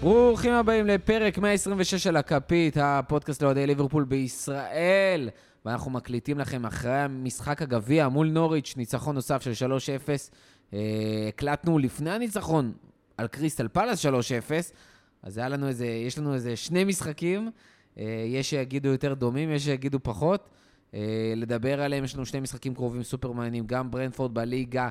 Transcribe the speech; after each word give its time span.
ברוכים 0.00 0.52
הבאים 0.52 0.86
לפרק 0.86 1.38
126 1.38 1.94
של 1.94 2.16
הכפית, 2.16 2.76
הפודקאסט 2.80 3.42
לאוהדי 3.42 3.66
ליברפול 3.66 4.04
בישראל. 4.04 5.28
ואנחנו 5.64 5.90
מקליטים 5.90 6.38
לכם 6.38 6.66
אחרי 6.66 6.98
המשחק 6.98 7.62
הגביע 7.62 8.08
מול 8.08 8.28
נוריץ', 8.28 8.74
ניצחון 8.76 9.14
נוסף 9.14 9.42
של 9.42 9.66
3-0. 9.66 9.72
אה, 10.74 10.78
הקלטנו 11.28 11.78
לפני 11.78 12.10
הניצחון 12.10 12.72
על 13.16 13.26
קריסטל 13.26 13.68
פלאס 13.68 14.06
3-0, 14.06 14.10
אז 15.22 15.38
היה 15.38 15.48
לנו 15.48 15.68
איזה, 15.68 15.86
יש 15.86 16.18
לנו 16.18 16.34
איזה 16.34 16.56
שני 16.56 16.84
משחקים. 16.84 17.50
אה, 17.98 18.24
יש 18.26 18.50
שיגידו 18.50 18.88
יותר 18.88 19.14
דומים, 19.14 19.50
יש 19.50 19.64
שיגידו 19.64 19.98
פחות. 20.02 20.48
אה, 20.94 21.32
לדבר 21.36 21.82
עליהם, 21.82 22.04
יש 22.04 22.14
לנו 22.14 22.26
שני 22.26 22.40
משחקים 22.40 22.74
קרובים 22.74 23.02
סופר 23.02 23.32
מעניינים, 23.32 23.66
גם 23.66 23.90
ברנפורד 23.90 24.34
בליגה 24.34 24.88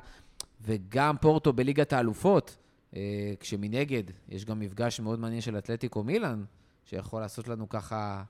וגם 0.62 1.16
פורטו 1.22 1.54
בליגת 1.54 1.94
האלופות. 1.94 2.58
אה, 2.96 3.02
כשמנגד, 3.40 4.04
יש 4.30 4.46
גם 4.46 4.60
מפגש 4.60 5.00
מאוד 5.00 5.20
מעניין 5.20 5.42
של 5.42 5.58
אתלטיקו 5.58 6.04
מילאן, 6.04 6.44
שיכול 6.86 7.22
לעשות 7.22 7.48
לנו 7.48 7.70
ככה 7.70 8.24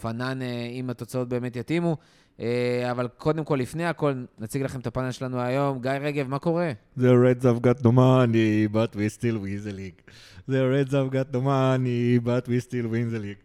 פנן 0.00 0.42
אה, 0.42 0.66
אם 0.72 0.90
התוצאות 0.90 1.28
באמת 1.28 1.56
יתאימו. 1.56 1.96
אה, 2.40 2.88
אבל 2.90 3.08
קודם 3.08 3.44
כל, 3.44 3.56
לפני 3.56 3.84
הכל, 3.86 4.12
נציג 4.38 4.62
לכם 4.62 4.80
את 4.80 4.86
הפאנל 4.86 5.10
שלנו 5.10 5.40
היום. 5.40 5.80
גיא 5.80 5.90
רגב, 5.90 6.28
מה 6.28 6.38
קורה? 6.38 6.72
The 6.98 7.02
Reds 7.02 7.42
have 7.42 7.60
got 7.66 7.82
no 7.82 7.90
money, 7.92 8.72
but 8.74 8.96
we 8.96 9.18
still 9.18 9.36
win 9.42 9.68
the 9.68 9.72
league. 9.72 10.10
The 10.48 10.62
Reds 10.72 10.92
have 10.92 11.12
got 11.12 11.34
no 11.34 11.40
money, 11.40 12.18
but 12.24 12.48
we 12.48 12.60
still 12.66 12.86
win 12.92 13.14
the 13.14 13.22
league. 13.22 13.44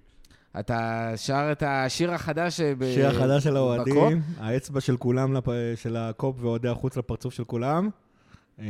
אתה 0.60 1.12
שר 1.16 1.50
את 1.52 1.64
השיר 1.66 2.12
החדש 2.14 2.62
ב- 2.62 2.94
שיר 2.96 3.08
החדש 3.08 3.44
של? 3.44 3.56
האוהדים, 3.58 4.22
האצבע 4.38 4.82
של 4.82 4.98
כולם, 4.98 5.34
לפ- 5.34 5.48
של 5.76 5.96
הקופ 5.98 6.36
ואוהדי 6.40 6.68
החוץ 6.70 6.98
לפרצוף 6.98 7.34
של 7.34 7.44
כולם. 7.44 7.90
אה, 8.60 8.66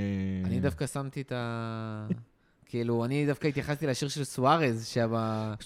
אני 0.46 0.60
דווקא 0.60 0.88
שמתי 0.88 1.22
את 1.22 1.32
ה... 1.32 2.08
כאילו, 2.66 3.06
אני 3.06 3.26
דווקא 3.26 3.48
התייחסתי 3.48 3.88
לשיר 3.88 4.08
של 4.08 4.24
סוארז, 4.24 4.88
שהיה 4.88 5.08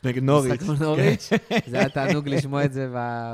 נגד 0.03 0.23
נוריץ'. 0.23 0.61
נוריץ'. 0.79 1.29
זה 1.67 1.79
היה 1.79 1.89
תענוג 1.89 2.29
לשמוע 2.29 2.65
את 2.65 2.73
זה 2.73 2.89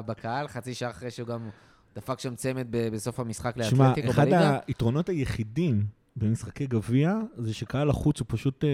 בקהל, 0.06 0.48
חצי 0.48 0.74
שעה 0.74 0.90
אחרי 0.90 1.12
שהוא 1.12 1.28
גם 1.28 1.50
דפק 1.96 2.20
שם 2.20 2.36
צמד 2.36 2.68
בסוף 2.70 3.20
המשחק 3.20 3.56
שמע, 3.64 3.88
לאתלטיקו 3.88 4.12
אחד 4.12 4.22
בליגה. 4.22 4.60
היתרונות 4.68 5.10
היחידים 5.10 5.86
במשחקי 6.16 6.68
גביע, 6.68 7.14
זה 7.38 7.54
שקהל 7.54 7.90
החוץ 7.90 8.20
הוא 8.20 8.26
פשוט 8.30 8.64
אה, 8.64 8.70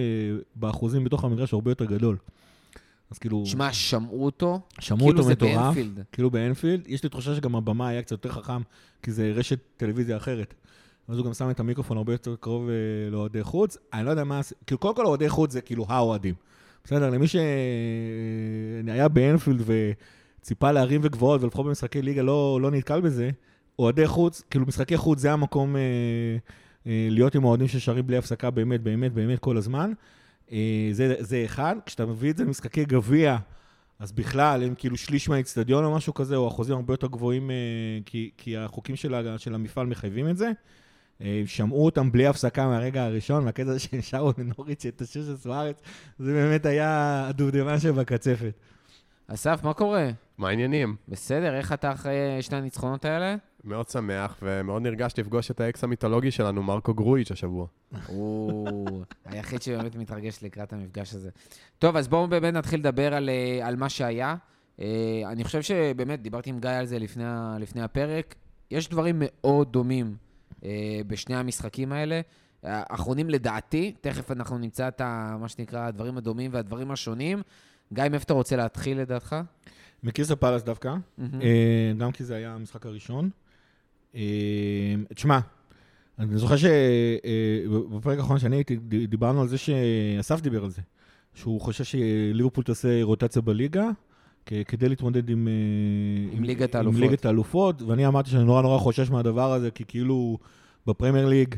באחוזים 0.55 1.03
בתוך 1.03 1.23
המגרש 1.23 1.53
הרבה 1.53 1.71
יותר 1.71 1.85
גדול. 1.85 2.17
אז 3.11 3.17
כאילו, 3.17 3.45
שמע, 3.45 3.73
שמעו 3.73 4.25
אותו, 4.25 4.61
שמעו 4.79 4.99
כאילו 4.99 5.11
אותו 5.11 5.23
זה 5.23 5.31
מטורף. 5.31 5.55
באנפילד. 5.55 6.03
כאילו 6.11 6.31
באנפילד, 6.31 6.87
יש 6.87 7.03
לי 7.03 7.09
תחושה 7.09 7.35
שגם 7.35 7.55
הבמה 7.55 7.87
היה 7.87 8.01
קצת 8.01 8.11
יותר 8.11 8.31
חכם, 8.31 8.61
כי 9.03 9.11
זה 9.11 9.31
רשת 9.35 9.59
טלוויזיה 9.77 10.17
אחרת. 10.17 10.53
אז 11.11 11.17
הוא 11.17 11.25
גם 11.25 11.33
שם 11.33 11.49
את 11.49 11.59
המיקרופון 11.59 11.97
הרבה 11.97 12.13
יותר 12.13 12.35
קרוב 12.39 12.69
אה, 12.69 13.09
לאוהדי 13.11 13.43
חוץ. 13.43 13.77
אני 13.93 14.05
לא 14.05 14.09
יודע 14.09 14.23
מה, 14.23 14.41
כאילו 14.67 14.79
קודם 14.79 14.95
כל 14.95 15.05
אוהדי 15.05 15.29
חוץ 15.29 15.51
זה 15.51 15.61
כאילו 15.61 15.85
האוהדים. 15.89 16.35
בסדר, 16.83 17.09
למי 17.09 17.27
שהיה 17.27 19.07
באנפילד 19.07 19.61
וציפה 19.65 20.71
להרים 20.71 21.01
וגבוהות, 21.03 21.43
ולפחות 21.43 21.65
במשחקי 21.65 22.01
ליגה 22.01 22.21
לא, 22.21 22.59
לא 22.61 22.71
נתקל 22.71 23.01
בזה, 23.01 23.29
אוהדי 23.79 24.07
חוץ, 24.07 24.41
כאילו 24.49 24.65
משחקי 24.65 24.97
חוץ 24.97 25.19
זה 25.19 25.31
המקום 25.31 25.75
אה, 25.75 25.81
אה, 26.87 27.07
להיות 27.11 27.35
עם 27.35 27.43
אוהדים 27.43 27.67
ששרים 27.67 28.07
בלי 28.07 28.17
הפסקה 28.17 28.49
באמת, 28.49 28.81
באמת, 28.81 29.13
באמת 29.13 29.39
כל 29.39 29.57
הזמן. 29.57 29.91
אה, 30.51 30.89
זה, 30.91 31.15
זה 31.19 31.41
אחד. 31.45 31.75
כשאתה 31.85 32.05
מביא 32.05 32.31
את 32.31 32.37
זה 32.37 32.43
למשחקי 32.43 32.85
גביע, 32.85 33.37
אז 33.99 34.11
בכלל, 34.11 34.63
הם 34.63 34.75
כאילו 34.77 34.97
שליש 34.97 35.29
מהאיצטדיון 35.29 35.83
או 35.85 35.95
משהו 35.95 36.13
כזה, 36.13 36.35
או 36.35 36.47
אחוזים 36.47 36.75
הרבה 36.75 36.93
יותר 36.93 37.07
גבוהים, 37.07 37.51
אה, 37.51 37.55
כי, 38.05 38.31
כי 38.37 38.57
החוקים 38.57 38.95
של, 38.95 39.37
של 39.37 39.55
המפעל 39.55 39.87
מחייבים 39.87 40.29
את 40.29 40.37
זה. 40.37 40.51
אה, 41.21 41.41
שמעו 41.45 41.85
אותם 41.85 42.11
בלי 42.11 42.27
הפסקה 42.27 42.67
מהרגע 42.67 43.03
הראשון, 43.03 43.45
והקטע 43.45 43.69
הזה 43.69 43.79
שהם 43.79 44.01
שרו 44.01 44.31
לנוריץ' 44.37 44.85
את 44.85 45.01
השיר 45.01 45.25
של 45.25 45.37
סוארץ, 45.37 45.81
זה 46.19 46.33
באמת 46.33 46.65
היה 46.65 47.25
הדובדבן 47.27 47.79
שבקצפת. 47.79 48.53
אסף, 49.27 49.63
מה 49.63 49.73
קורה? 49.73 50.09
מה 50.37 50.49
העניינים? 50.49 50.95
בסדר, 51.07 51.55
איך 51.55 51.73
אתה 51.73 51.91
אחרי 51.91 52.41
שני 52.41 52.57
הניצחונות 52.57 53.05
האלה? 53.05 53.35
מאוד 53.63 53.89
שמח 53.89 54.37
ומאוד 54.41 54.81
נרגש 54.81 55.13
לפגוש 55.17 55.51
את 55.51 55.61
האקס 55.61 55.83
המיתולוגי 55.83 56.31
שלנו, 56.31 56.63
מרקו 56.63 56.93
גרויץ' 56.93 57.31
השבוע. 57.31 57.67
הוא 58.07 59.03
היחיד 59.25 59.61
שבאמת 59.61 59.95
מתרגש 59.95 60.43
לקראת 60.43 60.73
המפגש 60.73 61.13
הזה. 61.13 61.29
טוב, 61.79 61.95
אז 61.95 62.07
בואו 62.07 62.27
באמת 62.27 62.53
נתחיל 62.53 62.79
לדבר 62.79 63.13
על, 63.13 63.29
אה, 63.29 63.67
על 63.67 63.75
מה 63.75 63.89
שהיה. 63.89 64.35
אה, 64.79 65.21
אני 65.25 65.43
חושב 65.43 65.61
שבאמת, 65.61 66.21
דיברתי 66.21 66.49
עם 66.49 66.59
גיא 66.59 66.69
על 66.69 66.85
זה 66.85 66.99
לפני, 66.99 67.23
לפני 67.59 67.81
הפרק. 67.81 68.35
יש 68.71 68.89
דברים 68.89 69.15
מאוד 69.19 69.71
דומים 69.71 70.05
אה, 70.07 70.30
בשני 71.07 71.35
המשחקים 71.35 71.91
האלה. 71.91 72.21
האחרונים 72.63 73.29
לדעתי, 73.29 73.93
תכף 74.01 74.31
אנחנו 74.31 74.57
נמצא 74.57 74.87
את 74.87 75.01
ה, 75.01 75.37
מה 75.39 75.49
שנקרא 75.49 75.87
הדברים 75.87 76.17
הדומים 76.17 76.53
והדברים 76.53 76.91
השונים. 76.91 77.41
גיא, 77.93 78.03
מאיפה 78.11 78.23
אתה 78.23 78.33
רוצה 78.33 78.55
להתחיל 78.55 78.99
לדעתך? 78.99 79.35
מקיסה 80.03 80.35
פלאס 80.35 80.63
דווקא. 80.63 80.95
אה, 81.41 81.93
גם 81.97 82.11
כי 82.11 82.23
זה 82.23 82.35
היה 82.35 82.53
המשחק 82.53 82.85
הראשון. 82.85 83.29
אה, 84.15 84.21
תשמע, 85.15 85.39
אני 86.19 86.37
זוכר 86.37 86.55
שבפרק 86.57 88.19
האחרון 88.19 88.39
שאני 88.39 88.55
הייתי, 88.55 88.77
דיברנו 89.07 89.41
על 89.41 89.47
זה 89.47 89.57
שאסף 89.57 90.41
דיבר 90.41 90.63
על 90.63 90.69
זה, 90.69 90.81
שהוא 91.33 91.61
חושב 91.61 91.83
שליברפול 91.83 92.63
תעשה 92.63 93.03
רוטציה 93.03 93.41
בליגה, 93.41 93.89
כדי 94.45 94.89
להתמודד 94.89 95.29
עם, 95.29 95.47
אה, 95.47 96.37
עם 96.37 96.43
ליגת 96.43 96.75
עם 96.75 96.79
האלופות. 96.79 97.01
ליגת 97.01 97.25
האלופות, 97.25 97.81
ואני 97.81 98.07
אמרתי 98.07 98.29
שאני 98.29 98.43
נורא 98.43 98.61
נורא 98.61 98.77
חושש 98.77 99.09
מהדבר 99.09 99.53
הזה, 99.53 99.71
כי 99.71 99.83
כאילו 99.87 100.37
בפרמייר 100.87 101.27
ליג 101.27 101.55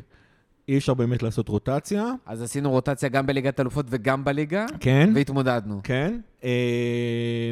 אי 0.68 0.78
אפשר 0.78 0.94
באמת 0.94 1.24
לעשות 1.24 1.50
רוטציה. 1.50 2.12
אז 2.26 2.42
עשינו 2.42 2.72
רוטציה 2.72 3.10
גם 3.10 3.26
בליגת 3.26 3.60
אלופות 3.60 3.86
וגם 3.90 4.24
בליגה, 4.24 4.66
כן. 4.80 5.10
והתמודדנו. 5.16 5.80
כן. 5.84 6.20
אה, 6.44 7.52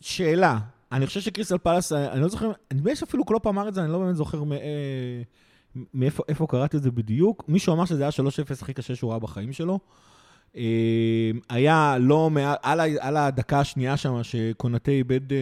שאלה, 0.00 0.58
אני 0.92 1.06
חושב 1.06 1.20
שקריסטל 1.20 1.58
פלאס, 1.58 1.92
אה, 1.92 2.12
אני 2.12 2.20
לא 2.20 2.28
זוכר, 2.28 2.52
נדמה 2.72 2.90
לי 2.90 2.96
שאפילו 2.96 3.24
קלופ 3.24 3.46
אמר 3.46 3.68
את 3.68 3.74
זה, 3.74 3.82
אני 3.84 3.92
לא 3.92 3.98
באמת 3.98 4.16
זוכר 4.16 4.42
מאיפה 5.94 6.22
איפה 6.28 6.46
קראתי 6.46 6.76
את 6.76 6.82
זה 6.82 6.90
בדיוק. 6.90 7.44
מישהו 7.48 7.74
אמר 7.74 7.84
שזה 7.84 8.02
היה 8.02 8.10
3-0 8.10 8.62
הכי 8.62 8.74
קשה 8.74 8.94
שהוא 8.94 9.10
ראה 9.10 9.18
בחיים 9.18 9.52
שלו. 9.52 9.78
אה, 10.56 11.30
היה 11.48 11.96
לא 12.00 12.30
מעט, 12.30 12.58
על, 12.62 12.80
על 13.00 13.16
הדקה 13.16 13.60
השנייה 13.60 13.96
שם, 13.96 14.22
שקונטה 14.22 14.90
איבד 14.90 15.32
אה, 15.32 15.38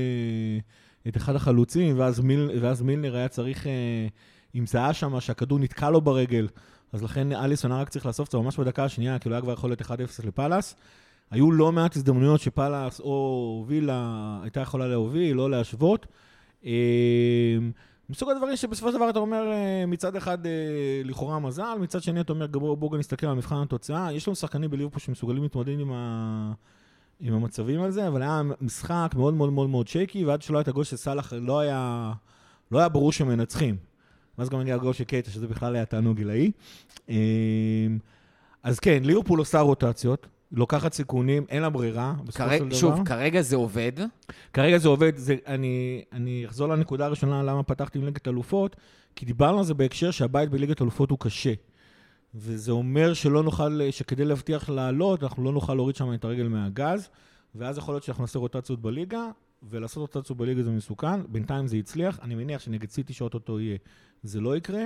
את 1.09 1.17
אחד 1.17 1.37
החלוצים, 1.37 1.99
ואז, 1.99 2.21
מיל, 2.21 2.51
ואז 2.61 2.83
מילנר 2.83 3.17
היה 3.17 3.29
צריך, 3.29 3.67
אה, 3.67 4.07
עם 4.55 4.67
זהה 4.67 4.93
שם, 4.93 5.21
שהכדור 5.21 5.59
נתקע 5.59 5.91
לו 5.91 6.01
ברגל, 6.01 6.49
אז 6.93 7.03
לכן 7.03 7.33
אליסון 7.33 7.73
היה 7.73 7.81
רק 7.81 7.89
צריך 7.89 8.07
לאסוף 8.07 8.27
את 8.27 8.33
זה 8.33 8.39
ממש 8.39 8.57
בדקה 8.61 8.85
השנייה, 8.85 9.19
כאילו 9.19 9.35
היה 9.35 9.43
כבר 9.43 9.53
יכול 9.53 9.71
להיות 9.71 9.83
1-0 9.83 9.87
לפאלאס. 10.25 10.75
היו 11.31 11.53
לא 11.53 11.73
מעט 11.73 11.97
הזדמנויות 11.97 12.41
שפאלאס 12.41 13.01
או 13.01 13.65
וילה 13.69 14.39
הייתה 14.43 14.61
יכולה 14.61 14.89
להוביל, 14.89 15.37
לא 15.37 15.51
להשוות. 15.51 16.07
מסוג 18.11 18.31
הדברים 18.31 18.57
שבסופו 18.57 18.91
של 18.91 18.97
דבר 18.97 19.11
אתה 19.11 19.19
אומר, 19.19 19.53
אה, 19.53 19.87
מצד 19.87 20.17
אחד 20.17 20.47
אה, 20.47 20.53
לכאורה 21.05 21.39
מזל, 21.39 21.79
מצד 21.81 22.03
שני 22.03 22.21
אתה 22.21 22.33
אומר, 22.33 22.47
בואו 22.47 22.77
בוא 22.77 22.99
נסתכל 22.99 23.27
על 23.27 23.35
מבחן 23.35 23.57
התוצאה. 23.63 24.13
יש 24.13 24.29
לנו 24.29 24.35
שחקנים 24.35 24.71
בליברפול 24.71 25.01
שמסוגלים 25.01 25.43
להתמודד 25.43 25.81
עם, 25.81 25.93
ה... 25.93 26.53
עם 27.21 27.35
המצבים 27.35 27.83
על 27.83 27.91
זה, 27.91 28.09
אבל 28.09 28.23
היה 28.23 28.43
משחק 28.61 29.11
מאוד 29.17 29.35
מאוד 29.35 29.53
מאוד 29.53 29.71
מאוד 29.71 29.89
שייקי, 29.89 30.25
ועד 30.25 30.43
שלא 30.43 30.57
היה 30.57 30.63
את 30.63 30.69
הגול 30.69 30.85
של 30.85 30.97
סאלח 30.97 31.33
לא 31.33 31.61
היה, 31.61 32.13
לא 32.71 32.79
היה 32.79 32.89
ברור 32.89 33.13
שמנצחים. 33.13 33.77
ואז 34.39 34.49
גם 34.49 34.61
היה 34.61 34.75
הגול 34.75 34.93
של 34.93 35.05
קייטה, 35.05 35.31
שזה 35.31 35.47
בכלל 35.47 35.75
היה 35.75 35.85
תענוג 35.85 36.17
גילאי. 36.17 36.51
אה, 37.11 37.17
אז 38.63 38.81
כן, 38.81 39.03
ליברפול 39.05 39.39
עושה 39.39 39.61
רוטציות, 39.61 40.27
לוקחת 40.53 40.93
סיכונים, 40.93 41.45
אין 41.49 41.63
לה 41.63 41.71
ברירה, 41.71 42.15
בסופו 42.25 42.33
כרגע- 42.45 42.59
של 42.59 42.69
דבר. 42.69 42.77
שוב, 42.79 43.05
כרגע 43.09 43.43
זה 43.43 43.57
עובד. 43.57 43.93
כרגע 44.53 44.79
זה 44.79 44.89
עובד, 44.89 45.17
זה, 45.17 45.37
אני, 45.47 46.05
אני 46.13 46.47
אחזור 46.47 46.69
לנקודה 46.69 47.07
הראשונה 47.07 47.43
למה 47.43 47.63
פתחתי 47.63 47.99
עם 47.99 48.05
ליגת 48.05 48.29
אלופות, 48.29 48.77
כי 49.17 49.27
דיברנו 49.27 49.59
על 49.59 49.65
זה 49.65 49.75
בהקשר 49.75 50.11
שהבית 50.11 50.51
בליגת 50.51 50.83
אלופות 50.83 51.11
הוא 51.11 51.19
קשה. 51.19 51.53
וזה 52.35 52.73
אומר 52.73 53.15
שלא 53.15 53.43
נוכל, 53.43 53.81
שכדי 53.91 54.25
להבטיח 54.25 54.69
לעלות, 54.69 55.23
אנחנו 55.23 55.45
לא 55.45 55.53
נוכל 55.53 55.75
להוריד 55.75 55.97
שם 55.97 56.15
את 56.15 56.25
הרגל 56.25 56.49
מהגז, 56.49 57.09
ואז 57.55 57.79
יכול 57.79 57.95
להיות 57.95 58.03
שאנחנו 58.05 58.23
נעשה 58.23 58.39
רוטציות 58.39 58.83
בליגה, 58.83 59.29
ולעשות 59.63 60.15
רוטציות 60.15 60.39
בליגה 60.39 60.63
זה 60.63 60.71
מסוכן. 60.71 61.23
בינתיים 61.29 61.67
זה 61.67 61.77
הצליח, 61.77 62.19
אני 62.23 62.35
מניח 62.35 62.61
שנגד 62.61 62.91
סיטי 62.91 63.13
שאו-טו-טו 63.13 63.61
יהיה, 63.61 63.77
זה 64.23 64.41
לא 64.41 64.57
יקרה. 64.57 64.85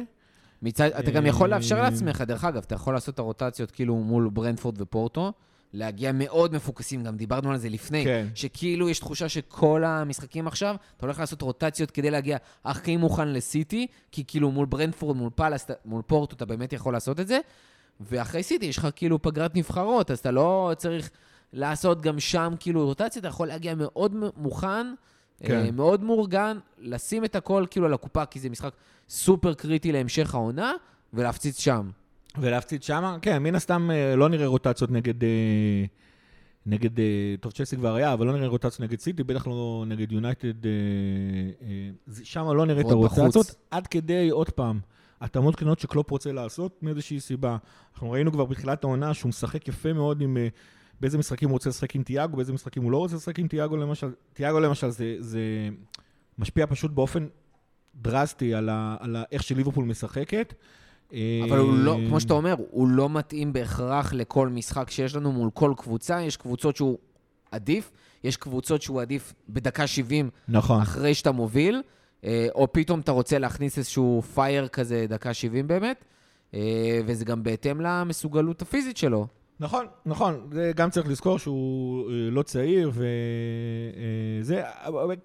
מצד, 0.63 0.91
אתה 0.99 1.11
גם 1.11 1.27
יכול 1.27 1.51
לאפשר 1.51 1.77
אה, 1.77 1.83
לעצמך, 1.83 2.21
דרך 2.21 2.45
אגב, 2.45 2.63
אתה 2.67 2.75
יכול 2.75 2.95
לעשות 2.95 3.15
את 3.15 3.19
הרוטציות 3.19 3.71
כאילו 3.71 3.97
מול 3.97 4.31
ברנטפורד 4.33 4.81
ופורטו, 4.83 5.33
להגיע 5.73 6.13
מאוד 6.13 6.55
מפוקסים, 6.55 7.05
גם 7.05 7.17
דיברנו 7.17 7.51
על 7.51 7.57
זה 7.57 7.69
לפני, 7.69 8.05
כן. 8.05 8.27
שכאילו 8.35 8.89
יש 8.89 8.99
תחושה 8.99 9.29
שכל 9.29 9.85
המשחקים 9.85 10.47
עכשיו, 10.47 10.77
אתה 10.97 11.07
הולך 11.07 11.19
לעשות 11.19 11.43
רוטציות 11.43 11.91
כדי 11.91 12.11
להגיע 12.11 12.37
הכי 12.65 12.97
מוכן 12.97 13.29
לסיטי, 13.29 13.87
כי 14.13 14.25
כאילו 14.27 14.51
מול 14.51 14.67
ברנטפורד, 14.67 15.17
מול 15.17 15.31
פאלאס, 15.35 15.67
מול 15.85 16.03
פורטו, 16.03 16.37
אתה 16.37 16.45
באמת 16.45 16.73
יכול 16.73 16.93
לעשות 16.93 17.21
את 17.21 17.29
זה, 17.29 17.39
ואחרי 18.01 18.43
סיטי 18.43 18.67
יש 18.67 18.79
לך 18.79 18.89
כאילו 18.97 19.23
פגרת 19.23 19.57
נבחרות, 19.57 20.11
אז 20.11 20.19
אתה 20.19 20.31
לא 20.31 20.73
צריך 20.77 21.11
לעשות 21.53 22.03
גם 22.03 22.21
שם 22.21 22.55
כאילו 22.61 22.87
רוטציה, 22.87 23.21
אתה 23.21 23.29
יכול 23.29 23.49
להגיע 23.49 23.75
מאוד 23.75 24.15
מוכן, 24.37 24.87
כן. 25.43 25.65
אה, 25.65 25.71
מאוד 25.71 26.05
מאורגן, 26.05 26.59
לשים 26.79 27.25
את 27.25 27.37
הכל 27.37 27.65
כאילו 27.71 27.87
על 27.87 27.95
הקופה, 27.95 28.27
כי 28.27 28.41
זה 28.41 28.51
משחק 28.51 28.73
סופר 29.09 29.55
קריטי 29.55 29.93
להמשך 29.93 30.35
העונה, 30.35 30.73
ולהפציץ 31.13 31.61
שם. 31.61 31.91
ולהפציץ 32.39 32.87
שמה, 32.87 33.17
כן, 33.23 33.43
מן 33.43 33.55
הסתם 33.55 33.91
אה, 33.91 34.17
לא 34.17 34.29
נראה 34.29 34.47
רוטציות 34.47 34.91
נגד, 34.91 35.25
אה, 35.25 35.85
נגד, 36.67 37.01
אה, 37.01 37.35
טוב, 37.41 37.53
צ'לסי 37.53 37.77
כבר 37.77 37.95
היה, 37.95 38.13
אבל 38.13 38.27
לא 38.27 38.33
נראה 38.33 38.49
רוטציה 38.49 38.85
נגד 38.85 39.01
סיטי, 39.01 39.23
בטח 39.23 39.47
לא 39.47 39.85
נגד 39.87 40.13
יונייטד, 40.13 40.55
שם 42.23 42.49
לא 42.49 42.67
נראה 42.67 42.81
את. 42.81 42.91
הרוטציות, 42.91 43.55
עד 43.71 43.87
כדי, 43.87 44.29
עוד 44.31 44.51
פעם, 44.51 44.81
התאמות 45.21 45.57
קטנות 45.57 45.79
שקלופ 45.79 46.11
רוצה 46.11 46.33
לעשות 46.33 46.83
מאיזושהי 46.83 47.21
סיבה. 47.21 47.57
אנחנו 47.93 48.11
ראינו 48.11 48.33
כבר 48.33 48.45
בתחילת 48.45 48.85
העונה 48.85 49.15
שהוא 49.15 49.29
משחק 49.29 49.69
יפה 49.69 49.93
מאוד 49.93 50.21
עם... 50.21 50.37
באיזה 51.01 51.19
משחקים 51.19 51.49
הוא 51.49 51.55
רוצה 51.55 51.69
לשחק 51.69 51.97
עם 51.97 52.03
תיאגו, 52.03 52.37
באיזה 52.37 52.53
משחקים 52.53 52.83
הוא 52.83 52.93
לא 52.93 52.97
רוצה 52.97 53.17
לשחק 53.17 53.39
עם 53.39 53.49
תיאגו 53.49 53.77
למשל. 53.77 54.11
תיאגו 54.33 54.61
למשל 54.61 54.91
זה, 54.91 55.17
זה 55.19 55.41
משפיע 56.39 56.67
פשוט 56.67 56.91
באופן 56.91 57.27
דרסטי 57.95 58.55
על, 58.55 58.69
ה, 58.69 58.97
על 59.01 59.17
ה, 59.17 59.23
איך 59.33 59.43
שליברפול 59.43 59.85
משחקת. 59.85 60.55
אבל 61.45 61.59
הוא 61.59 61.75
לא, 61.75 61.93
אה, 61.99 62.09
כמו 62.09 62.21
שאתה 62.21 62.35
אומר, 62.35 62.55
הוא 62.71 62.89
לא 62.89 63.09
מתאים 63.09 63.53
בהכרח 63.53 64.13
לכל 64.13 64.49
משחק 64.49 64.91
שיש 64.91 65.15
לנו 65.17 65.33
מול 65.33 65.51
כל 65.55 65.73
קבוצה. 65.77 66.23
יש 66.23 66.37
קבוצות 66.37 66.77
שהוא 66.77 66.99
עדיף, 67.51 67.91
יש 68.25 68.37
קבוצות 68.37 68.83
שהוא 68.83 69.01
עדיף 69.01 69.35
בדקה 69.49 69.87
70 69.87 70.31
נכון. 70.49 70.81
אחרי 70.81 71.15
שאתה 71.15 71.33
מוביל, 71.33 71.83
אה, 72.25 72.47
או 72.55 72.73
פתאום 72.73 73.01
אתה 73.01 73.13
רוצה 73.13 73.39
להכניס 73.39 73.79
איזשהו 73.79 74.23
פייר 74.35 74.69
כזה 74.69 75.07
דקה 75.09 75.35
70 75.35 75.69
באמת, 75.69 76.05
אה, 76.55 77.01
וזה 77.07 77.25
גם 77.25 77.43
בהתאם 77.43 77.81
למסוגלות 77.81 78.63
הפיזית 78.63 78.97
שלו. 78.97 79.27
נכון, 79.61 79.87
נכון, 80.07 80.49
זה 80.53 80.73
גם 80.77 80.91
צריך 80.91 81.09
לזכור 81.09 81.39
שהוא 81.39 82.11
אה, 82.11 82.31
לא 82.31 82.43
צעיר, 82.43 82.91
וזה, 84.43 84.63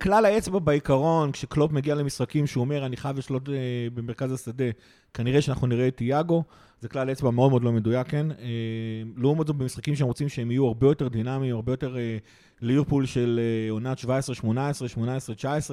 כלל 0.02 0.26
האצבע 0.26 0.60
בעיקרון, 0.60 1.32
כשקלופ 1.32 1.72
מגיע 1.72 1.96
למשחקים 1.96 2.48
שהוא 2.48 2.62
אומר, 2.62 2.86
אני 2.86 2.98
חייב 2.98 3.18
לשלוט 3.18 3.50
אה, 3.50 3.54
במרכז 3.94 4.32
השדה, 4.32 4.66
כנראה 5.14 5.42
שאנחנו 5.42 5.68
נראה 5.68 5.88
את 5.88 5.98
תיאגו, 5.98 6.44
זה 6.82 6.90
כלל 6.90 7.12
אצבע 7.12 7.32
מאוד 7.32 7.50
מאוד 7.50 7.64
לא 7.64 7.72
מדויק, 7.72 8.08
כן? 8.08 8.32
אה, 8.32 9.04
לעומת 9.18 9.48
זאת, 9.48 9.56
במשחקים 9.56 9.96
שהם 9.96 10.08
רוצים 10.08 10.30
שהם 10.30 10.52
יהיו 10.52 10.68
הרבה 10.68 10.88
יותר 10.88 11.08
דינמיים, 11.08 11.56
הרבה 11.56 11.74
יותר 11.74 11.98
אה, 11.98 12.18
ליברפול 12.62 13.06
של 13.06 13.40
אה, 13.44 13.72
עונת 13.72 14.00
17-18, 14.00 14.06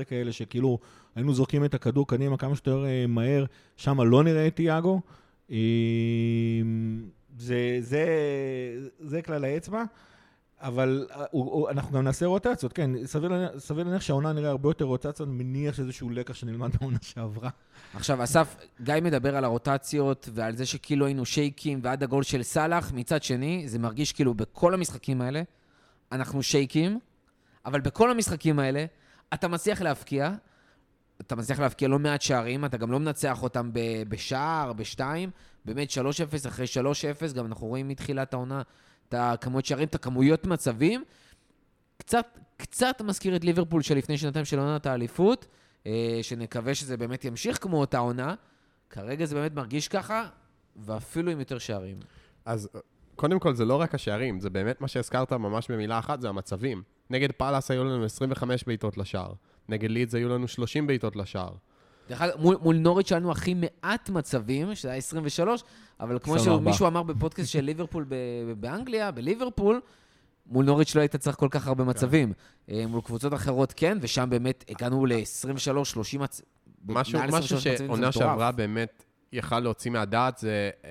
18-19 0.01 0.05
כאלה, 0.09 0.33
שכאילו 0.33 0.79
היינו 1.15 1.35
זורקים 1.35 1.65
את 1.65 1.75
הכדור 1.75 2.07
קדימה 2.07 2.37
כמה 2.37 2.55
שיותר 2.55 2.85
אה, 2.85 3.07
מהר, 3.09 3.45
שם 3.77 4.01
לא 4.01 4.23
נראה 4.23 4.47
את 4.47 4.57
תיאגו. 4.57 5.01
זה, 7.39 7.77
זה, 7.81 8.07
זה 9.01 9.23
כלל 9.23 9.45
האצבע, 9.45 9.85
אבל 10.61 11.07
אה, 11.11 11.25
הוא, 11.31 11.45
הוא, 11.45 11.71
אנחנו 11.71 11.93
גם 11.93 12.03
נעשה 12.05 12.27
רוטציות, 12.27 12.73
כן, 12.73 12.91
סביר 13.07 13.29
להניח- 13.85 14.01
שהעונה 14.01 14.33
נראה 14.33 14.51
הרבה 14.51 14.69
יותר 14.69 14.85
רוטציות, 14.85 15.29
מניח 15.33 15.75
שאיזשהו 15.75 16.11
לקח 16.11 16.35
שנלמד 16.35 16.71
מהעונה 16.81 16.99
שעברה. 17.03 17.51
עכשיו, 17.95 18.25
אסף, 18.25 18.57
גיא 18.81 18.95
מדבר 19.03 19.37
על 19.37 19.45
הרוטציות 19.45 20.29
ועל 20.35 20.57
זה 20.57 20.67
שכאילו 20.67 21.07
היינו 21.07 21.25
שייקים 21.27 21.81
ועד 21.83 22.03
הגול 22.03 22.23
של 22.23 22.43
סאלח. 22.43 22.93
מצד 22.95 23.23
שני, 23.23 23.63
זה 23.69 23.79
מרגיש 23.79 24.13
כאילו 24.13 24.35
בכל 24.35 24.75
המשחקים 24.75 25.21
האלה, 25.21 25.43
אנחנו 26.13 26.43
שייקים, 26.43 26.99
אבל 27.67 27.81
בכל 27.81 28.11
המשחקים 28.11 28.59
האלה, 28.59 28.85
אתה 29.35 29.49
מצליח 29.49 29.83
להבקיע, 29.83 30.33
אתה 31.27 31.37
מצליח 31.37 31.61
להבקיע 31.61 31.89
לא 31.89 31.99
מעט 31.99 32.23
שערים, 32.23 32.65
אתה 32.65 32.77
גם 32.77 32.93
לא 32.93 33.01
מנצח 33.01 33.43
אותם 33.43 33.71
ב- 33.73 34.03
בשער, 34.09 34.73
בשתיים. 34.73 35.31
באמת 35.65 35.91
3-0 35.91 36.49
אחרי 36.49 36.67
3-0, 37.31 37.33
גם 37.33 37.47
אנחנו 37.47 37.67
רואים 37.67 37.89
מתחילת 37.89 38.35
העונה 38.35 38.63
את 39.09 39.15
הכמויות 39.15 39.65
שערים, 39.65 39.89
את 39.89 39.95
הכמויות 39.95 40.47
מצבים. 40.47 41.05
קצת, 41.97 42.39
קצת 42.57 43.03
מזכיר 43.05 43.37
את 43.37 43.45
ליברפול 43.45 43.83
של 43.83 43.97
לפני 43.97 44.19
שנתיים 44.19 44.45
של 44.45 44.59
עונת 44.59 44.87
האליפות, 44.87 45.47
אה, 45.87 46.19
שנקווה 46.23 46.75
שזה 46.75 46.97
באמת 46.97 47.25
ימשיך 47.25 47.59
כמו 47.63 47.81
אותה 47.81 47.99
עונה. 47.99 48.35
כרגע 48.91 49.25
זה 49.25 49.35
באמת 49.35 49.55
מרגיש 49.55 49.89
ככה, 49.89 50.29
ואפילו 50.77 51.31
עם 51.31 51.39
יותר 51.39 51.59
שערים. 51.59 52.01
אז 52.45 52.69
קודם 53.17 53.39
כל, 53.39 53.55
זה 53.55 53.65
לא 53.65 53.81
רק 53.81 53.95
השערים, 53.95 54.41
זה 54.41 54.51
באמת 54.51 54.81
מה 54.81 54.89
שהזכרת 54.89 55.33
ממש 55.33 55.71
במילה 55.71 55.99
אחת, 55.99 56.21
זה 56.21 56.29
המצבים. 56.29 56.83
נגד 57.11 57.33
פאלאס 57.33 57.71
היו 57.71 57.85
לנו 57.85 58.05
25 58.05 58.65
בעיטות 58.65 58.99
לשער. 58.99 59.33
נגד 59.69 59.91
לידס 59.91 60.15
היו 60.15 60.29
לנו 60.29 60.49
30 60.49 60.87
בעיטות 60.87 61.17
לשער. 61.17 61.53
דרך 62.09 62.23
אגב, 62.23 62.41
מול, 62.41 62.57
מול 62.63 62.77
נוריץ' 62.77 63.13
היה 63.13 63.19
לנו 63.19 63.31
הכי 63.33 63.55
מעט 63.55 64.11
מצבים, 64.11 64.75
שזה 64.75 64.89
היה 64.89 64.99
23, 64.99 65.63
אבל 66.01 66.19
כמו 66.19 66.35
24. 66.35 66.71
שמישהו 66.71 66.87
אמר 66.87 67.03
בפודקאסט 67.03 67.51
של 67.51 67.61
ליברפול 67.61 68.05
ב- 68.05 68.15
ב- 68.49 68.61
באנגליה, 68.61 69.11
בליברפול, 69.11 69.81
מול 70.47 70.65
נוריץ' 70.65 70.95
לא 70.95 71.01
היית 71.01 71.17
צריך 71.17 71.37
כל 71.37 71.49
כך 71.51 71.67
הרבה 71.67 71.85
מצבים. 71.85 72.33
אה, 72.71 72.85
מול 72.87 73.01
קבוצות 73.01 73.35
אחרות 73.35 73.73
כן, 73.77 73.99
ושם 74.01 74.31
באמת 74.31 74.65
הגענו 74.69 75.07
ל-23-30 75.07 76.19
מצבים. 76.19 76.47
משהו, 76.89 77.19
משהו 77.33 77.61
שעונה 77.61 78.13
שעברה 78.13 78.53
באמת 78.53 79.05
יכל 79.33 79.61
להוציא 79.61 79.91
מהדעת 79.91 80.39
זה 80.39 80.71
אה, 80.85 80.91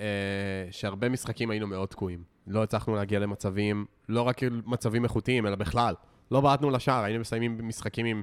שהרבה 0.70 1.08
משחקים 1.08 1.50
היינו 1.50 1.66
מאוד 1.66 1.88
תקועים. 1.88 2.22
לא 2.46 2.62
הצלחנו 2.62 2.94
להגיע 2.96 3.18
למצבים, 3.18 3.86
לא 4.08 4.22
רק 4.22 4.40
מצבים 4.66 5.04
איכותיים, 5.04 5.46
אלא 5.46 5.56
בכלל. 5.56 5.94
לא 6.30 6.40
בעטנו 6.40 6.70
לשער, 6.70 7.04
היינו 7.04 7.20
מסיימים 7.20 7.58
במשחקים 7.58 8.06
עם 8.06 8.22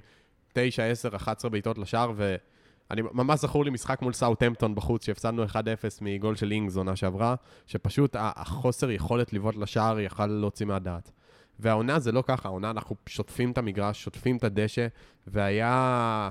9, 0.68 0.84
10, 0.84 1.16
11 1.16 1.52
בעיטות 1.52 1.78
לשער, 1.78 2.12
ואני 2.16 3.02
ממש 3.12 3.40
זכור 3.40 3.66
לי 3.66 3.72
משחק 3.72 4.02
מול 4.02 4.14
סאוטהמפטון 4.14 4.76
בחוץ, 4.76 5.06
שהפסדנו 5.06 5.46
1-0 5.46 5.56
מגול 6.02 6.36
של 6.36 6.52
אינגס 6.52 6.76
עונה 6.76 6.96
שעברה, 6.96 7.36
שפשוט 7.68 8.16
החוסר 8.20 8.92
יכולת 8.92 9.34
לבעוט 9.34 9.56
לשער 9.56 10.00
יכל 10.00 10.26
להוציא 10.28 10.66
מהדעת. 10.66 11.12
והעונה 11.60 12.00
זה 12.00 12.12
לא 12.12 12.24
ככה, 12.28 12.50
העונה 12.50 12.70
אנחנו 12.70 12.96
שוטפים 13.06 13.52
את 13.52 13.58
המגרש, 13.58 14.04
שוטפים 14.04 14.38
את 14.38 14.44
הדשא, 14.44 14.88
והיה... 15.28 16.30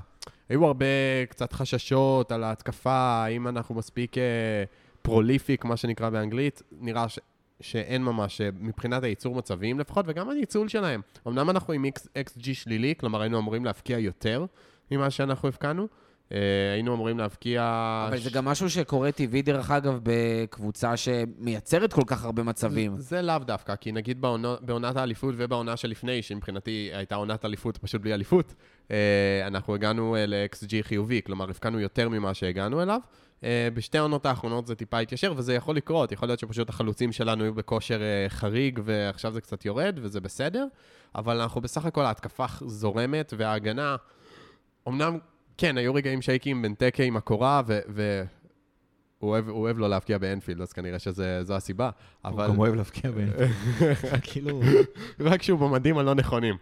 היו 0.49 0.67
הרבה 0.67 0.87
קצת 1.29 1.53
חששות 1.53 2.33
על 2.33 2.45
ההתקפה, 2.45 3.25
האם 3.25 3.49
אנחנו 3.49 3.75
מספיק 3.75 4.19
אה, 4.19 4.65
פרוליפיק, 5.03 5.65
מה 5.65 5.77
שנקרא 5.77 6.11
באנגלית, 6.11 6.63
נראה 6.73 7.09
ש... 7.09 7.19
שאין 7.61 8.03
ממש, 8.05 8.41
אה, 8.41 8.49
מבחינת 8.61 9.03
הייצור 9.03 9.35
מצבים 9.35 9.79
לפחות, 9.81 10.05
וגם 10.09 10.31
הניצול 10.31 10.69
שלהם. 10.69 11.01
אמנם 11.29 11.51
אנחנו 11.51 11.73
עם 11.73 11.85
XG 12.19 12.55
שלילי, 12.55 12.95
כלומר 13.01 13.21
היינו 13.21 13.39
אמורים 13.39 13.65
להבקיע 13.65 13.99
יותר 13.99 14.45
ממה 14.91 15.11
שאנחנו 15.11 15.49
הבקענו. 15.49 15.89
אה, 16.33 16.73
היינו 16.73 16.95
אמורים 16.95 17.19
להבקיע... 17.19 17.63
אבל 18.09 18.19
זה 18.19 18.31
גם 18.31 18.45
משהו 18.45 18.71
שקורה 18.71 19.13
טבעי, 19.13 19.43
דרך 19.43 19.71
אגב, 19.71 20.01
בקבוצה 20.03 20.97
שמייצרת 20.97 21.93
כל 21.93 22.03
כך 22.07 22.25
הרבה 22.25 22.43
מצבים. 22.43 22.97
זה 22.97 23.23
לאו 23.23 23.39
דווקא, 23.39 23.77
כי 23.77 23.93
נגיד 23.93 24.21
בעונו, 24.21 24.55
בעונת 24.61 24.97
האליפות 24.97 25.35
ובעונה 25.39 25.77
שלפני, 25.77 26.23
שמבחינתי 26.23 26.91
הייתה 26.93 27.15
עונת 27.15 27.45
אליפות 27.45 27.77
פשוט 27.77 28.01
בלי 28.01 28.15
אליפות, 28.15 28.55
אה, 28.91 29.47
אנחנו 29.47 29.75
הגענו 29.75 30.17
ל-XG 30.27 30.83
חיובי, 30.83 31.21
כלומר 31.27 31.45
הבקענו 31.45 31.81
יותר 31.81 32.09
ממה 32.09 32.35
שהגענו 32.35 32.83
אליו. 32.83 33.01
אה, 33.45 33.69
בשתי 33.75 33.99
העונות 33.99 34.27
האחרונות 34.27 34.67
זה 34.67 34.75
טיפה 34.75 34.99
התיישר, 34.99 35.33
וזה 35.37 35.55
יכול 35.55 35.77
לקרות, 35.77 36.13
יכול 36.13 36.29
להיות 36.29 36.41
שפשוט 36.41 36.69
החלוצים 36.69 37.13
שלנו 37.13 37.45
היו 37.45 37.55
בכושר 37.55 38.03
אה, 38.03 38.29
חריג, 38.29 38.81
ועכשיו 38.85 39.33
זה 39.33 39.41
קצת 39.41 39.65
יורד, 39.65 39.99
וזה 40.03 40.21
בסדר, 40.21 40.67
אבל 41.15 41.41
אנחנו 41.41 41.61
בסך 41.61 41.85
הכל 41.87 42.05
ההתקפה 42.05 42.45
זורמת, 42.67 43.35
וההגנה, 43.37 43.97
אמנם, 44.89 45.19
כן, 45.59 45.79
היו 45.79 45.95
רגעים 45.95 46.23
שייקים 46.23 46.63
בין 46.63 46.75
טקה 46.75 47.03
עם 47.03 47.17
הקורה, 47.17 47.63
ו... 47.67 48.23
הוא 49.19 49.31
אוהב, 49.31 49.49
הוא 49.49 49.61
אוהב 49.61 49.79
לא 49.79 49.91
להבקיע 49.91 50.19
באנפילד, 50.19 50.61
אז 50.61 50.73
כנראה 50.73 50.99
שזו 50.99 51.55
הסיבה. 51.55 51.91
הוא 52.23 52.31
אבל... 52.33 52.49
גם 52.49 52.59
אוהב 52.59 52.75
להבקיע 52.75 53.11
בהם. 53.11 53.29
כאילו... 54.23 54.61
רק 55.21 55.43
שהוא 55.43 55.59
במדים 55.59 55.99
הלא 55.99 56.15
נכונים. 56.15 56.57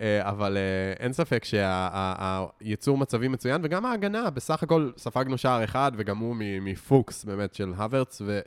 אה, 0.00 0.28
אבל 0.30 0.56
אה, 0.56 1.04
אין 1.04 1.12
ספק 1.12 1.44
שהייצור 1.44 2.98
מצבים 2.98 3.32
מצוין, 3.32 3.60
וגם 3.64 3.86
ההגנה, 3.86 4.30
בסך 4.30 4.62
הכל 4.62 4.90
ספגנו 4.96 5.38
שער 5.38 5.64
אחד, 5.64 5.92
וגם 5.96 6.18
הוא 6.18 6.36
מפוקס 6.38 7.24
באמת 7.24 7.54
של 7.54 7.72
הוורץ, 7.76 8.22
ו... 8.24 8.40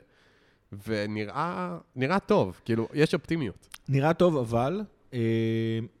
ונראה 0.86 1.76
נראה 1.96 2.18
טוב, 2.18 2.60
כאילו, 2.64 2.88
יש 2.94 3.14
אופטימיות. 3.14 3.68
נראה 3.88 4.14
טוב, 4.14 4.36
אבל 4.36 4.82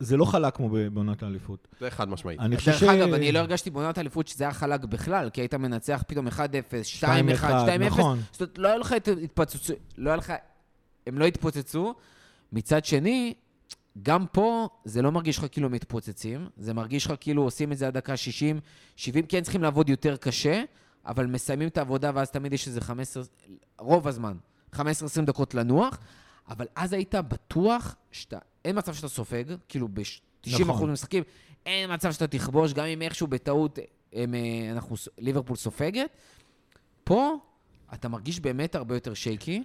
זה 0.00 0.16
לא 0.16 0.24
חלק 0.24 0.56
כמו 0.56 0.68
בעונת 0.92 1.22
האליפות. 1.22 1.68
זה 1.80 1.90
חד 1.90 2.08
משמעית. 2.08 2.40
אני 2.40 2.56
חושב 2.56 2.70
דרך 2.70 2.80
ש... 2.80 2.82
אגב, 2.82 3.14
אני 3.14 3.32
לא 3.32 3.38
הרגשתי 3.38 3.70
בעונת 3.70 3.98
האליפות 3.98 4.28
שזה 4.28 4.44
היה 4.44 4.52
חלק 4.52 4.84
בכלל, 4.84 5.30
כי 5.30 5.40
היית 5.40 5.54
מנצח 5.54 6.04
פתאום 6.06 6.28
1-0, 6.28 6.30
2-1, 7.00 7.04
2-0. 7.04 7.78
נכון. 7.78 8.20
זאת 8.32 8.40
אומרת, 8.40 8.58
לא 8.58 8.68
היה 8.68 8.78
לך 8.78 8.92
את 8.92 9.08
התפוצצו, 9.08 9.74
לא 9.98 10.10
היה 10.10 10.16
לך, 10.16 10.32
הם 11.06 11.18
לא 11.18 11.24
התפוצצו. 11.24 11.94
מצד 12.52 12.84
שני, 12.84 13.34
גם 14.02 14.26
פה 14.32 14.68
זה 14.84 15.02
לא 15.02 15.12
מרגיש 15.12 15.38
לך 15.38 15.46
כאילו 15.52 15.70
מתפוצצים, 15.70 16.48
זה 16.56 16.74
מרגיש 16.74 17.06
לך 17.06 17.12
כאילו 17.20 17.42
עושים 17.42 17.72
את 17.72 17.78
זה 17.78 17.86
עד 17.86 17.94
דקה 17.94 18.16
60, 18.16 18.60
70, 18.96 19.26
כן 19.26 19.40
צריכים 19.40 19.62
לעבוד 19.62 19.88
יותר 19.88 20.16
קשה, 20.16 20.62
אבל 21.06 21.26
מסיימים 21.26 21.68
את 21.68 21.78
העבודה 21.78 22.10
ואז 22.14 22.30
תמיד 22.30 22.52
יש 22.52 22.68
איזה 22.68 22.80
15, 22.80 23.22
רוב 23.78 24.08
הזמן, 24.08 24.36
15-20 24.74 24.78
דקות 25.26 25.54
לנוח, 25.54 25.98
אבל 26.48 26.66
אז 26.74 26.92
היית 26.92 27.14
בטוח 27.14 27.94
שאתה, 28.10 28.38
אין 28.66 28.78
מצב 28.78 28.94
שאתה 28.94 29.08
סופג, 29.08 29.44
כאילו 29.68 29.88
ב-90% 29.88 30.62
נכון. 30.68 30.86
מהמשחקים, 30.86 31.22
אין 31.66 31.92
מצב 31.94 32.12
שאתה 32.12 32.26
תכבוש, 32.26 32.72
גם 32.72 32.84
אם 32.84 33.02
איכשהו 33.02 33.26
בטעות 33.26 33.78
הם, 34.12 34.34
אה, 34.34 34.40
אנחנו, 34.72 34.96
ליברפול 35.18 35.56
סופגת. 35.56 36.10
פה 37.04 37.34
אתה 37.94 38.08
מרגיש 38.08 38.40
באמת 38.40 38.74
הרבה 38.74 38.94
יותר 38.96 39.14
שייקי, 39.14 39.62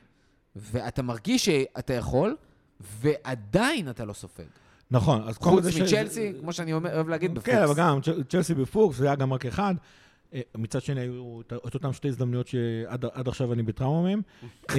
ואתה 0.56 1.02
מרגיש 1.02 1.46
שאתה 1.46 1.94
יכול, 1.94 2.36
ועדיין 2.80 3.90
אתה 3.90 4.06
לא 4.06 4.14
סופג. 4.14 4.44
נכון, 4.92 5.24
אז 5.28 5.38
כל 5.38 5.50
חוץ 5.50 5.64
זה 5.64 5.72
ש- 5.72 5.78
מצ'לסי, 5.82 6.34
כמו 6.40 6.54
שאני 6.54 6.74
אוהב 6.74 7.10
להגיד, 7.10 7.32
בפוקס. 7.34 7.50
כן, 7.50 7.62
אבל 7.64 7.74
גם 7.74 8.00
צ'לסי 8.30 8.54
בפוקס, 8.54 8.98
זה 8.98 9.06
היה 9.06 9.16
גם 9.16 9.34
רק 9.34 9.46
אחד. 9.46 9.76
אה, 10.34 10.42
מצד 10.58 10.82
שני, 10.82 11.00
היו 11.02 11.42
את 11.68 11.74
אותן 11.74 11.94
שתי 11.94 12.08
הזדמנויות 12.08 12.48
שעד 12.48 13.06
עד 13.14 13.28
עכשיו 13.28 13.54
אני 13.54 13.64
בטראומה 13.64 14.10
מהם. 14.10 14.22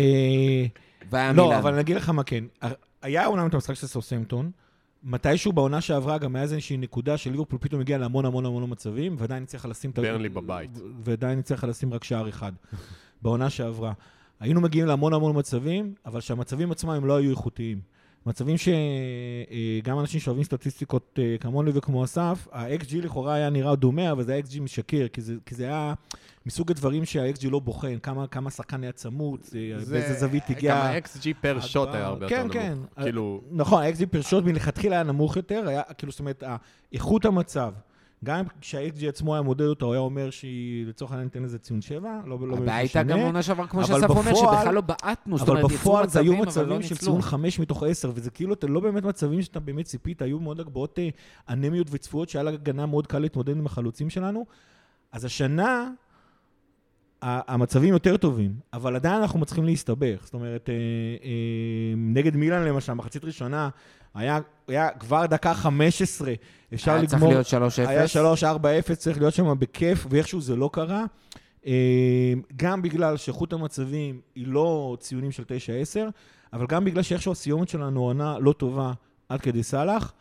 אה, 1.12 1.33
לא. 1.33 1.59
אבל 1.59 1.73
אני 1.73 1.81
אגיד 1.81 1.97
לך 1.97 2.09
מה 2.09 2.25
כן. 2.25 2.45
היה 3.03 3.27
אומנם 3.27 3.47
את 3.47 3.55
המשחק 3.55 3.75
של 3.75 3.87
סוסמפטון, 3.87 4.51
מתישהו 5.05 5.53
בעונה 5.53 5.81
שעברה 5.81 6.19
גם 6.19 6.37
היה 6.37 6.43
איזושהי 6.43 6.77
נקודה 6.77 7.17
של 7.17 7.31
ליברפול 7.31 7.59
פתאום 7.63 7.81
הגיע 7.81 7.99
להמון 7.99 8.25
המון 8.25 8.47
המון 8.47 8.65
מצבים, 8.69 9.17
ועדיין 9.19 9.43
הצליחה 9.43 9.69
לשים... 9.69 9.93
ברנלי 9.95 10.29
בבית. 10.29 10.71
ועדיין 11.01 11.39
הצליחה 11.39 11.67
לשים 11.67 11.95
רק 11.95 12.05
שער 12.05 12.29
אחד 12.29 12.53
בעונה 13.23 13.51
שעברה. 13.51 13.93
היינו 14.41 14.61
מגיעים 14.61 14.87
להמון 14.87 15.15
המון 15.15 15.39
מצבים, 15.39 15.95
אבל 16.07 16.21
שהמצבים 16.21 16.73
עצמם 16.73 16.91
הם 16.91 17.05
לא 17.05 17.17
היו 17.17 17.31
איכותיים. 17.31 17.81
מצבים 18.26 18.57
שגם 18.59 20.00
אנשים 20.00 20.21
שאוהבים 20.21 20.45
סטטיסטיקות 20.45 21.19
אה, 21.19 21.37
כמוני 21.41 21.71
וכמו 21.75 22.05
אסף, 22.05 22.49
ה-XG 22.52 22.97
לכאורה 22.97 23.35
היה 23.35 23.50
נראה 23.50 23.76
דומה, 23.76 24.12
אבל 24.12 24.23
זה 24.23 24.33
היה 24.33 24.43
XG 24.43 24.61
משקר, 24.61 25.07
כי 25.12 25.21
זה, 25.21 25.35
כי 25.47 25.55
זה 25.55 25.64
היה 25.64 25.95
מסוג 26.47 26.71
הדברים 26.71 27.05
שה-XG 27.05 27.50
לא 27.50 27.59
בוחן, 27.59 27.99
כמה, 27.99 28.26
כמה 28.26 28.50
שחקן 28.50 28.83
היה 28.83 28.93
צמוד, 28.93 29.41
באיזה 29.91 30.14
זווית 30.14 30.50
הגיע. 30.50 30.75
גם 30.75 30.87
ה-XG 30.87 31.26
פר 31.41 31.61
שוט 31.61 31.88
היה 31.93 32.07
הרבה 32.07 32.29
כן, 32.29 32.43
יותר 32.45 32.52
כן. 32.61 32.73
נמוך. 32.73 32.87
כן, 32.87 32.95
כן. 32.97 33.02
כאילו... 33.02 33.41
נכון, 33.50 33.83
ה-XG 33.83 34.07
פר 34.07 34.23
שוט 34.23 34.45
מלכתחילה 34.45 34.97
היה 34.97 35.05
נמוך 35.05 35.37
יותר, 35.37 35.64
היה, 35.69 35.83
כאילו, 35.99 36.12
זאת 36.12 36.21
אומרת, 36.21 36.45
איכות 36.93 37.25
המצב. 37.25 37.73
גם 38.25 38.45
כשה-XG 38.61 39.09
עצמו 39.09 39.35
היה 39.35 39.43
מודד 39.43 39.67
אותה, 39.67 39.85
הוא 39.85 39.95
היה 39.95 40.00
אומר 40.00 40.31
שהיא, 40.31 40.87
לצורך 40.87 41.11
העניין, 41.11 41.25
ניתן 41.25 41.43
לזה 41.43 41.59
ציון 41.59 41.81
7, 41.81 42.21
לא, 42.25 42.31
לא 42.31 42.37
באמת 42.37 42.52
משנה. 42.52 42.62
הבעיה 42.62 42.76
הייתה 42.79 43.02
גם 43.02 43.19
עונה 43.19 43.43
שעבר, 43.43 43.67
כמו 43.67 43.85
שאסף 43.85 44.11
אומר, 44.11 44.35
שבכלל 44.35 44.75
לא 44.75 44.81
בעטנו, 44.81 45.38
זאת 45.38 45.49
אומרת, 45.49 45.64
יצאו 45.64 45.69
מצבים, 45.69 45.76
אבל 45.76 45.81
בפועל 45.81 46.09
זה 46.09 46.21
היו 46.21 46.33
לא 46.33 46.38
מצבים 46.43 46.83
של 46.83 46.97
ציון 46.97 47.23
5 47.23 47.59
מתוך 47.59 47.83
10, 47.83 48.12
וזה 48.14 48.31
כאילו, 48.31 48.55
לא 48.69 48.81
באמת 48.81 49.05
מצבים 49.05 49.43
שאתה 49.43 49.61
באמת 49.61 49.85
ציפית, 49.85 50.23
היו 50.23 50.38
מאוד 50.38 50.61
הגבוהות 50.61 50.99
אה, 50.99 51.09
אנמיות 51.49 51.87
וצפויות, 51.91 52.29
שהיה 52.29 52.43
להגנה 52.43 52.87
מאוד 52.87 53.07
קל 53.07 53.19
להתמודד 53.19 53.57
עם 53.57 53.67
החלוצים 53.67 54.11
שלנו. 54.11 54.47
אז 55.12 55.25
השנה, 55.25 55.91
המצבים 57.23 57.95
יותר 57.95 58.17
טובים, 58.17 58.52
אבל 58.73 58.97
עדיין 58.97 59.21
אנחנו 59.21 59.38
מצליחים 59.38 59.64
להסתבך. 59.64 60.21
זאת 60.25 60.35
אומרת, 60.35 60.69
אה, 60.69 60.75
אה, 61.25 61.95
נגד 61.97 62.37
מילאן 62.37 62.62
למשל, 62.62 62.93
מחצית 62.93 63.25
ראשונה, 63.25 63.69
היה, 64.14 64.38
היה 64.69 64.91
כבר 64.91 65.26
דקה 65.26 65.55
15, 65.55 66.33
אפשר 66.75 66.93
היה 66.93 67.02
לגמור... 67.02 67.31
היה 67.31 67.43
צריך 67.45 67.61
להיות 67.61 67.79
3-0. 67.79 67.88
היה 67.88 68.05
3-4-0, 68.93 68.95
צריך 68.95 69.19
להיות 69.19 69.35
שם 69.35 69.55
בכיף, 69.59 70.07
ואיכשהו 70.11 70.41
זה 70.41 70.57
לא 70.57 70.71
קרה. 70.73 71.05
אה, 71.67 72.33
גם 72.57 72.83
בגלל 72.83 73.17
שאיכות 73.17 73.52
המצבים 73.52 74.21
היא 74.35 74.47
לא 74.47 74.97
ציונים 75.00 75.31
של 75.31 75.43
9-10, 75.43 75.47
אבל 76.52 76.67
גם 76.67 76.85
בגלל 76.85 77.02
שאיכשהו 77.02 77.33
הסיומת 77.33 77.69
שלנו 77.69 78.00
עונה 78.00 78.38
לא 78.38 78.52
טובה 78.52 78.93
עד 79.29 79.41
כדי 79.41 79.62
סאלח. 79.62 80.12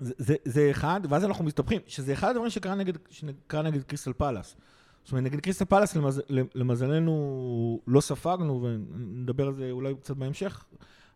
זה, 0.00 0.34
זה, 0.44 0.70
אחד, 0.70 1.00
ואז 1.08 1.24
אנחנו 1.24 1.44
מסתבכים, 1.44 1.80
שזה 1.86 2.12
אחד 2.12 2.30
הדברים 2.30 2.50
שקרה 2.50 2.74
נגד, 2.74 2.92
שקרה 3.10 3.62
נגד 3.62 3.82
קריסטל 3.82 4.12
פלאס. 4.12 4.56
זאת 5.04 5.12
אומרת, 5.12 5.24
נגד 5.24 5.40
קריסטל 5.40 5.64
פלאס, 5.64 5.96
למז, 5.96 6.22
למזלנו, 6.54 7.80
לא 7.86 8.00
ספגנו, 8.00 8.62
ונדבר 8.62 9.46
על 9.46 9.54
זה 9.54 9.70
אולי 9.70 9.94
קצת 9.94 10.16
בהמשך, 10.16 10.64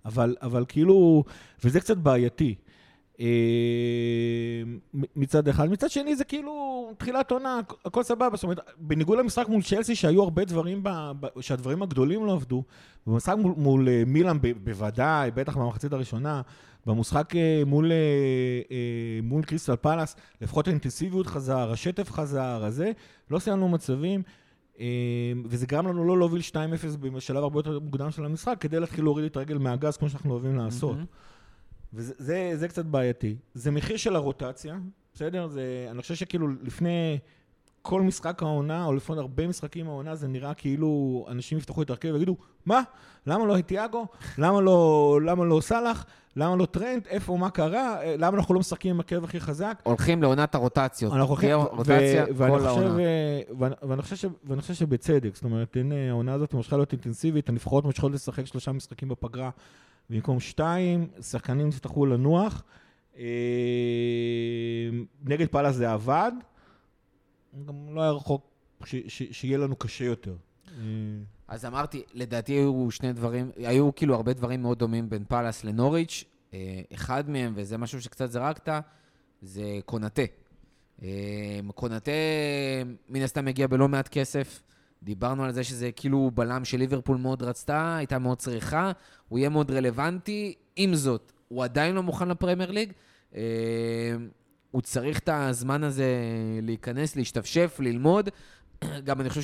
אבל, 0.04 0.36
אבל 0.42 0.64
כאילו, 0.68 1.24
וזה 1.64 1.80
קצת 1.80 1.96
בעייתי. 1.96 2.54
אה, 3.20 4.62
מצד 4.92 5.48
אחד. 5.48 5.70
מצד 5.70 5.90
שני 5.90 6.16
זה 6.16 6.24
כאילו 6.24 6.92
תחילת 6.98 7.30
עונה, 7.30 7.60
הכל 7.84 8.02
סבבה. 8.02 8.36
זאת 8.36 8.42
אומרת, 8.42 8.60
בניגוד 8.78 9.18
למשחק 9.18 9.48
מול 9.48 9.62
צ'לסי, 9.62 9.94
שהיו 9.94 10.22
הרבה 10.22 10.44
דברים, 10.44 10.82
ב, 10.82 10.88
ב, 11.20 11.40
שהדברים 11.40 11.82
הגדולים 11.82 12.26
לא 12.26 12.32
עבדו, 12.32 12.62
במשחק 13.06 13.34
מול, 13.38 13.54
מול 13.56 13.88
אה, 13.88 14.02
מילאן 14.06 14.38
בוודאי, 14.64 15.30
בטח 15.30 15.56
במחצית 15.56 15.92
הראשונה, 15.92 16.42
במשחק 16.88 17.36
אה, 17.36 17.62
מול, 17.66 17.92
מול 19.22 19.42
קריסטל 19.42 19.76
פלאס, 19.76 20.16
לפחות 20.40 20.68
האינטנסיביות 20.68 21.26
חזר, 21.26 21.72
השטף 21.72 22.10
חזר, 22.10 22.64
הזה, 22.64 22.92
לא 23.30 23.38
סיימנו 23.38 23.68
מצבים. 23.68 24.22
וזה 25.44 25.66
גרם 25.66 25.86
לנו 25.86 26.04
לא 26.04 26.18
להוביל 26.18 26.40
2-0 26.50 26.54
בשלב 26.96 27.42
הרבה 27.42 27.58
יותר 27.58 27.78
מוקדם 27.78 28.10
של 28.10 28.24
המשחק, 28.24 28.56
כדי 28.60 28.80
להתחיל 28.80 29.04
להוריד 29.04 29.24
את 29.24 29.36
הרגל 29.36 29.58
מהגז, 29.58 29.96
כמו 29.96 30.08
שאנחנו 30.08 30.32
אוהבים 30.32 30.56
לעשות. 30.56 30.96
Mm-hmm. 30.96 31.94
וזה 31.94 32.14
זה, 32.18 32.52
זה 32.54 32.68
קצת 32.68 32.84
בעייתי. 32.84 33.36
זה 33.54 33.70
מחיר 33.70 33.96
של 33.96 34.16
הרוטציה, 34.16 34.78
בסדר? 35.14 35.48
זה, 35.48 35.88
אני 35.90 36.02
חושב 36.02 36.14
שכאילו 36.14 36.48
לפני 36.62 37.18
כל 37.88 38.02
משחק 38.02 38.42
העונה, 38.42 38.84
או 38.84 38.92
לפני 38.92 39.16
הרבה 39.18 39.46
משחקים 39.46 39.86
העונה, 39.86 40.14
זה 40.14 40.28
נראה 40.28 40.54
כאילו 40.54 41.24
אנשים 41.28 41.58
יפתחו 41.58 41.82
את 41.82 41.90
הרכב 41.90 42.08
ויגידו, 42.12 42.36
מה? 42.66 42.82
למה 43.26 43.46
לא 43.46 43.54
היטיאגו? 43.54 44.06
למה 44.38 44.60
לא, 44.60 45.20
למה 45.24 45.44
לא 45.44 45.60
סאלח? 45.60 46.06
למה 46.36 46.56
לא 46.56 46.66
טרנד? 46.66 47.06
איפה, 47.06 47.36
מה 47.36 47.50
קרה? 47.50 47.96
למה 48.18 48.36
אנחנו 48.36 48.54
לא 48.54 48.60
משחקים 48.60 48.94
עם 48.94 49.00
הכאב 49.00 49.24
הכי 49.24 49.40
חזק? 49.40 49.82
הולכים 49.82 50.22
לעונת 50.22 50.54
הרוטציות. 50.54 51.12
אנחנו 51.12 51.28
הולכים, 51.28 51.56
רוטציה 51.56 52.26
כל 52.26 52.66
העונה. 52.66 52.96
ואני 54.42 54.60
חושב 54.60 54.74
שבצדק, 54.74 55.34
זאת 55.34 55.44
אומרת, 55.44 55.76
הנה, 55.76 55.94
העונה 56.08 56.32
הזאת 56.32 56.54
ממשיכה 56.54 56.76
להיות 56.76 56.92
אינטנסיבית, 56.92 57.48
הנבחרות 57.48 57.84
ממשיכות 57.84 58.12
לשחק 58.12 58.46
שלושה 58.46 58.72
משחקים 58.72 59.08
בפגרה. 59.08 59.50
במקום 60.10 60.40
שתיים, 60.40 61.06
שחקנים 61.20 61.68
יצטרכו 61.68 62.06
לנוח. 62.06 62.62
אה, 63.18 63.24
נגד 65.24 65.46
פאלאס 65.48 65.74
זה 65.74 65.92
עבד, 65.92 66.32
גם 67.66 67.94
לא 67.94 68.02
היה 68.02 68.10
רחוק 68.10 68.50
שיהיה 68.84 69.58
לנו 69.58 69.76
קשה 69.76 70.04
יותר. 70.04 70.36
אה, 70.68 70.82
אז 71.48 71.64
אמרתי, 71.64 72.02
לדעתי 72.14 72.52
היו 72.52 72.90
שני 72.90 73.12
דברים, 73.12 73.50
היו 73.56 73.94
כאילו 73.94 74.14
הרבה 74.14 74.32
דברים 74.32 74.62
מאוד 74.62 74.78
דומים 74.78 75.10
בין 75.10 75.24
פאלאס 75.28 75.64
לנוריץ'. 75.64 76.24
אה, 76.54 76.80
אחד 76.94 77.30
מהם, 77.30 77.52
וזה 77.56 77.78
משהו 77.78 78.02
שקצת 78.02 78.30
זרקת, 78.30 78.68
זה 79.42 79.78
קונאטה. 79.84 80.22
קונאטה 81.74 82.10
מן 83.08 83.22
הסתם 83.22 83.44
מגיע 83.44 83.66
בלא 83.66 83.88
מעט 83.88 84.08
כסף. 84.08 84.62
דיברנו 85.02 85.44
על 85.44 85.52
זה 85.52 85.64
שזה 85.64 85.92
כאילו 85.92 86.30
בלם 86.34 86.64
שליברפול 86.64 87.16
מאוד 87.16 87.42
רצתה, 87.42 87.96
הייתה 87.96 88.18
מאוד 88.18 88.38
צריכה, 88.38 88.92
הוא 89.28 89.38
יהיה 89.38 89.48
מאוד 89.48 89.70
רלוונטי. 89.70 90.54
עם 90.76 90.94
זאת, 90.94 91.32
הוא 91.48 91.64
עדיין 91.64 91.94
לא 91.94 92.02
מוכן 92.02 92.28
לפרמייר 92.28 92.70
ליג. 92.70 92.92
הוא 94.70 94.82
צריך 94.82 95.18
את 95.18 95.28
הזמן 95.32 95.84
הזה 95.84 96.16
להיכנס, 96.62 97.16
להשתפשף, 97.16 97.76
ללמוד. 97.80 98.28
גם 99.04 99.20
אני 99.20 99.28
חושב 99.28 99.42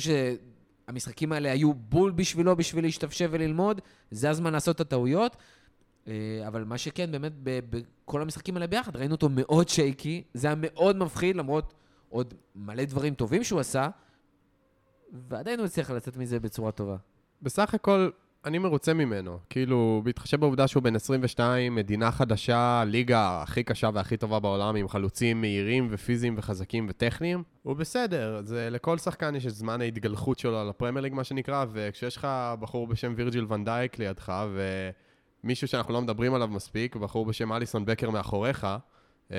שהמשחקים 0.87 1.31
האלה 1.31 1.51
היו 1.51 1.73
בול 1.73 2.11
בשבילו, 2.11 2.55
בשביל 2.55 2.85
להשתפשף 2.85 3.27
וללמוד. 3.31 3.81
זה 4.11 4.29
הזמן 4.29 4.53
לעשות 4.53 4.75
את 4.75 4.81
הטעויות. 4.81 5.35
אה, 6.07 6.13
אבל 6.47 6.63
מה 6.63 6.77
שכן, 6.77 7.11
באמת, 7.11 7.31
בכל 7.43 8.21
המשחקים 8.21 8.55
האלה 8.55 8.67
ביחד, 8.67 8.95
ראינו 8.95 9.15
אותו 9.15 9.29
מאוד 9.29 9.69
שייקי. 9.69 10.23
זה 10.33 10.47
היה 10.47 10.55
מאוד 10.59 10.95
מפחיד, 10.95 11.35
למרות 11.35 11.73
עוד 12.09 12.33
מלא 12.55 12.85
דברים 12.85 13.13
טובים 13.13 13.43
שהוא 13.43 13.59
עשה. 13.59 13.89
ועדיין 15.29 15.59
הוא 15.59 15.65
הצליח 15.65 15.91
לצאת 15.91 16.17
מזה 16.17 16.39
בצורה 16.39 16.71
טובה. 16.71 16.95
בסך 17.41 17.73
הכל, 17.73 18.09
אני 18.45 18.57
מרוצה 18.57 18.93
ממנו. 18.93 19.39
כאילו, 19.49 20.01
בהתחשב 20.03 20.39
בעובדה 20.39 20.67
שהוא 20.67 20.83
בן 20.83 20.95
22, 20.95 21.75
מדינה 21.75 22.11
חדשה, 22.11 22.83
ליגה 22.87 23.41
הכי 23.41 23.63
קשה 23.63 23.89
והכי 23.93 24.17
טובה 24.17 24.39
בעולם, 24.39 24.75
עם 24.75 24.87
חלוצים 24.87 25.41
מהירים 25.41 25.87
ופיזיים 25.91 26.35
וחזקים 26.37 26.85
וטכניים, 26.89 27.43
הוא 27.63 27.73
בסדר. 27.73 28.41
זה, 28.43 28.69
לכל 28.71 28.97
שחקן 28.97 29.35
יש 29.35 29.45
את 29.45 29.55
זמן 29.55 29.81
ההתגלחות 29.81 30.39
שלו 30.39 30.59
על 30.59 30.69
הפרמייר 30.69 31.13
מה 31.13 31.23
שנקרא, 31.23 31.65
וכשיש 31.71 32.17
לך 32.17 32.27
בחור 32.59 32.87
בשם 32.87 33.13
וירג'יל 33.15 33.45
ואן 33.49 33.70
דייק 33.70 33.99
לידך, 33.99 34.33
ומישהו 35.43 35.67
שאנחנו 35.67 35.93
לא 35.93 36.01
מדברים 36.01 36.33
עליו 36.33 36.47
מספיק, 36.47 36.95
בחור 36.95 37.25
בשם 37.25 37.53
אליסון 37.53 37.85
בקר 37.85 38.09
מאחוריך, 38.09 38.67
Uh, 39.29 39.33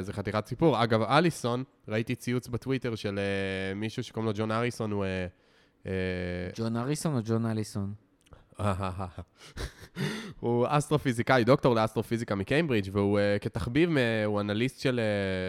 זה 0.00 0.12
חתיכת 0.12 0.46
סיפור. 0.46 0.82
אגב, 0.82 1.02
אליסון, 1.02 1.64
ראיתי 1.88 2.14
ציוץ 2.14 2.48
בטוויטר 2.48 2.94
של 2.94 3.18
uh, 3.18 3.78
מישהו 3.78 4.02
שקוראים 4.02 4.26
לו 4.26 4.32
ג'ון 4.36 4.50
אריסון, 4.50 4.92
הוא... 4.92 5.04
Uh, 5.84 5.86
ג'ון 6.56 6.76
אריסון 6.76 7.16
או 7.16 7.20
ג'ון 7.24 7.46
אליסון? 7.46 7.94
הוא 10.40 10.66
אסטרופיזיקאי, 10.68 11.44
דוקטור 11.44 11.74
לאסטרופיזיקה 11.74 12.34
מקיימברידג', 12.34 12.90
והוא 12.92 13.18
uh, 13.18 13.38
כתחביב, 13.38 13.90
הוא 14.26 14.40
אנליסט 14.40 14.80
של 14.80 15.00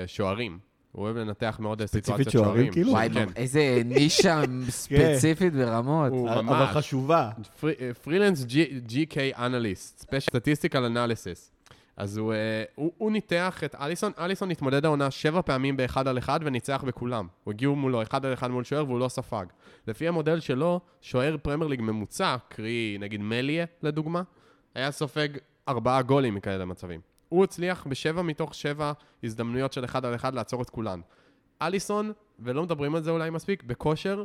uh, 0.05 0.07
שוערים. 0.07 0.59
הוא 0.91 1.05
אוהב 1.05 1.17
לנתח 1.17 1.57
מאוד 1.59 1.85
סיטואציות 1.85 2.31
שוערים. 2.31 2.71
כאילו? 2.71 2.91
וואי, 2.91 3.09
כן. 3.13 3.27
איזה 3.35 3.81
נישה 3.85 4.41
ספציפית 4.69 5.53
ברמות. 5.53 6.13
אבל 6.29 6.65
חשובה. 6.65 7.29
freelance 8.03 8.45
GK 8.87 9.37
analyst, 9.37 9.99
special 9.99 10.31
statistical 10.31 10.83
analysis. 10.85 11.51
אז 11.97 12.17
הוא, 12.17 12.33
אה, 12.33 12.63
הוא, 12.75 12.91
הוא 12.97 13.11
ניתח 13.11 13.63
את 13.65 13.75
אליסון, 13.75 14.11
אליסון 14.19 14.51
התמודד 14.51 14.85
העונה 14.85 15.11
שבע 15.11 15.41
פעמים 15.41 15.77
באחד 15.77 16.07
על 16.07 16.17
אחד 16.17 16.39
וניצח 16.43 16.83
בכולם. 16.87 17.27
הוא 17.43 17.51
הגיעו 17.51 17.75
מולו 17.75 18.01
אחד 18.01 18.25
על 18.25 18.33
אחד 18.33 18.51
מול 18.51 18.63
שוער 18.63 18.85
והוא 18.85 18.99
לא 18.99 19.07
ספג. 19.07 19.45
לפי 19.87 20.07
המודל 20.07 20.39
שלו, 20.39 20.79
שוער 21.01 21.35
פרמייר 21.41 21.67
ליג 21.67 21.81
ממוצע, 21.81 22.35
קרי 22.49 22.97
נגיד 22.99 23.21
מנייה 23.21 23.65
לדוגמה, 23.83 24.21
היה 24.75 24.91
סופג 24.91 25.27
ארבעה 25.67 26.01
גולים 26.01 26.35
מכאלה 26.35 26.65
מצבים. 26.65 27.01
הוא 27.29 27.43
הצליח 27.43 27.87
בשבע 27.89 28.21
מתוך 28.21 28.55
שבע 28.55 28.91
הזדמנויות 29.23 29.73
של 29.73 29.85
אחד 29.85 30.05
על 30.05 30.15
אחד 30.15 30.35
לעצור 30.35 30.61
את 30.61 30.69
כולן. 30.69 31.01
אליסון, 31.61 32.11
ולא 32.39 32.63
מדברים 32.63 32.95
על 32.95 33.03
זה 33.03 33.11
אולי 33.11 33.29
מספיק, 33.29 33.63
בכושר 33.63 34.23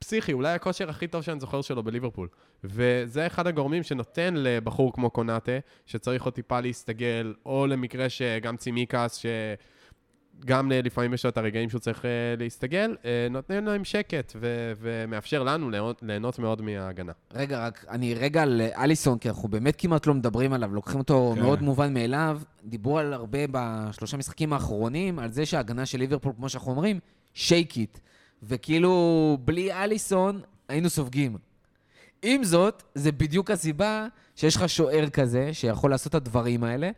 פסיכי, 0.00 0.32
אולי 0.32 0.54
הכושר 0.54 0.90
הכי 0.90 1.06
טוב 1.06 1.22
שאני 1.22 1.40
זוכר 1.40 1.62
שלו 1.62 1.82
בליברפול. 1.82 2.28
וזה 2.64 3.26
אחד 3.26 3.46
הגורמים 3.46 3.82
שנותן 3.82 4.34
לבחור 4.36 4.92
כמו 4.92 5.10
קונאטה, 5.10 5.52
שצריך 5.86 6.24
עוד 6.24 6.34
טיפה 6.34 6.60
להסתגל, 6.60 7.34
או 7.46 7.66
למקרה 7.66 8.08
שגם 8.08 8.56
צימיקס, 8.56 9.16
ש... 9.16 9.26
גם 10.44 10.72
לפעמים 10.72 11.14
יש 11.14 11.24
לו 11.24 11.30
את 11.30 11.38
הרגעים 11.38 11.70
שהוא 11.70 11.78
צריך 11.78 12.04
להסתגל, 12.38 12.96
נותן 13.30 13.64
להם 13.64 13.84
שקט 13.84 14.32
ו- 14.36 14.72
ומאפשר 14.80 15.42
לנו 15.42 15.70
ליהנות, 15.70 16.02
ליהנות 16.02 16.38
מאוד 16.38 16.62
מההגנה. 16.62 17.12
רגע, 17.34 17.66
רק 17.66 17.84
אני 17.88 18.14
רגע 18.14 18.42
על 18.42 18.60
אליסון, 18.76 19.18
כי 19.18 19.28
אנחנו 19.28 19.48
באמת 19.48 19.74
כמעט 19.78 20.06
לא 20.06 20.14
מדברים 20.14 20.52
עליו, 20.52 20.74
לוקחים 20.74 20.98
אותו 20.98 21.32
כן. 21.34 21.42
מאוד 21.42 21.62
מובן 21.62 21.94
מאליו. 21.94 22.40
דיברו 22.64 22.98
על 22.98 23.12
הרבה 23.12 23.38
בשלושה 23.50 24.16
משחקים 24.16 24.52
האחרונים, 24.52 25.18
על 25.18 25.32
זה 25.32 25.46
שההגנה 25.46 25.86
של 25.86 25.98
ליברפול, 25.98 26.32
כמו 26.36 26.48
שאנחנו 26.48 26.70
אומרים, 26.70 27.00
שייק 27.34 27.76
איט. 27.76 27.98
וכאילו, 28.42 29.38
בלי 29.44 29.72
אליסון 29.72 30.40
היינו 30.68 30.90
סופגים. 30.90 31.36
עם 32.22 32.44
זאת, 32.44 32.82
זה 32.94 33.12
בדיוק 33.12 33.50
הסיבה 33.50 34.06
שיש 34.36 34.56
לך 34.56 34.68
שוער 34.68 35.10
כזה, 35.10 35.54
שיכול 35.54 35.90
לעשות 35.90 36.10
את 36.10 36.14
הדברים 36.14 36.64
האלה. 36.64 36.90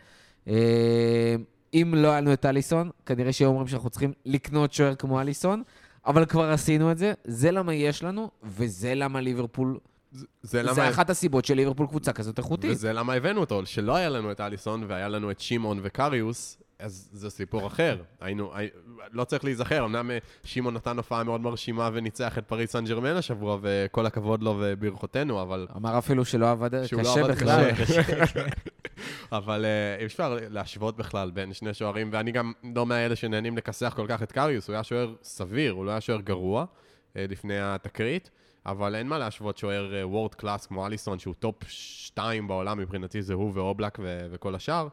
אה, 0.49 1.35
אם 1.75 1.95
לא 1.97 2.09
היה 2.09 2.21
לנו 2.21 2.33
את 2.33 2.47
אליסון, 2.47 2.91
כנראה 3.07 3.33
שהיו 3.33 3.49
אומרים 3.49 3.69
שאנחנו 3.69 3.91
צריכים 3.91 4.13
לקנות 4.27 4.73
שוער 4.73 4.95
כמו 4.95 5.21
אליסון, 5.21 5.63
אבל 6.07 6.25
כבר 6.25 6.51
עשינו 6.51 6.93
את 6.93 6.99
זה, 6.99 7.13
זה 7.25 7.51
למה 7.51 7.75
יש 7.75 8.03
לנו, 8.03 8.31
וזה 8.43 8.95
למה 8.95 9.21
ליברפול... 9.21 9.79
זה, 10.13 10.27
זה, 10.43 10.63
למה... 10.63 10.75
זה 10.75 10.89
אחת 10.89 11.11
הסיבות 11.11 11.45
של 11.45 11.55
ליברפול 11.55 11.87
קבוצה 11.87 12.13
כזאת 12.13 12.39
איכותית. 12.39 12.71
וזה 12.71 12.93
למה 12.93 13.13
הבאנו 13.13 13.41
אותו, 13.41 13.67
שלא 13.67 13.97
היה 13.97 14.09
לנו 14.09 14.33
את 14.33 14.41
אליסון 14.41 14.85
והיה 14.89 15.09
לנו 15.09 15.31
את 15.31 15.41
שמעון 15.41 15.81
וקריוס, 15.83 16.59
אז 16.83 17.09
זה 17.13 17.31
סיפור 17.31 17.67
אחר. 17.67 18.03
היינו, 18.21 18.55
הי... 18.55 18.69
לא 19.13 19.25
צריך 19.25 19.45
להיזכר, 19.45 19.85
אמנם 19.85 20.11
אה, 20.11 20.19
שמעון 20.45 20.75
נתן 20.75 20.97
הופעה 20.97 21.25
מאוד 21.25 21.41
מרשימה 21.41 21.91
וניצח 21.93 22.39
את 22.39 22.45
פריז 22.47 22.73
סן 22.73 22.85
ז'רמן 22.85 23.17
השבוע, 23.17 23.59
וכל 23.63 24.07
הכבוד 24.07 24.43
לו 24.43 24.57
וברכותינו, 24.61 25.43
אבל... 25.43 25.67
אמר 25.77 25.99
אפילו 25.99 26.25
שלא 26.25 26.51
עבד 26.51 26.75
לא 26.75 26.83
קשה 26.83 27.21
לא 27.21 27.29
בכלל. 27.29 27.71
אבל 29.33 29.65
uh, 29.65 30.01
אי 30.01 30.07
אפשר 30.07 30.39
להשוות 30.51 30.97
בכלל 30.97 31.31
בין 31.31 31.53
שני 31.53 31.75
שוערים, 31.75 32.09
ואני 32.13 32.33
גם 32.33 32.53
לא 32.75 32.87
מאלה 32.87 33.17
שנהנים 33.17 33.57
לכסח 33.57 33.93
כל 33.97 34.07
כך 34.09 34.23
את 34.23 34.33
קריוס, 34.33 34.69
הוא 34.69 34.75
היה 34.75 34.83
שוער 34.83 35.15
סביר, 35.23 35.73
הוא 35.73 35.85
לא 35.85 35.91
היה 35.91 36.01
שוער 36.01 36.21
גרוע 36.21 36.65
uh, 36.65 37.17
לפני 37.17 37.61
התקרית. 37.61 38.31
אבל 38.67 38.95
אין 38.95 39.07
מה 39.07 39.19
להשוות 39.19 39.59
שוער 39.59 39.93
world 40.03 40.35
class 40.35 40.67
כמו 40.67 40.87
אליסון, 40.87 41.19
שהוא 41.19 41.35
top 41.39 41.65
2 41.69 42.49
בעולם 42.49 42.79
מבחינתי, 42.79 43.23
זה 43.23 43.35
הוא 43.35 43.53
ואובלק 43.55 43.99
ו- 44.03 44.27
וכל 44.31 44.55
השאר. 44.55 44.89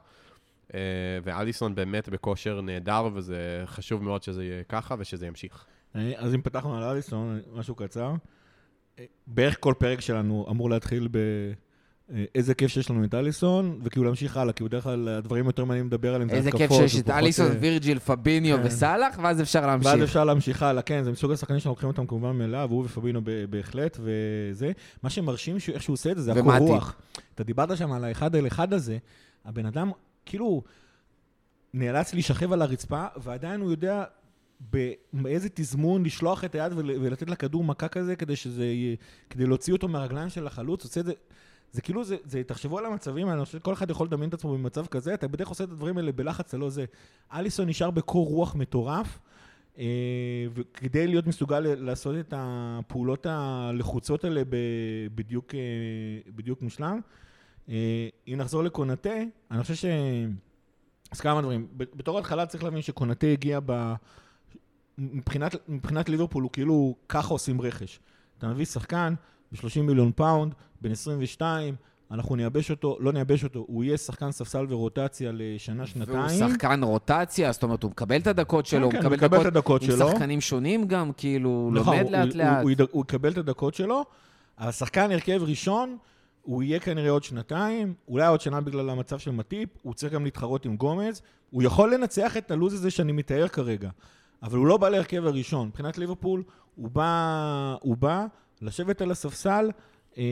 אה, 0.73 0.79
ואליסון 1.23 1.75
באמת 1.75 2.09
בכושר 2.09 2.61
נהדר, 2.61 3.07
וזה 3.13 3.63
חשוב 3.65 4.03
מאוד 4.03 4.23
שזה 4.23 4.43
יהיה 4.43 4.63
ככה 4.63 4.95
ושזה 4.99 5.27
ימשיך. 5.27 5.65
אה, 5.95 6.11
אז 6.17 6.35
אם 6.35 6.41
פתחנו 6.41 6.77
על 6.77 6.83
אליסון, 6.83 7.39
משהו 7.53 7.75
קצר, 7.75 8.13
אה, 8.99 9.05
בערך 9.27 9.57
כל 9.59 9.73
פרק 9.77 10.01
שלנו 10.01 10.45
אמור 10.49 10.69
להתחיל 10.69 11.07
ב... 11.11 11.17
איזה 12.35 12.53
כיף 12.53 12.71
שיש 12.71 12.89
לנו 12.89 13.03
את 13.03 13.13
אליסון, 13.13 13.79
וכאילו 13.83 14.05
להמשיך 14.05 14.37
הלאה, 14.37 14.53
כי 14.53 14.63
בדרך 14.63 14.83
כלל 14.83 15.07
הדברים 15.07 15.45
יותר 15.45 15.65
מעניינים 15.65 15.87
לדבר 15.87 16.15
עליהם, 16.15 16.29
זה 16.29 16.37
התקפות. 16.37 16.61
איזה 16.61 16.75
כיף 16.77 16.89
שיש 16.89 17.01
את 17.01 17.09
אליסון, 17.09 17.51
וירג'יל, 17.59 17.99
פביניו 17.99 18.57
כן. 18.57 18.63
וסאלח, 18.65 19.19
ואז 19.23 19.41
אפשר 19.41 19.67
להמשיך. 19.67 19.91
ואז 19.91 20.03
אפשר 20.03 20.23
להמשיך 20.23 20.63
הלאה, 20.63 20.81
כן, 20.81 21.03
זה 21.03 21.11
מסוג 21.11 21.31
השחקנים 21.31 21.59
שאנחנו 21.59 21.71
לוקחים 21.71 21.89
אותם 21.89 22.05
כמובן 22.05 22.37
מאליו, 22.37 22.67
הוא 22.71 22.85
ופביניו 22.85 23.21
בהחלט, 23.49 23.97
וזה. 24.01 24.71
מה 25.03 25.09
שמרשים 25.09 25.57
איך 25.73 25.83
שהוא 25.83 25.93
עושה 25.93 26.11
את 26.11 26.17
זה, 26.17 26.23
זה 26.23 26.31
הקור 26.31 26.57
רוח. 26.57 26.95
אתה 27.35 27.43
דיברת 27.43 27.77
שם 27.77 27.91
על 27.91 28.03
האחד 28.03 28.35
על 28.35 28.47
אחד 28.47 28.73
הזה, 28.73 28.97
הבן 29.45 29.65
אדם 29.65 29.91
כאילו 30.25 30.63
נאלץ 31.73 32.13
להישכב 32.13 32.53
על 32.53 32.61
הרצפה, 32.61 33.05
ועדיין 33.17 33.61
הוא 33.61 33.71
יודע 33.71 34.03
באיזה 35.13 35.49
תזמון 35.53 36.03
לשלוח 36.03 36.43
את 36.43 36.55
היד 36.55 36.71
ולתת 36.75 37.29
לכדור 37.29 37.63
מכה 37.63 37.87
כזה, 37.87 38.15
כדי 38.15 38.35
שזה 38.35 38.65
יהיה, 38.65 38.95
כדי 39.29 39.45
להוציא 39.45 39.73
אותו 39.73 39.87
מהרגליים 39.87 40.29
של 40.29 40.47
החלוץ, 40.47 40.83
עושה 40.83 40.99
את 40.99 41.05
זה... 41.05 41.13
זה 41.71 41.81
כאילו, 41.81 42.03
זה, 42.03 42.17
זה, 42.25 42.43
תחשבו 42.43 42.77
על 42.77 42.85
המצבים, 42.85 43.29
אני 43.29 43.45
חושב 43.45 43.57
שכל 43.57 43.73
אחד 43.73 43.89
יכול 43.89 44.07
לדמיין 44.07 44.29
את 44.29 44.33
עצמו 44.33 44.53
במצב 44.53 44.85
כזה, 44.85 45.13
אתה 45.13 45.27
בדרך 45.27 45.47
עושה 45.47 45.63
את 45.63 45.69
הדברים 45.69 45.97
האלה 45.97 46.11
בלחץ, 46.11 46.53
לא 46.53 46.69
זה. 46.69 46.85
אליסון 47.33 47.69
נשאר 47.69 47.91
בקור 47.91 48.27
רוח 48.27 48.55
מטורף, 48.55 49.19
אה, 49.77 49.85
וכדי 50.53 51.07
להיות 51.07 51.27
מסוגל 51.27 51.59
לעשות 51.59 52.15
את 52.19 52.33
הפעולות 52.37 53.25
הלחוצות 53.29 54.23
האלה 54.23 54.41
בדיוק, 55.15 55.55
אה, 55.55 55.59
בדיוק 56.35 56.61
מושלם. 56.61 56.99
אה, 57.69 58.09
אם 58.27 58.33
נחזור 58.37 58.63
לקונאטה, 58.63 59.13
אני 59.51 59.61
חושב 59.61 59.75
ש... 59.75 59.85
אז 61.11 61.21
כמה 61.21 61.41
דברים. 61.41 61.67
בתור 61.77 62.19
התחלה 62.19 62.45
צריך 62.45 62.63
להבין 62.63 62.81
שקונאטה 62.81 63.27
הגיע 63.27 63.59
ב... 63.65 63.93
מבחינת, 64.97 65.55
מבחינת 65.67 66.09
ליברפול 66.09 66.43
הוא 66.43 66.51
כאילו 66.51 66.95
ככה 67.09 67.33
עושים 67.33 67.61
רכש. 67.61 67.99
אתה 68.37 68.47
מביא 68.47 68.65
שחקן 68.65 69.13
ב-30 69.51 69.81
מיליון 69.81 70.11
פאונד, 70.15 70.53
בן 70.81 70.91
22, 70.91 71.75
אנחנו 72.11 72.35
נייבש 72.35 72.71
אותו, 72.71 72.97
לא 72.99 73.11
נייבש 73.11 73.43
אותו, 73.43 73.65
הוא 73.67 73.83
יהיה 73.83 73.97
שחקן 73.97 74.31
ספסל 74.31 74.65
ורוטציה 74.69 75.31
לשנה, 75.33 75.87
שנתיים. 75.87 76.17
והוא 76.17 76.51
שחקן 76.51 76.83
רוטציה, 76.83 77.51
זאת 77.51 77.63
אומרת, 77.63 77.83
הוא 77.83 77.91
מקבל 77.91 78.17
את 78.17 78.27
הדקות 78.27 78.65
שלו, 78.65 78.79
כן, 78.79 78.83
הוא 78.83 78.91
כן, 78.91 78.99
מקבל, 78.99 79.15
מקבל 79.15 79.41
את 79.41 79.45
הדקות 79.45 79.81
שלו. 79.81 80.07
עם 80.07 80.13
שחקנים 80.13 80.41
שונים 80.41 80.87
גם, 80.87 81.11
כאילו, 81.17 81.71
נכון, 81.73 81.97
לומד 81.97 82.09
לאט-לאט. 82.09 82.63
הוא, 82.63 82.71
הוא, 82.79 82.87
הוא 82.91 83.03
יקבל 83.07 83.31
את 83.31 83.37
הדקות 83.37 83.73
שלו. 83.73 84.05
השחקן 84.57 85.11
הרכב 85.11 85.41
ראשון, 85.43 85.97
הוא 86.41 86.63
יהיה 86.63 86.79
כנראה 86.79 87.09
עוד 87.09 87.23
שנתיים, 87.23 87.93
אולי 88.07 88.27
עוד 88.27 88.41
שנה 88.41 88.61
בגלל 88.61 88.89
המצב 88.89 89.19
של 89.19 89.31
מטיפ, 89.31 89.69
הוא 89.81 89.93
צריך 89.93 90.13
גם 90.13 90.23
להתחרות 90.23 90.65
עם 90.65 90.77
גומז, 90.77 91.21
הוא 91.49 91.63
יכול 91.63 91.93
לנצח 91.93 92.37
את 92.37 92.51
הלו"ז 92.51 92.73
הזה 92.73 92.91
שאני 92.91 93.11
מתאר 93.11 93.47
כרגע, 93.47 93.89
אבל 94.43 94.57
הוא 94.57 94.67
לא 94.67 94.77
בא 94.77 94.89
להרכב 94.89 95.25
הראשון. 95.25 95.67
מבחינת 95.67 95.97
ליברפול, 95.97 96.43
הוא 96.75 96.89
בא, 96.91 97.75
הוא 97.81 97.97
בא 97.97 98.25
לשבת 98.61 99.01
על 99.01 99.11
הספסל, 99.11 99.71
אה, 100.17 100.23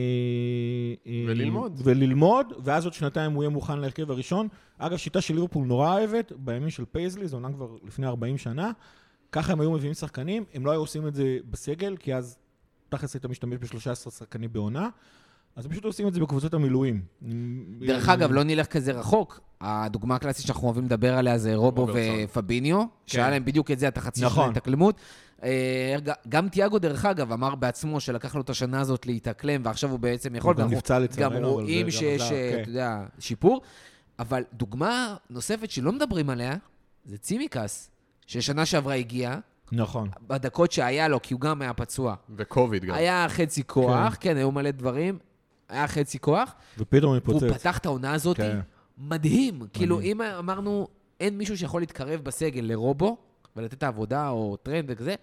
אה, 1.06 1.24
וללמוד. 1.26 1.80
וללמוד, 1.84 2.52
ואז 2.64 2.84
עוד 2.84 2.94
שנתיים 2.94 3.32
הוא 3.32 3.42
יהיה 3.42 3.50
מוכן 3.50 3.78
להרכב 3.78 4.10
הראשון. 4.10 4.48
אגב, 4.78 4.96
שיטה 4.96 5.20
של 5.20 5.34
ליברפול 5.34 5.66
נורא 5.66 5.92
אוהבת, 5.92 6.32
בימים 6.36 6.70
של 6.70 6.84
פייזלי, 6.84 7.28
זה 7.28 7.36
אומנם 7.36 7.52
כבר 7.52 7.76
לפני 7.84 8.06
40 8.06 8.38
שנה, 8.38 8.70
ככה 9.32 9.52
הם 9.52 9.60
היו 9.60 9.72
מביאים 9.72 9.94
שחקנים, 9.94 10.44
הם 10.54 10.66
לא 10.66 10.70
היו 10.70 10.80
עושים 10.80 11.06
את 11.06 11.14
זה 11.14 11.38
בסגל, 11.50 11.96
כי 11.96 12.14
אז 12.14 12.38
תכלס 12.88 13.14
היית 13.14 13.26
משתמש 13.26 13.58
ב-13 13.58 14.10
שחקנים 14.10 14.52
בעונה. 14.52 14.88
אז 15.56 15.66
פשוט 15.66 15.84
עושים 15.84 16.08
את 16.08 16.14
זה 16.14 16.20
בקבוצות 16.20 16.54
המילואים. 16.54 17.02
דרך 17.80 18.08
אגב, 18.08 18.32
לא 18.32 18.42
נלך 18.42 18.66
כזה 18.66 18.92
רחוק. 18.92 19.40
הדוגמה 19.60 20.14
הקלאסית 20.14 20.46
שאנחנו 20.46 20.66
אוהבים 20.66 20.84
לדבר 20.84 21.14
עליה 21.14 21.38
זה 21.38 21.54
רובו 21.54 21.88
ופביניו, 21.94 22.84
שהיה 23.06 23.24
כן. 23.24 23.30
להם 23.30 23.44
בדיוק 23.44 23.70
את 23.70 23.78
זה, 23.78 23.88
את 23.88 23.98
החצי 23.98 24.24
נכון. 24.24 24.44
שנה 24.44 24.50
התאקלמות. 24.50 25.00
אה, 25.42 25.96
גם 26.28 26.48
תיאגו, 26.48 26.78
דרך 26.78 27.04
אגב, 27.04 27.32
אמר 27.32 27.54
בעצמו 27.54 28.00
שלקח 28.00 28.34
לו 28.34 28.40
את 28.40 28.50
השנה 28.50 28.80
הזאת 28.80 29.06
להתאקלם, 29.06 29.60
ועכשיו 29.64 29.90
הוא 29.90 29.98
בעצם 29.98 30.36
יכול... 30.36 30.54
הוא 30.54 30.62
גם 30.62 30.70
נפצע 30.70 30.98
לצערנו, 30.98 31.36
גם 31.36 31.44
רואים 31.44 31.90
שיש, 31.90 32.22
אה, 32.22 32.28
כן. 32.28 32.58
אתה 32.62 32.70
יודע, 32.70 33.04
שיפור. 33.18 33.60
אבל 34.18 34.44
דוגמה 34.52 35.16
נוספת 35.30 35.70
שלא 35.70 35.92
מדברים 35.92 36.30
עליה, 36.30 36.54
זה 37.04 37.18
צימקס, 37.18 37.90
ששנה 38.26 38.66
שעברה 38.66 38.94
הגיע, 38.94 39.36
נכון. 39.72 40.08
בדקות 40.26 40.72
שהיה 40.72 41.08
לו, 41.08 41.22
כי 41.22 41.34
הוא 41.34 41.40
גם 41.40 41.62
היה 41.62 41.74
פצוע. 41.74 42.14
וקוביד 42.36 42.84
גם. 42.84 42.94
היה 42.94 43.26
חצי 43.28 43.62
כוח, 43.66 44.14
כן, 44.14 44.20
כן 44.20 44.36
היו 44.36 44.52
מלא 44.52 44.70
דברים. 44.70 45.18
היה 45.68 45.88
חצי 45.88 46.18
כוח. 46.18 46.54
ופתאום 46.78 47.16
מתפוצץ. 47.16 47.42
והוא 47.42 47.54
פתח 47.54 47.78
את 47.78 47.86
העונה 47.86 48.12
הזאת, 48.12 48.36
כן. 48.36 48.60
מדהים. 48.98 49.54
מדהים. 49.54 49.68
כאילו, 49.72 50.00
אם 50.00 50.22
אמרנו, 50.22 50.88
אין 51.20 51.38
מישהו 51.38 51.58
שיכול 51.58 51.82
להתקרב 51.82 52.20
בסגל 52.20 52.64
לרובו, 52.64 53.16
ולתת 53.56 53.74
את 53.74 53.82
העבודה 53.82 54.28
או 54.28 54.56
טרנד 54.56 54.84
וכזה, 54.88 55.14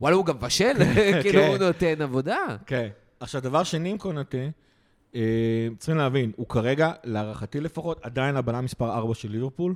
וואלה, 0.00 0.16
הוא 0.16 0.24
גם 0.24 0.36
מבשל, 0.36 0.72
כאילו 1.22 1.46
הוא 1.46 1.56
נותן 1.56 2.02
עבודה. 2.02 2.38
כן. 2.66 2.88
עכשיו, 3.20 3.42
דבר 3.42 3.64
שני 3.64 3.90
עם 3.90 3.98
קונטה, 3.98 4.38
אה, 5.14 5.68
צריכים 5.78 5.96
להבין, 5.96 6.32
הוא 6.36 6.46
כרגע, 6.48 6.92
להערכתי 7.04 7.60
לפחות, 7.60 8.00
עדיין 8.02 8.36
הבנה 8.36 8.60
מספר 8.60 8.96
4 8.96 9.14
של 9.14 9.30
ליברפול. 9.30 9.74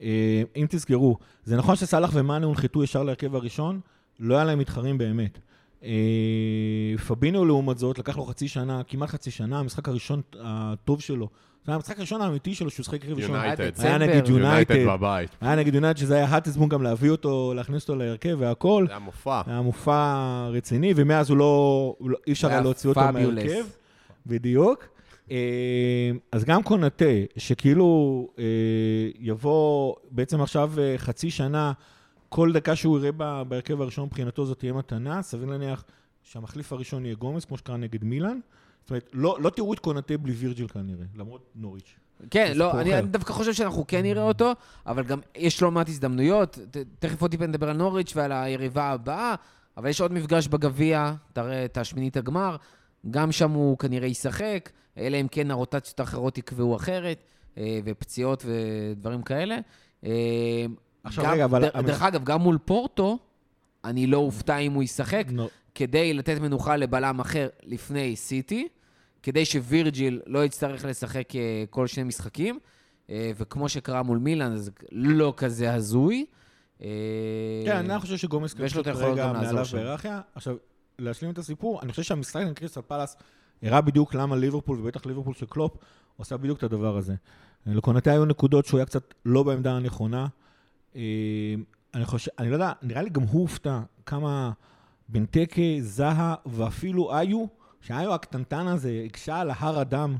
אה, 0.00 0.42
אם 0.56 0.66
תזכרו, 0.68 1.16
זה 1.44 1.56
נכון 1.56 1.76
שסאלח 1.76 2.10
ומאנה 2.14 2.46
הונחתו 2.46 2.84
ישר 2.84 3.02
להרכב 3.02 3.34
הראשון, 3.34 3.80
לא 4.20 4.34
היה 4.34 4.44
להם 4.44 4.58
מתחרים 4.58 4.98
באמת. 4.98 5.38
אה, 5.84 6.98
פבינו 7.06 7.44
לעומת 7.44 7.78
זאת, 7.78 7.98
לקח 7.98 8.16
לו 8.16 8.24
חצי 8.24 8.48
שנה, 8.48 8.82
כמעט 8.88 9.10
חצי 9.10 9.30
שנה, 9.30 9.58
המשחק 9.58 9.88
הראשון 9.88 10.20
הטוב 10.40 11.00
שלו. 11.00 11.28
זה 11.64 11.72
היה 11.72 11.76
המשחק 11.76 11.98
הראשון 11.98 12.20
האמיתי 12.20 12.54
שלו 12.54 12.70
שהוא 12.70 12.84
שחק 12.84 13.04
ראשון. 13.04 13.34
יונייטד. 13.34 13.70
היה 13.78 13.98
נגד 13.98 14.28
יונייטד. 14.28 14.86
בבית. 14.86 15.30
היה 15.40 15.56
נגד 15.56 15.74
יונייטד, 15.74 15.98
שזה 15.98 16.14
היה 16.14 16.24
האטזבון 16.24 16.68
גם 16.68 16.82
להביא 16.82 17.10
אותו, 17.10 17.52
להכניס 17.56 17.82
אותו 17.82 17.96
להרכב 17.96 18.36
והכל. 18.38 18.84
זה 18.86 18.92
היה 18.92 18.98
מופע. 18.98 19.40
היה 19.46 19.60
מופע 19.60 20.48
רציני, 20.52 20.92
ומאז 20.96 21.30
הוא 21.30 21.38
לא, 21.38 21.94
לא 22.00 22.18
אי 22.26 22.32
אפשר 22.32 22.48
היה 22.48 22.60
להוציא 22.60 22.88
אותו 22.88 23.00
מהרכב. 23.12 23.64
בדיוק. 24.26 24.84
אה, 25.30 26.10
אז 26.32 26.44
גם 26.44 26.62
קונאטה, 26.62 27.04
שכאילו 27.36 28.28
אה, 28.38 28.44
יבוא 29.18 29.94
בעצם 30.10 30.40
עכשיו 30.40 30.72
חצי 30.96 31.30
שנה, 31.30 31.72
כל 32.32 32.52
דקה 32.52 32.76
שהוא 32.76 32.98
יראה 32.98 33.44
בהרכב 33.44 33.80
הראשון 33.80 34.04
מבחינתו 34.04 34.46
זאת 34.46 34.58
תהיה 34.58 34.72
מתנה, 34.72 35.22
סביר 35.22 35.48
להניח 35.48 35.84
שהמחליף 36.22 36.72
הראשון 36.72 37.04
יהיה 37.04 37.14
גומס, 37.14 37.44
כמו 37.44 37.56
שקרה 37.56 37.76
נגד 37.76 38.04
מילאן. 38.04 38.38
זאת 38.80 38.90
אומרת, 38.90 39.10
לא, 39.12 39.36
לא 39.40 39.50
תראו 39.50 39.72
את 39.72 39.78
קונטה 39.78 40.16
בלי 40.16 40.32
וירג'יל 40.32 40.68
כנראה, 40.68 41.04
למרות 41.14 41.50
נוריץ'. 41.54 41.96
כן, 42.30 42.52
לא, 42.54 42.80
אני, 42.80 42.98
אני 42.98 43.06
דווקא 43.06 43.32
חושב 43.32 43.52
שאנחנו 43.52 43.86
כן 43.86 44.02
נראה 44.02 44.22
אותו, 44.22 44.52
אבל 44.86 45.04
גם 45.04 45.20
יש 45.36 45.62
לא 45.62 45.70
מעט 45.70 45.88
הזדמנויות. 45.88 46.58
ת, 46.70 46.76
תכף 46.98 47.22
עוד 47.22 47.30
טיפה 47.30 47.46
נדבר 47.46 47.70
על 47.70 47.76
נוריץ' 47.76 48.12
ועל 48.16 48.32
היריבה 48.32 48.84
הבאה, 48.84 49.34
אבל 49.76 49.88
יש 49.88 50.00
עוד 50.00 50.12
מפגש 50.12 50.48
בגביע, 50.48 51.12
תראה 51.32 51.64
את 51.64 51.76
השמינית 51.76 52.16
הגמר, 52.16 52.56
גם 53.10 53.32
שם 53.32 53.50
הוא 53.50 53.78
כנראה 53.78 54.08
ישחק, 54.08 54.70
אלא 54.98 55.16
אם 55.16 55.28
כן 55.30 55.50
הרוטציות 55.50 56.00
האחרות 56.00 56.38
יקבעו 56.38 56.76
אחרת, 56.76 57.24
אה, 57.58 57.80
ופציעות 57.84 58.44
ודברים 58.46 59.22
כאלה. 59.22 59.56
עכשיו 61.04 61.24
רגע, 61.28 61.44
אבל... 61.44 61.68
דרך 61.68 62.02
אגב, 62.02 62.24
גם 62.24 62.40
מול 62.40 62.58
פורטו, 62.64 63.18
אני 63.84 64.06
לא 64.06 64.16
אופתע 64.16 64.58
אם 64.58 64.72
הוא 64.72 64.82
ישחק, 64.82 65.24
no. 65.28 65.40
כדי 65.74 66.14
לתת 66.14 66.38
מנוחה 66.40 66.76
לבלם 66.76 67.20
אחר 67.20 67.48
לפני 67.62 68.16
סיטי, 68.16 68.68
כדי 69.22 69.44
שווירג'יל 69.44 70.20
לא 70.26 70.44
יצטרך 70.44 70.84
לשחק 70.84 71.36
אה, 71.36 71.64
כל 71.70 71.86
שני 71.86 72.04
משחקים, 72.04 72.58
אה, 73.10 73.30
וכמו 73.36 73.68
שקרה 73.68 74.02
מול 74.02 74.18
מילאן, 74.18 74.56
זה 74.56 74.70
לא 74.92 75.34
כזה 75.36 75.74
הזוי. 75.74 76.26
אה, 76.82 76.88
כן, 77.64 77.90
אני 77.90 78.00
חושב 78.00 78.16
שגומס 78.16 78.54
כרגע 78.54 79.32
מעליו 79.32 79.64
בהיררכיה. 79.72 80.20
עכשיו, 80.34 80.56
להשלים 80.98 81.30
את 81.30 81.38
הסיפור, 81.38 81.82
אני 81.82 81.90
חושב 81.90 82.02
שהמשחק 82.02 82.42
עם 82.42 82.54
קריסטל 82.54 82.80
פלאס 82.80 83.16
הראה 83.62 83.80
בדיוק 83.80 84.14
למה 84.14 84.36
ליברפול, 84.36 84.80
ובטח 84.80 85.06
ליברפול 85.06 85.34
של 85.34 85.46
קלופ, 85.46 85.76
עושה 86.16 86.36
בדיוק 86.36 86.58
את 86.58 86.62
הדבר 86.62 86.96
הזה. 86.96 87.14
לקונטי 87.66 88.10
היו 88.10 88.24
נקודות 88.24 88.66
שהוא 88.66 88.78
היה 88.78 88.86
קצת 88.86 89.14
לא 89.24 89.42
בעמדה 89.42 89.72
הנכונה. 89.72 90.26
אני 91.94 92.04
חושב, 92.04 92.30
אני 92.38 92.48
לא 92.48 92.54
יודע, 92.54 92.72
נראה 92.82 93.02
לי 93.02 93.10
גם 93.10 93.22
הוא 93.22 93.40
הופתע 93.40 93.80
כמה 94.06 94.52
בנטקה, 95.08 95.62
זאהה 95.80 96.34
ואפילו 96.46 97.18
איו, 97.18 97.46
שאיו 97.80 98.14
הקטנטן 98.14 98.66
הזה 98.66 99.02
הקשה 99.06 99.40
על 99.40 99.50
ההר 99.50 99.80
אדם, 99.82 100.16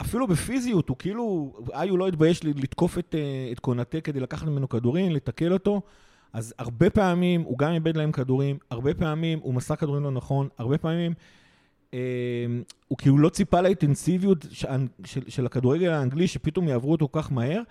אפילו 0.00 0.26
בפיזיות, 0.26 0.88
הוא 0.88 0.96
כאילו, 0.98 1.52
איו 1.74 1.96
לא 1.96 2.08
התבייש 2.08 2.44
לתקוף 2.44 2.98
את, 2.98 3.14
אה, 3.14 3.48
את 3.52 3.60
קונטה 3.60 4.00
כדי 4.00 4.20
לקחת 4.20 4.46
ממנו 4.46 4.68
כדורים, 4.68 5.12
לתקל 5.12 5.52
אותו. 5.52 5.82
אז 6.32 6.54
הרבה 6.58 6.90
פעמים 6.90 7.40
הוא 7.40 7.58
גם 7.58 7.72
איבד 7.72 7.96
להם 7.96 8.12
כדורים, 8.12 8.58
הרבה 8.70 8.94
פעמים 8.94 9.38
הוא 9.42 9.54
מסר 9.54 9.76
כדורים 9.76 10.02
לא 10.02 10.10
נכון, 10.10 10.48
הרבה 10.58 10.78
פעמים 10.78 11.14
אה, 11.94 11.98
הוא 12.88 12.98
כאילו 12.98 13.18
לא 13.18 13.28
ציפה 13.28 13.60
לאינטנסיביות 13.60 14.46
של, 14.50 14.68
של, 15.04 15.20
של 15.28 15.46
הכדורגל 15.46 15.90
האנגלי, 15.90 16.26
שפתאום 16.26 16.68
יעברו 16.68 16.92
אותו 16.92 17.08
כל 17.10 17.22
כך 17.22 17.32
מהר. 17.32 17.62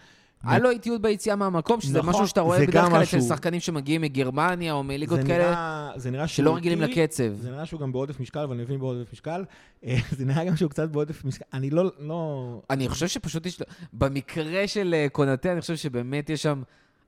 היה 0.43 0.59
לו 0.59 0.69
איטיות 0.69 1.01
ביציאה 1.01 1.35
מהמקום, 1.35 1.81
שזה 1.81 1.99
נכון, 1.99 2.09
משהו 2.09 2.27
שאתה 2.27 2.41
רואה 2.41 2.59
בדרך 2.65 2.85
כלל 2.89 3.03
אצל 3.03 3.21
שחקנים 3.21 3.59
שמגיעים 3.59 4.01
מגרמניה 4.01 4.73
או 4.73 4.83
מליגות 4.83 5.19
כאלה, 5.27 5.91
זה 5.95 6.11
נראה 6.11 6.27
שלא 6.27 6.55
רגילים 6.55 6.81
לקצב. 6.81 7.33
זה 7.41 7.51
נראה 7.51 7.65
שהוא 7.65 7.79
גם 7.79 7.91
בעודף 7.91 8.19
משקל, 8.19 8.45
ואני 8.49 8.63
מבין 8.63 8.79
בעודף 8.79 9.13
משקל. 9.13 9.45
אה, 9.85 9.97
זה 10.11 10.25
נראה 10.25 10.45
גם 10.45 10.55
שהוא 10.55 10.69
קצת 10.69 10.89
בעודף 10.89 11.25
משקל. 11.25 11.45
אני 11.53 11.69
לא... 11.69 11.91
לא... 11.99 12.61
אני 12.69 12.89
חושב 12.89 13.07
שפשוט 13.07 13.45
יש... 13.45 13.61
במקרה 13.93 14.67
של 14.67 14.93
אה, 14.97 15.07
קונטה, 15.11 15.51
אני 15.51 15.61
חושב 15.61 15.75
שבאמת 15.75 16.29
יש 16.29 16.43
שם... 16.43 16.63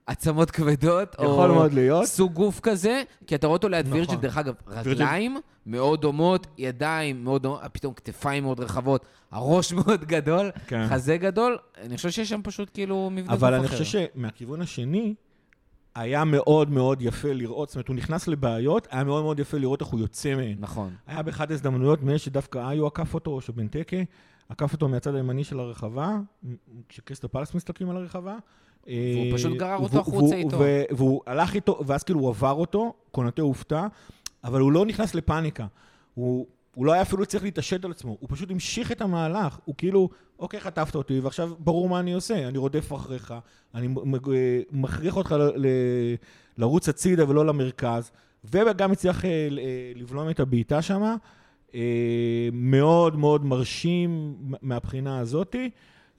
עצמות 0.07 0.51
כבדות, 0.51 1.15
יכול 1.23 1.51
מאוד 1.51 1.73
להיות. 1.73 2.05
סוג 2.05 2.33
גוף 2.33 2.59
כזה, 2.59 3.03
כי 3.27 3.35
אתה 3.35 3.47
רואה 3.47 3.55
אותו 3.55 3.69
ליד 3.69 3.85
נכון. 3.85 3.97
וירג'יל, 3.97 4.19
דרך 4.19 4.37
אגב, 4.37 4.53
רגליים 4.67 5.37
מאוד 5.65 6.01
דומות, 6.01 6.47
ידיים 6.57 7.23
מאוד 7.23 7.43
דומות, 7.43 7.61
פתאום 7.71 7.93
כתפיים 7.93 8.43
מאוד 8.43 8.59
רחבות, 8.59 9.05
הראש 9.31 9.73
מאוד 9.77 10.05
גדול, 10.05 10.51
כן. 10.67 10.87
חזה 10.89 11.17
גדול, 11.17 11.57
אני 11.81 11.97
חושב 11.97 12.09
שיש 12.09 12.29
שם 12.29 12.41
פשוט 12.43 12.69
כאילו 12.73 13.09
מבנה 13.09 13.21
גוף 13.21 13.37
אחר. 13.37 13.47
אבל 13.47 13.53
אני 13.53 13.67
חושב 13.67 13.83
שמהכיוון 13.83 14.61
השני, 14.61 15.15
היה 15.95 16.23
מאוד 16.23 16.69
מאוד 16.69 17.01
יפה 17.01 17.33
לראות, 17.33 17.69
זאת 17.69 17.75
אומרת, 17.75 17.87
הוא 17.87 17.95
נכנס 17.95 18.27
לבעיות, 18.27 18.87
היה 18.91 19.03
מאוד 19.03 19.23
מאוד 19.23 19.39
יפה 19.39 19.57
לראות 19.57 19.81
איך 19.81 19.89
הוא 19.89 19.99
יוצא 19.99 20.35
מהן. 20.35 20.55
נכון. 20.59 20.93
היה 21.07 21.21
באחת 21.21 21.51
ההזדמנויות, 21.51 22.03
מאלה 22.03 22.17
שדווקא 22.17 22.71
איו 22.71 22.87
עקף 22.87 23.13
אותו, 23.13 23.31
או 23.31 23.41
שבנטקה, 23.41 23.97
עקף 24.49 24.73
אותו 24.73 24.87
מהצד 24.87 25.15
הימני 25.15 25.43
של 25.43 25.59
הרחבה, 25.59 26.17
כשקריסטל 26.89 27.27
פלס 27.27 27.53
מסתכלים 27.53 27.89
על 27.89 27.97
הרחבה, 27.97 28.35
והוא 28.87 29.33
פשוט 29.33 29.51
אה, 29.51 29.57
גרר 29.57 29.77
אותו 29.77 29.99
החוצה 29.99 30.35
איתו. 30.35 30.59
והוא 30.91 31.21
הלך 31.27 31.55
איתו, 31.55 31.79
ואז 31.85 32.03
כאילו 32.03 32.19
הוא 32.19 32.29
עבר 32.29 32.51
אותו, 32.51 32.93
קונטה 33.11 33.41
הופתע, 33.41 33.87
אבל 34.43 34.61
הוא 34.61 34.71
לא 34.71 34.85
נכנס 34.85 35.15
לפאניקה. 35.15 35.65
הוא, 36.13 36.45
הוא 36.75 36.85
לא 36.85 36.91
היה 36.91 37.01
אפילו 37.01 37.25
צריך 37.25 37.43
להתעשת 37.43 37.85
על 37.85 37.91
עצמו, 37.91 38.17
הוא 38.19 38.29
פשוט 38.31 38.51
המשיך 38.51 38.91
את 38.91 39.01
המהלך. 39.01 39.59
הוא 39.65 39.75
כאילו, 39.77 40.09
אוקיי, 40.39 40.59
חטפת 40.59 40.95
אותי, 40.95 41.19
ועכשיו 41.19 41.51
ברור 41.59 41.89
מה 41.89 41.99
אני 41.99 42.13
עושה. 42.13 42.47
אני 42.47 42.57
רודף 42.57 42.93
אחריך, 42.93 43.33
אני 43.75 43.87
מכריח 44.71 45.17
אותך 45.17 45.31
ל, 45.31 45.41
ל, 45.41 45.67
לרוץ 46.57 46.89
הצידה 46.89 47.29
ולא 47.29 47.45
למרכז, 47.45 48.11
וגם 48.45 48.91
הצליח 48.91 49.25
אה, 49.25 49.47
לבלום 49.95 50.29
את 50.29 50.39
הבעיטה 50.39 50.81
שם. 50.81 51.15
אה, 51.75 52.49
מאוד 52.53 53.15
מאוד 53.15 53.45
מרשים 53.45 54.35
מהבחינה 54.61 55.19
הזאתי. 55.19 55.69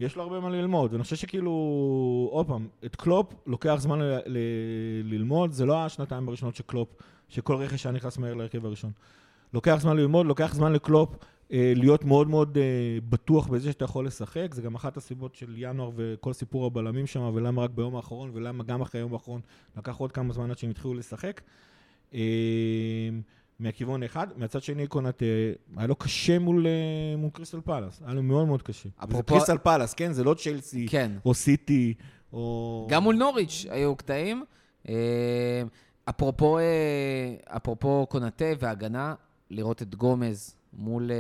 יש 0.01 0.17
לו 0.17 0.23
הרבה 0.23 0.41
מה 0.41 0.51
ללמוד, 0.51 0.93
ואני 0.93 1.03
חושב 1.03 1.17
שכאילו, 1.17 1.51
עוד 2.33 2.47
פעם, 2.47 2.69
את 2.85 2.97
קלופ 2.97 3.35
לוקח 3.47 3.75
זמן 3.79 3.99
ללמוד, 5.05 5.53
זה 5.53 5.67
לא 5.67 5.85
השנתיים 5.85 6.29
הראשונות 6.29 6.57
של 6.57 6.65
קלופ, 6.67 6.89
שכל 7.29 7.57
רכש 7.57 7.87
היה 7.87 7.93
נכנס 7.93 8.19
מהר 8.19 8.35
להרכב 8.35 8.67
הראשון. 8.67 8.91
לוקח 9.55 9.77
זמן 9.81 9.97
ללמוד, 9.97 10.27
לוקח 10.27 10.55
זמן 10.55 10.73
לקלופ 10.73 11.17
אה, 11.53 11.73
להיות 11.77 12.05
מאוד 12.05 12.29
מאוד 12.29 12.59
אה, 12.59 12.99
בטוח 13.09 13.47
בזה 13.47 13.73
שאתה 13.73 13.85
יכול 13.85 14.07
לשחק, 14.07 14.55
זה 14.55 14.63
גם 14.63 14.75
אחת 14.75 14.97
הסיבות 14.97 15.35
של 15.35 15.55
ינואר 15.57 15.91
וכל 15.97 16.33
סיפור 16.33 16.67
הבלמים 16.67 17.07
שם, 17.07 17.31
ולמה 17.35 17.63
רק 17.63 17.71
ביום 17.71 17.97
האחרון, 17.97 18.31
ולמה 18.35 18.65
גם 18.65 18.83
אחרי 18.83 19.01
היום 19.01 19.13
האחרון 19.13 19.41
לקח 19.77 19.97
עוד 19.97 20.13
כמה 20.13 20.33
זמן 20.33 20.51
עד 20.51 20.59
שהם 20.59 20.71
התחילו 20.71 20.95
לשחק. 20.95 21.41
אה, 22.15 22.21
מהכיוון 23.59 24.03
אחד, 24.03 24.27
מהצד 24.37 24.63
שני 24.63 24.87
קונט, 24.87 25.23
היה 25.77 25.87
לו 25.87 25.97
קשה 25.97 26.39
מול, 26.39 26.67
אה, 26.67 27.17
מול 27.17 27.31
קריסטל 27.31 27.61
פלאס, 27.61 28.01
היה 28.05 28.15
לו 28.15 28.23
מאוד 28.23 28.47
מאוד 28.47 28.63
קשה. 28.63 28.89
אפרופו... 28.99 29.17
זה 29.17 29.23
קריסטל 29.23 29.59
פלאס, 29.59 29.95
כן? 29.95 30.13
זה 30.13 30.25
לא 30.25 30.35
צ'לסי, 30.35 30.87
כן. 30.91 31.13
או 31.25 31.35
סיטי, 31.35 31.95
או... 32.33 32.87
גם 32.91 33.03
מול 33.03 33.17
נוריץ' 33.17 33.67
היו 33.71 33.97
קטעים. 33.97 34.45
אה, 34.89 34.95
אפרופו, 36.09 36.59
אה, 36.59 36.65
אפרופו 37.57 38.07
קונטה 38.09 38.45
והגנה, 38.59 39.15
לראות 39.51 39.83
את 39.83 39.95
גומז 39.95 40.55
מול 40.73 41.11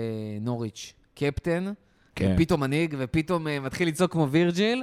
נוריץ' 0.40 0.92
קפטן, 1.14 1.72
כן. 2.14 2.35
פתאום 2.38 2.61
מנהיג, 2.61 2.94
ופתאום 2.99 3.46
מתחיל 3.62 3.88
לצעוק 3.88 4.12
כמו 4.12 4.31
וירג'יל. 4.31 4.83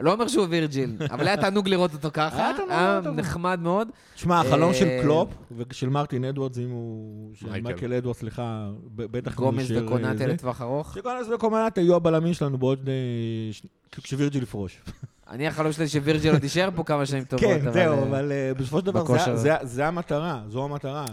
לא 0.00 0.12
אומר 0.12 0.28
שהוא 0.28 0.46
וירג'יל, 0.50 0.96
אבל 1.12 1.28
היה 1.28 1.36
תענוג 1.36 1.68
לראות 1.68 1.94
אותו 1.94 2.10
ככה, 2.12 2.50
היה 2.68 3.00
נחמד 3.00 3.60
מאוד. 3.62 3.88
תשמע, 4.14 4.40
החלום 4.40 4.74
של 4.74 4.86
אה, 4.86 5.02
קלופ 5.02 5.28
ושל 5.56 5.88
מרטין 5.88 6.24
אדוארדס, 6.24 6.58
אם 6.58 6.70
הוא... 6.70 7.34
של 7.34 7.60
מייקל 7.60 7.92
אדוארדס, 7.92 8.20
סליחה, 8.20 8.70
בטח... 8.94 9.34
גומז 9.34 9.70
וקונאטה 9.70 10.22
אה, 10.22 10.26
לטווח 10.26 10.62
ארוך. 10.62 10.94
שגומז 10.94 11.28
וקונאטה 11.34 11.80
יהיו 11.80 11.96
הבלמים 11.96 12.34
שלנו 12.34 12.58
בעוד... 12.58 12.88
אה, 12.88 12.94
כשווירג'יל 14.02 14.42
יפרוש. 14.42 14.82
אני 15.30 15.46
החלום 15.46 15.72
שלי 15.72 15.88
שווירג'יל 15.88 16.32
עוד 16.32 16.42
יישאר 16.42 16.68
פה 16.74 16.84
כמה 16.84 17.06
שנים 17.06 17.24
טובות. 17.24 17.46
כן, 17.46 17.72
זהו, 17.72 18.02
אבל 18.02 18.32
בסופו 18.56 18.80
של 18.80 18.86
דבר 18.86 19.04
זה 19.62 19.86
המטרה, 19.86 20.42
זו 20.48 20.64
המטרה. 20.64 21.04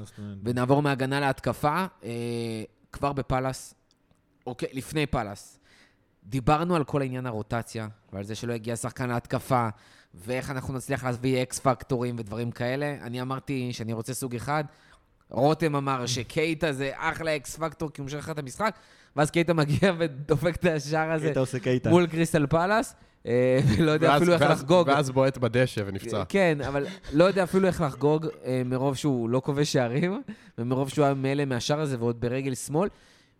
ונעבור 0.43 0.81
מהגנה 0.81 1.19
להתקפה, 1.19 1.85
כבר 2.91 3.13
בפאלאס, 3.13 3.75
אוקיי, 4.47 4.69
לפני 4.73 5.05
פאלאס. 5.05 5.59
דיברנו 6.25 6.75
על 6.75 6.83
כל 6.83 7.01
עניין 7.01 7.25
הרוטציה, 7.25 7.87
ועל 8.13 8.23
זה 8.23 8.35
שלא 8.35 8.53
הגיע 8.53 8.75
שחקן 8.75 9.09
להתקפה, 9.09 9.69
ואיך 10.13 10.51
אנחנו 10.51 10.73
נצליח 10.73 11.03
להביא 11.03 11.41
X 11.41 11.59
factor 11.59 12.01
ים 12.01 12.15
ודברים 12.19 12.51
כאלה. 12.51 12.97
אני 13.01 13.21
אמרתי 13.21 13.73
שאני 13.73 13.93
רוצה 13.93 14.13
סוג 14.13 14.35
אחד. 14.35 14.63
רותם 15.29 15.75
אמר 15.75 16.05
שקייטה 16.05 16.73
זה 16.73 16.91
אחלה 16.95 17.35
X 17.35 17.55
factor, 17.55 17.89
כי 17.89 18.01
הוא 18.01 18.05
משחק 18.05 18.29
את 18.29 18.39
המשחק, 18.39 18.75
ואז 19.15 19.31
קייטה 19.31 19.53
מגיע 19.53 19.93
ודופק 19.99 20.55
את 20.55 20.65
השער 20.65 21.11
הזה 21.11 21.33
מול 21.89 22.07
קריסטל 22.07 22.47
פלאס. 22.47 22.95
אה, 23.27 23.59
ולא 23.77 23.91
יודע 23.91 24.17
אפילו 24.17 24.33
איך 24.33 24.41
לחגוג. 24.41 24.87
ואז 24.87 25.11
בועט 25.11 25.37
בדשא 25.37 25.81
ונפצע. 25.85 26.23
כן, 26.29 26.57
אבל 26.67 26.85
לא 27.13 27.23
יודע 27.23 27.43
אפילו 27.43 27.67
איך 27.67 27.81
לחגוג, 27.81 28.27
אה, 28.45 28.61
מרוב 28.65 28.95
שהוא 28.95 29.29
לא 29.29 29.41
כובש 29.45 29.73
שערים, 29.73 30.21
ומרוב 30.57 30.89
שהוא 30.89 31.05
היה 31.05 31.13
מלא 31.13 31.45
מהשער 31.45 31.79
הזה 31.79 31.99
ועוד 31.99 32.21
ברגל 32.21 32.55
שמאל. 32.55 32.89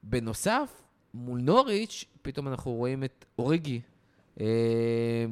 בנוסף, 0.04 0.82
מול 1.14 1.42
נוריץ', 1.42 2.06
פתאום 2.26 2.48
אנחנו 2.48 2.72
רואים 2.72 3.04
את 3.04 3.26
אוריגי. 3.40 3.82
אה, 4.40 4.46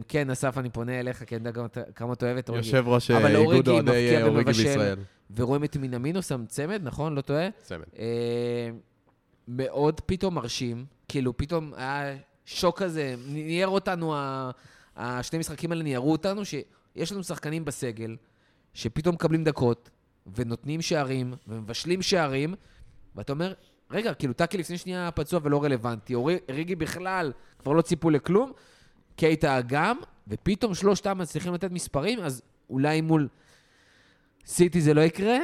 כן, 0.07 0.29
אסף, 0.29 0.57
אני 0.57 0.69
פונה 0.69 0.99
אליך, 0.99 1.23
כי 1.23 1.35
אני 1.35 1.47
יודע 1.47 1.61
כמה 1.95 2.13
אתה 2.13 2.25
אוהב 2.25 2.37
את 2.37 2.49
אוריגי. 2.49 2.67
יושב 2.67 2.87
ראש 2.87 3.11
אה, 3.11 3.27
איגוד 3.27 3.67
אוהדי 3.67 4.15
אה, 4.15 4.23
אוריגי 4.23 4.51
בישראל. 4.51 4.99
ורואים 5.35 5.63
את 5.63 5.77
מינמינו 5.77 6.21
שם 6.21 6.45
צמד, 6.47 6.79
נכון? 6.83 7.15
לא 7.15 7.21
טועה? 7.21 7.49
צמד. 7.61 7.83
מאוד 9.47 10.01
פתאום 10.01 10.35
מרשים, 10.35 10.85
כאילו 11.07 11.37
פתאום 11.37 11.73
היה 11.75 12.15
שוק 12.45 12.79
כזה, 12.79 13.15
ניער 13.27 13.67
אותנו, 13.67 14.15
השני 14.95 15.39
משחקים 15.39 15.71
האלה 15.71 15.83
ניערו 15.83 16.11
אותנו, 16.11 16.45
שיש 16.45 17.11
לנו 17.11 17.23
שחקנים 17.23 17.65
בסגל, 17.65 18.15
שפתאום 18.73 19.15
מקבלים 19.15 19.43
דקות, 19.43 19.89
ונותנים 20.35 20.81
שערים, 20.81 21.33
ומבשלים 21.47 22.01
שערים, 22.01 22.53
ואתה 23.15 23.33
אומר, 23.33 23.53
רגע, 23.93 24.13
כאילו 24.13 24.33
טאקי 24.33 24.57
לפני 24.57 24.77
שנייה 24.77 25.11
פצוע 25.11 25.39
ולא 25.43 25.63
רלוונטי, 25.63 26.15
ריגי 26.49 26.75
בכלל 26.75 27.31
כבר 27.59 27.73
לא 27.73 27.81
ציפו 27.81 28.09
לכלום, 28.09 28.51
קייטה 29.15 29.59
גם, 29.67 29.97
ופתאום 30.27 30.73
שלושתם 30.73 31.17
מצליחים 31.17 31.53
לתת 31.53 31.71
מספרים, 31.71 32.19
אז 32.19 32.41
אולי 32.69 33.01
מול 33.01 33.27
סיטי 34.45 34.81
זה 34.81 34.93
לא 34.93 35.01
יקרה, 35.01 35.37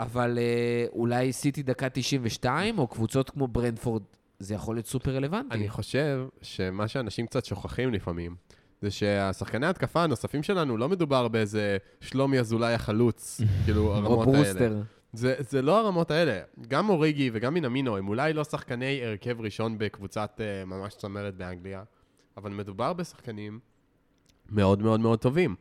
אבל 0.00 0.38
אה, 0.38 0.86
אולי 0.92 1.32
סיטי 1.32 1.62
דקה 1.62 1.88
92, 1.88 2.78
או 2.78 2.86
קבוצות 2.86 3.30
כמו 3.30 3.48
ברנפורד, 3.48 4.02
זה 4.38 4.54
יכול 4.54 4.76
להיות 4.76 4.86
סופר 4.86 5.16
רלוונטי. 5.16 5.54
אני 5.54 5.68
חושב 5.68 6.26
שמה 6.42 6.88
שאנשים 6.88 7.26
קצת 7.26 7.44
שוכחים 7.44 7.94
לפעמים, 7.94 8.36
זה 8.82 8.90
שהשחקני 8.90 9.66
ההתקפה 9.66 10.02
הנוספים 10.02 10.42
שלנו, 10.42 10.76
לא 10.76 10.88
מדובר 10.88 11.28
באיזה 11.28 11.76
שלומי 12.00 12.38
אזולאי 12.38 12.74
החלוץ, 12.74 13.40
כאילו, 13.64 13.94
הרמות 13.94 14.10
האלה. 14.10 14.30
או 14.30 14.32
ברוסטר. 14.32 14.82
זה, 15.14 15.34
זה 15.38 15.62
לא 15.62 15.80
הרמות 15.80 16.10
האלה. 16.10 16.40
גם 16.68 16.88
אוריגי 16.88 17.30
וגם 17.32 17.54
מינמינו 17.54 17.96
הם 17.96 18.08
אולי 18.08 18.32
לא 18.32 18.44
שחקני 18.44 19.04
הרכב 19.04 19.40
ראשון 19.40 19.78
בקבוצת 19.78 20.40
uh, 20.40 20.68
ממש 20.68 20.94
צמרת 20.94 21.34
באנגליה, 21.34 21.82
אבל 22.36 22.50
מדובר 22.50 22.92
בשחקנים 22.92 23.58
מאוד 24.50 24.82
מאוד 24.82 25.00
מאוד 25.00 25.18
טובים. 25.18 25.54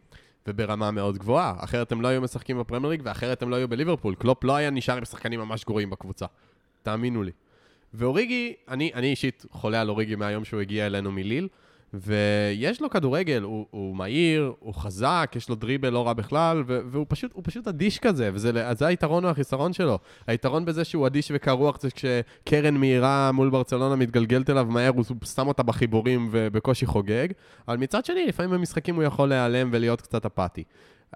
וברמה 0.48 0.92
מאוד 0.92 1.18
גבוהה, 1.18 1.56
אחרת 1.58 1.92
הם 1.92 2.02
לא 2.02 2.08
היו 2.08 2.22
משחקים 2.22 2.60
בפרמייר 2.60 2.92
ליג, 2.92 3.02
ואחרת 3.04 3.42
הם 3.42 3.50
לא 3.50 3.56
היו 3.56 3.68
בליברפול. 3.68 4.16
קלופ 4.16 4.44
לא 4.44 4.56
היה 4.56 4.70
נשאר 4.70 4.98
עם 4.98 5.06
שחקנים 5.06 5.39
ממש 5.39 5.66
גרועים 5.66 5.89
בקבוצה, 5.89 6.26
תאמינו 6.84 7.24
לי. 7.24 7.32
ואוריגי, 7.94 8.54
אני, 8.68 8.92
אני 8.94 9.08
אישית 9.08 9.46
חולה 9.52 9.82
על 9.82 9.89
אוריגי 9.89 10.16
מהיום 10.16 10.46
שהוא 10.46 10.62
הגיע 10.62 10.86
אלינו 10.86 11.12
מליל, 11.12 11.48
ויש 11.93 12.82
לו 12.82 12.89
כדורגל, 12.89 13.41
הוא, 13.41 13.65
הוא 13.71 13.95
מהיר, 13.95 14.53
הוא 14.60 14.73
חזק, 14.73 15.34
יש 15.36 15.49
לו 15.49 15.56
דריבל 15.56 15.89
לא 15.89 16.08
רע 16.08 16.13
בכלל, 16.13 16.63
והוא 16.65 17.06
פשוט, 17.10 17.32
פשוט 17.43 17.67
אדיש 17.67 17.99
כזה, 17.99 18.29
וזה 18.34 18.88
היתרון 18.88 19.25
או 19.25 19.29
החיסרון 19.29 19.73
שלו. 19.73 19.99
היתרון 20.27 20.65
בזה 20.65 20.84
שהוא 20.84 21.08
אדיש 21.08 21.32
וקר 21.36 21.51
רוח 21.51 21.82
זה 21.82 21.89
כשקרן 21.91 22.77
מהירה 22.77 23.32
מול 23.32 23.49
ברצלונה 23.49 23.95
מתגלגלת 23.95 24.49
אליו 24.49 24.65
מהר, 24.69 24.91
הוא 24.95 25.06
שם 25.36 25.47
אותה 25.47 25.63
בחיבורים 25.63 26.29
ובקושי 26.32 26.86
חוגג, 26.86 27.27
אבל 27.67 27.77
מצד 27.77 28.06
שני, 28.06 28.25
לפעמים 28.25 28.51
במשחקים 28.51 28.95
הוא 28.95 29.03
יכול 29.03 29.29
להיעלם 29.29 29.69
ולהיות 29.71 30.01
קצת 30.01 30.25
אפאתי. 30.25 30.63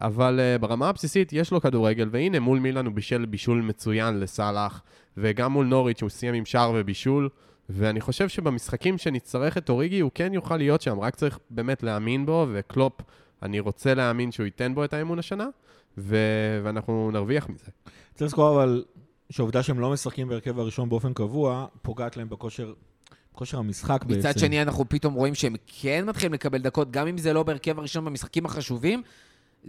אבל 0.02 0.40
uh, 0.40 0.62
ברמה 0.62 0.90
הבסיסית 0.90 1.34
יש 1.34 1.52
לו 1.52 1.62
כדורגל, 1.62 2.10
והנה 2.12 2.40
מול 2.40 2.60
מילאן 2.60 2.86
הוא 2.86 2.94
בישל 2.94 3.26
בישול 3.26 3.62
מצוין 3.62 4.20
לסאלח, 4.20 4.82
וגם 5.18 5.52
מול 5.52 5.66
נוריץ' 5.66 6.02
הוא 6.02 6.10
סיים 6.10 6.34
עם 6.34 6.46
שער 6.46 6.72
ובישול. 6.76 7.30
ואני 7.70 8.02
חושב 8.02 8.30
שבמשחקים 8.30 8.98
שנצטרך 8.98 9.58
את 9.58 9.70
אוריגי, 9.70 10.00
הוא 10.00 10.12
כן 10.16 10.34
יוכל 10.34 10.58
להיות 10.58 10.82
שם, 10.82 11.00
רק 11.00 11.16
צריך 11.16 11.40
באמת 11.50 11.84
להאמין 11.84 12.26
בו, 12.26 12.48
וקלופ, 12.54 12.94
אני 13.44 13.60
רוצה 13.60 13.94
להאמין 13.94 14.32
שהוא 14.32 14.46
ייתן 14.46 14.76
בו 14.76 14.84
את 14.84 14.94
האמון 14.94 15.20
השנה, 15.20 15.48
ו... 15.98 16.18
ואנחנו 16.64 17.12
נרוויח 17.12 17.50
מזה. 17.50 17.72
צריך 18.14 18.22
לזכור 18.32 18.56
אבל 18.56 18.84
שהעובדה 19.30 19.64
שהם 19.64 19.80
לא 19.80 19.92
משחקים 19.92 20.28
בהרכב 20.28 20.60
הראשון 20.60 20.90
באופן 20.90 21.14
קבוע, 21.14 21.66
פוגעת 21.82 22.18
להם 22.18 22.30
בכושר 22.30 22.74
כושר 23.38 23.58
המשחק 23.58 24.02
מצד 24.02 24.08
בעצם. 24.08 24.30
מצד 24.30 24.40
שני, 24.40 24.62
אנחנו 24.62 24.90
פתאום 24.90 25.14
רואים 25.14 25.36
שהם 25.36 25.56
כן 25.68 26.06
מתחילים 26.06 26.34
לקבל 26.34 26.58
דקות, 26.58 26.92
גם 26.92 27.08
אם 27.08 27.18
זה 27.18 27.34
לא 27.34 27.44
בהרכב 27.44 27.80
הראשון 27.80 28.06
במשחקים 28.06 28.46
החשובים, 28.46 29.02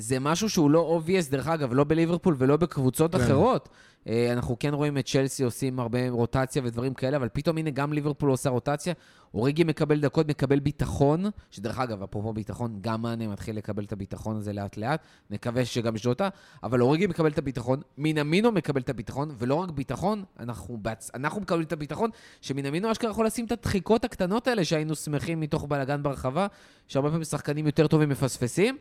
זה 0.01 0.21
משהו 0.21 0.51
שהוא 0.51 0.71
לא 0.71 1.01
obvious, 1.01 1.31
דרך 1.31 1.49
אגב, 1.49 1.73
לא 1.73 1.85
בליברפול 1.85 2.35
ולא 2.39 2.57
בקבוצות 2.57 3.15
כן. 3.15 3.21
אחרות. 3.21 3.69
אה, 4.09 4.33
אנחנו 4.33 4.57
כן 4.61 4.75
רואים 4.75 4.99
את 4.99 5.07
צ'לסי 5.07 5.45
עושים 5.45 5.81
הרבה 5.81 6.11
רוטציה 6.11 6.63
ודברים 6.65 6.95
כאלה, 6.95 7.17
אבל 7.17 7.29
פתאום 7.33 7.59
הנה 7.59 7.71
גם 7.71 7.93
ליברפול 7.93 8.31
עושה 8.31 8.51
רוטציה. 8.51 8.95
אוריגי 9.35 9.65
מקבל 9.65 10.01
דקות, 10.01 10.29
מקבל 10.29 10.61
ביטחון, 10.61 11.25
שדרך 11.51 11.79
אגב, 11.79 12.03
אפרופו 12.03 12.33
ביטחון, 12.33 12.79
גם 12.81 13.03
מאנה 13.03 13.29
מתחיל 13.29 13.57
לקבל 13.57 13.85
את 13.85 13.93
הביטחון 13.93 14.37
הזה 14.37 14.53
לאט-לאט, 14.53 15.01
נקווה 15.31 15.65
שגם 15.65 15.99
ז'וטה, 15.99 16.29
אבל 16.63 16.83
אוריגי 16.83 17.07
מקבל 17.07 17.31
את 17.31 17.39
הביטחון, 17.39 17.81
מינמינו 17.99 18.53
מקבל 18.53 18.81
את 18.81 18.89
הביטחון, 18.89 19.35
ולא 19.39 19.55
רק 19.55 19.71
ביטחון, 19.71 20.25
אנחנו, 20.41 20.77
בעצ... 20.77 21.11
אנחנו 21.15 21.41
מקבלים 21.41 21.65
את 21.65 21.73
הביטחון, 21.73 22.11
שמינמינו 22.41 22.93
אשכרה 22.93 23.11
יכול 23.11 23.27
לשים 23.27 23.45
את 23.45 23.53
הדחיקות 23.53 24.05
הקטנות 24.05 24.49
האלה 24.49 24.65
שהיינו 24.65 24.95
שמחים 24.95 25.41
מתוך 25.41 25.65
בלאגן 25.69 26.03
ברחבה, 26.03 26.47
שהרבה 26.89 27.09
פעמים 27.09 27.25
שחקנים 27.25 27.67
יותר 27.67 27.87
טובים 27.87 28.09
מפספסים. 28.09 28.77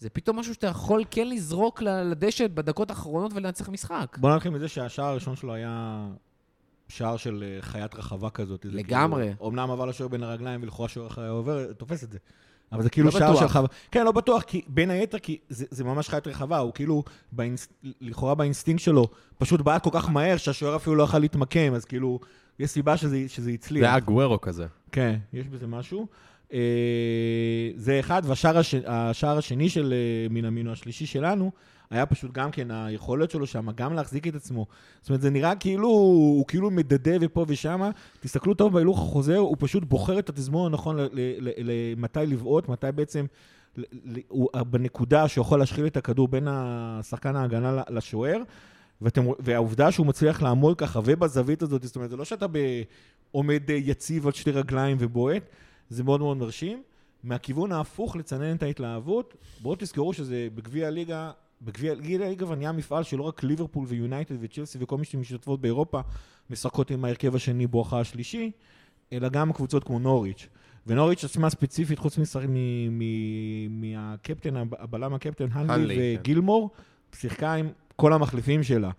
זה 0.00 0.10
פתאום 0.10 0.38
משהו 0.38 0.54
שאתה 0.54 0.66
יכול 0.66 1.04
כן 1.10 1.28
לזרוק 1.28 1.82
לדשא 1.82 2.46
בדקות 2.54 2.90
האחרונות 2.90 3.32
ולנצח 3.34 3.68
משחק. 3.68 4.16
בוא 4.20 4.34
נתחיל 4.34 4.50
מזה 4.50 4.68
שהשער 4.68 5.06
הראשון 5.06 5.36
שלו 5.36 5.54
היה 5.54 6.06
שער 6.88 7.16
של 7.16 7.44
אה, 7.46 7.62
חיית 7.62 7.94
רחבה 7.94 8.30
כזאת. 8.30 8.64
לגמרי. 8.64 9.32
כאילו, 9.34 9.50
אמנם 9.50 9.70
עבר 9.70 9.86
לשוער 9.86 10.08
בין 10.08 10.22
הרגליים 10.22 10.62
ולכאורה 10.62 10.88
שוער 10.88 11.06
אחר 11.06 11.22
היה 11.22 11.30
עובר, 11.30 11.72
תופס 11.72 12.04
את 12.04 12.12
זה. 12.12 12.18
אבל 12.72 12.82
זה 12.82 12.90
כאילו 12.90 13.06
לא 13.06 13.18
שער 13.18 13.36
של 13.36 13.48
חווה. 13.48 13.68
כן, 13.90 14.04
לא 14.04 14.12
בטוח, 14.12 14.42
כי 14.42 14.62
בין 14.66 14.90
היתר, 14.90 15.18
כי 15.18 15.38
זה, 15.48 15.64
זה 15.70 15.84
ממש 15.84 16.08
חיית 16.08 16.26
רחבה, 16.26 16.58
הוא 16.58 16.72
כאילו, 16.74 17.02
באינס, 17.32 17.68
לכאורה 18.00 18.34
באינסטינקט 18.34 18.82
שלו, 18.82 19.08
פשוט 19.38 19.60
בעט 19.60 19.84
כל 19.84 19.90
כך 19.92 20.10
מהר, 20.10 20.36
שהשוער 20.36 20.76
אפילו 20.76 20.96
לא 20.96 21.02
יכול 21.02 21.20
להתמקם, 21.20 21.74
אז 21.74 21.84
כאילו, 21.84 22.20
יש 22.58 22.70
סיבה 22.70 22.96
שזה, 22.96 23.24
שזה 23.28 23.50
הצליח. 23.50 23.80
זה 23.80 23.88
היה 23.88 24.00
גוורו 24.00 24.40
כזה. 24.40 24.66
כן, 24.92 25.18
יש 25.32 25.48
בזה 25.48 25.66
משהו. 25.66 26.06
אה, 26.52 27.70
זה 27.76 28.00
אחד, 28.00 28.22
והשער 28.24 28.58
הש... 28.58 28.74
השני 29.24 29.68
של 29.68 29.92
אה, 29.92 30.28
מינמינו, 30.30 30.72
השלישי 30.72 31.06
שלנו, 31.06 31.50
היה 31.90 32.06
פשוט 32.06 32.32
גם 32.32 32.50
כן 32.50 32.70
היכולת 32.70 33.30
שלו 33.30 33.46
שם, 33.46 33.70
גם 33.74 33.94
להחזיק 33.94 34.26
את 34.26 34.34
עצמו. 34.34 34.66
זאת 35.00 35.08
אומרת, 35.08 35.20
זה 35.20 35.30
נראה 35.30 35.54
כאילו, 35.54 35.88
הוא 35.88 36.46
כאילו 36.46 36.70
מדדה 36.70 37.12
ופה 37.20 37.44
ושמה. 37.48 37.90
תסתכלו 38.20 38.54
טוב 38.54 38.72
בהילוך 38.72 38.98
החוזר, 38.98 39.36
הוא 39.36 39.56
פשוט 39.58 39.84
בוחר 39.84 40.18
את 40.18 40.28
התזמון 40.28 40.72
הנכון 40.72 40.96
למתי 41.58 42.26
לבעוט, 42.26 42.68
מתי 42.68 42.86
בעצם, 42.94 43.26
הוא 44.28 44.48
בנקודה 44.66 45.28
שיכול 45.28 45.58
להשחיל 45.58 45.86
את 45.86 45.96
הכדור 45.96 46.28
בין 46.28 46.48
השחקן 46.50 47.36
ההגנה 47.36 47.82
לשוער. 47.88 48.42
ואתם, 49.02 49.24
והעובדה 49.38 49.92
שהוא 49.92 50.06
מצליח 50.06 50.42
לעמוד 50.42 50.78
ככה 50.78 51.00
ובזווית 51.04 51.62
הזאת, 51.62 51.82
זאת 51.82 51.96
אומרת, 51.96 52.10
זה 52.10 52.16
לא 52.16 52.24
שאתה 52.24 52.46
עומד 53.32 53.62
יציב 53.68 54.26
על 54.26 54.32
שתי 54.32 54.50
רגליים 54.50 54.96
ובועט, 55.00 55.42
זה 55.90 56.04
מאוד 56.04 56.20
מאוד 56.20 56.36
מרשים. 56.36 56.82
מהכיוון 57.24 57.72
ההפוך 57.72 58.16
לצנן 58.16 58.56
את 58.56 58.62
ההתלהבות, 58.62 59.34
בואו 59.62 59.76
תזכרו 59.78 60.12
שזה 60.12 60.48
בגביע 60.54 60.86
הליגה, 60.86 61.30
בגביע 61.62 61.92
הליגה 61.92 62.44
כבר 62.44 62.54
נהיה 62.54 62.72
מפעל 62.72 63.02
שלא 63.02 63.22
רק 63.22 63.42
ליברפול 63.42 63.84
ויונייטד 63.88 64.34
וצ'לסי 64.40 64.78
וכל 64.80 64.98
מי 64.98 65.04
שמשתתפות 65.04 65.60
באירופה 65.60 66.00
משחקות 66.50 66.90
עם 66.90 67.04
ההרכב 67.04 67.34
השני 67.34 67.66
בואכה 67.66 68.00
השלישי, 68.00 68.50
אלא 69.12 69.28
גם 69.28 69.52
קבוצות 69.52 69.84
כמו 69.84 69.98
נוריץ'. 69.98 70.48
ונוריץ' 70.86 71.24
עצמה 71.24 71.50
ספציפית, 71.50 71.98
חוץ 71.98 72.18
מהקפטן, 73.70 74.56
הבלם 74.56 75.14
הקפטן, 75.14 75.46
הנלי 75.52 75.96
כן. 75.96 76.20
וגילמור, 76.20 76.70
שיחקה 77.14 77.54
עם 77.54 77.68
כל 77.96 78.12
המחליפים 78.12 78.62
שלה. 78.62 78.90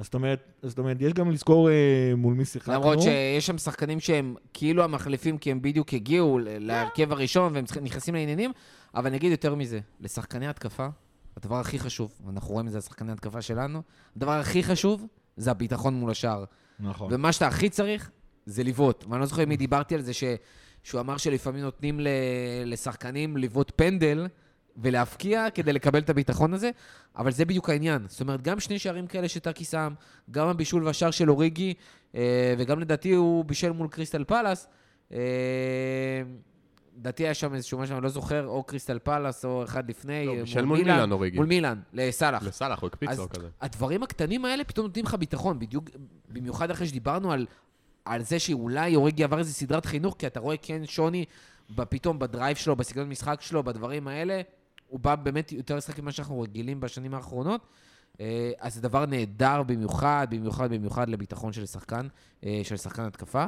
אז 0.00 0.04
זאת 0.04 0.14
אומרת, 0.14 0.52
זאת 0.62 0.78
אומרת, 0.78 0.96
יש 1.00 1.12
גם 1.12 1.30
לזכור 1.30 1.70
אה, 1.70 2.12
מול 2.16 2.34
מי 2.34 2.44
שיחקנו. 2.44 2.74
למרות 2.74 3.02
שיש 3.02 3.46
שם 3.46 3.58
שחקנים 3.58 4.00
שהם 4.00 4.34
כאילו 4.52 4.84
המחליפים, 4.84 5.38
כי 5.38 5.50
הם 5.50 5.62
בדיוק 5.62 5.94
הגיעו 5.94 6.38
להרכב 6.42 7.12
הראשון 7.12 7.52
והם 7.54 7.64
נכנסים 7.82 8.14
לעניינים, 8.14 8.52
אבל 8.94 9.06
אני 9.06 9.16
אגיד 9.16 9.30
יותר 9.30 9.54
מזה, 9.54 9.80
לשחקני 10.00 10.48
התקפה, 10.48 10.88
הדבר 11.36 11.56
הכי 11.56 11.78
חשוב, 11.78 12.12
אנחנו 12.28 12.52
רואים 12.52 12.66
את 12.66 12.72
זה 12.72 12.78
לשחקני 12.78 13.12
התקפה 13.12 13.42
שלנו, 13.42 13.82
הדבר 14.16 14.32
הכי 14.32 14.62
חשוב 14.62 15.06
זה 15.36 15.50
הביטחון 15.50 15.94
מול 15.94 16.10
השער. 16.10 16.44
נכון. 16.80 17.08
ומה 17.12 17.32
שאתה 17.32 17.46
הכי 17.46 17.68
צריך 17.68 18.10
זה 18.46 18.62
לבעוט. 18.62 19.04
ואני 19.08 19.20
לא 19.20 19.26
זוכר 19.26 19.46
מי 19.46 19.56
דיברתי 19.56 19.94
על 19.94 20.00
זה, 20.00 20.12
ש... 20.12 20.24
שהוא 20.82 21.00
אמר 21.00 21.16
שלפעמים 21.16 21.62
נותנים 21.62 22.00
ל... 22.00 22.08
לשחקנים 22.66 23.36
לבעוט 23.36 23.72
פנדל, 23.76 24.26
ולהפקיע 24.80 25.50
כדי 25.50 25.72
לקבל 25.72 25.98
את 25.98 26.10
הביטחון 26.10 26.54
הזה, 26.54 26.70
אבל 27.16 27.30
זה 27.30 27.44
בדיוק 27.44 27.70
העניין. 27.70 28.04
זאת 28.08 28.20
אומרת, 28.20 28.42
גם 28.42 28.60
שני 28.60 28.78
שערים 28.78 29.06
כאלה 29.06 29.28
שטאקי 29.28 29.64
שם, 29.64 29.94
גם 30.30 30.48
הבישול 30.48 30.84
והשער 30.84 31.10
של 31.10 31.30
אוריגי, 31.30 31.74
אה, 32.14 32.54
וגם 32.58 32.80
לדעתי 32.80 33.12
הוא 33.12 33.44
בישל 33.44 33.72
מול 33.72 33.88
קריסטל 33.88 34.24
פלאס. 34.24 34.68
אה, 35.12 35.18
לדעתי 36.98 37.22
היה 37.22 37.34
שם 37.34 37.54
איזשהו 37.54 37.78
משהו, 37.78 37.94
אני 37.96 38.04
לא 38.04 38.08
זוכר, 38.08 38.46
או 38.46 38.62
קריסטל 38.62 38.98
פלאס 38.98 39.44
או 39.44 39.64
אחד 39.64 39.90
לפני. 39.90 40.26
לא, 40.26 40.34
בישל 40.34 40.64
מול 40.64 40.78
מילאן 40.78 40.94
מילאן 40.94 41.12
אוריגי. 41.12 41.36
מול 41.36 41.46
מילאן, 41.46 41.80
לסאלח. 41.92 42.42
לסאלח, 42.42 42.80
הוא 42.80 42.86
הקפיץ 42.86 43.18
לו 43.18 43.28
כזה. 43.28 43.48
הדברים 43.60 44.02
הקטנים 44.02 44.44
האלה 44.44 44.64
פתאום 44.64 44.86
נותנים 44.86 45.04
לך 45.04 45.14
ביטחון, 45.14 45.58
בדיוק, 45.58 45.84
במיוחד 46.28 46.70
אחרי 46.70 46.86
שדיברנו 46.86 47.32
על, 47.32 47.46
על 48.04 48.22
זה 48.22 48.38
שאולי 48.38 48.96
אוריגי 48.96 49.24
עבר 49.24 49.38
איזה 49.38 49.52
סדרת 49.52 49.86
חינוך, 49.86 50.16
כי 50.18 50.26
אתה 50.26 50.40
רואה 50.40 50.56
כן 50.56 50.86
שוני 50.86 51.24
פתאום 51.88 52.18
ב 52.18 52.24
drive 52.24 52.56
שלו, 52.56 52.76
בסגנון 52.76 53.08
משחק 53.08 53.40
שלו, 53.40 53.62
בדברים 53.62 54.08
האלה. 54.08 54.40
הוא 54.90 55.00
בא 55.00 55.14
באמת 55.14 55.52
יותר 55.52 55.76
לשחק 55.76 55.98
ממה 55.98 56.12
שאנחנו 56.12 56.40
רגילים 56.40 56.80
בשנים 56.80 57.14
האחרונות. 57.14 57.66
אה, 58.20 58.52
אז 58.58 58.74
זה 58.74 58.80
דבר 58.80 59.06
נהדר 59.06 59.62
במיוחד, 59.62 60.26
במיוחד, 60.30 60.72
במיוחד 60.72 61.08
לביטחון 61.08 61.52
של 61.52 61.66
שחקן, 61.66 62.06
אה, 62.44 62.60
של 62.64 62.76
שחקן 62.76 63.02
התקפה. 63.02 63.46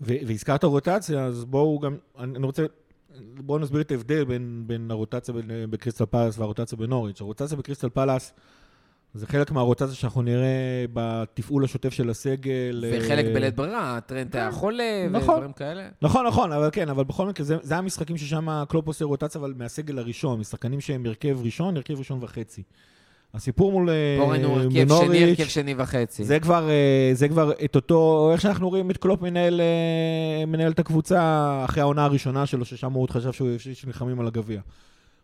והזכרת 0.00 0.64
רוטציה, 0.64 1.24
אז 1.24 1.44
בואו 1.44 1.78
גם, 1.78 1.96
אני 2.18 2.46
רוצה, 2.46 2.66
בואו 3.34 3.58
נסביר 3.58 3.80
את 3.80 3.90
ההבדל 3.90 4.24
בין, 4.24 4.62
בין 4.66 4.90
הרוטציה 4.90 5.34
בקריסטל 5.70 6.06
פלאס 6.06 6.38
והרוטציה 6.38 6.78
בנוריץ'. 6.78 7.20
הרוטציה 7.20 7.56
בקריסטל 7.56 7.88
פלאס 7.88 8.32
זה 9.14 9.26
חלק 9.26 9.50
מהרוטציה 9.50 9.94
שאנחנו 9.94 10.22
נראה 10.22 10.84
בתפעול 10.92 11.64
השוטף 11.64 11.92
של 11.92 12.10
הסגל. 12.10 12.84
וחלק 12.92 13.24
אה, 13.24 13.34
בלית 13.34 13.56
ברירה, 13.56 13.98
טרנט 14.06 14.34
היה 14.34 14.50
חולה 14.50 15.06
נכון, 15.10 15.34
ודברים 15.34 15.52
כאלה. 15.52 15.88
נכון, 16.02 16.26
נכון, 16.26 16.52
אבל 16.52 16.68
כן, 16.72 16.88
אבל 16.88 17.04
בכל 17.04 17.26
מקרה, 17.26 17.46
זה, 17.46 17.56
זה 17.62 17.76
המשחקים 17.76 18.16
ששם 18.16 18.64
קלופ 18.68 18.86
עושה 18.86 19.04
רוטציה, 19.04 19.38
אבל 19.38 19.54
מהסגל 19.56 19.98
הראשון, 19.98 20.40
משחקנים 20.40 20.80
שהם 20.80 21.06
הרכב 21.06 21.38
ראשון, 21.44 21.76
הרכב 21.76 21.98
ראשון 21.98 22.18
וחצי. 22.22 22.62
הסיפור 23.34 23.72
מול 23.72 23.88
נוריץ', 24.18 24.74
ראינו 24.74 24.96
הרכב 24.96 25.06
שני, 25.06 25.24
הרכב 25.24 25.44
שני 25.44 25.74
וחצי. 25.78 26.24
זה 26.24 26.40
כבר, 26.40 26.70
אה, 26.70 27.10
זה 27.12 27.28
כבר 27.28 27.52
את 27.64 27.76
אותו, 27.76 28.30
איך 28.32 28.40
שאנחנו 28.40 28.68
רואים 28.68 28.90
את 28.90 28.96
קלופ 28.96 29.22
מנהל, 29.22 29.60
אה, 29.60 30.46
מנהל 30.46 30.72
את 30.72 30.78
הקבוצה 30.78 31.62
אחרי 31.64 31.80
העונה 31.80 32.04
הראשונה 32.04 32.46
שלו, 32.46 32.64
ששם 32.64 32.92
הוא 32.92 33.02
עוד 33.02 33.10
חשב 33.10 33.32
שהוא 33.32 33.48
שנלחמים 33.58 34.20
על 34.20 34.26
הגביע. 34.26 34.60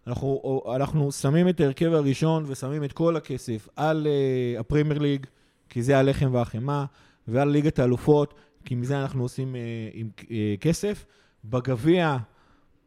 אנחנו, 0.06 0.62
אנחנו 0.76 1.12
שמים 1.12 1.48
את 1.48 1.60
ההרכב 1.60 1.92
הראשון 1.92 2.44
ושמים 2.46 2.84
את 2.84 2.92
כל 2.92 3.16
הכסף 3.16 3.68
על 3.76 4.06
אה, 4.06 4.60
הפרמייר 4.60 4.98
ליג, 4.98 5.26
כי 5.68 5.82
זה 5.82 5.98
הלחם 5.98 6.34
והחמאה, 6.34 6.84
ועל 7.28 7.48
ליגת 7.48 7.78
האלופות, 7.78 8.34
כי 8.64 8.74
מזה 8.74 9.02
אנחנו 9.02 9.22
עושים 9.22 9.54
uh, 9.54 9.58
עם 9.94 10.10
uh, 10.18 10.24
כסף. 10.60 11.06
בגביע 11.44 12.16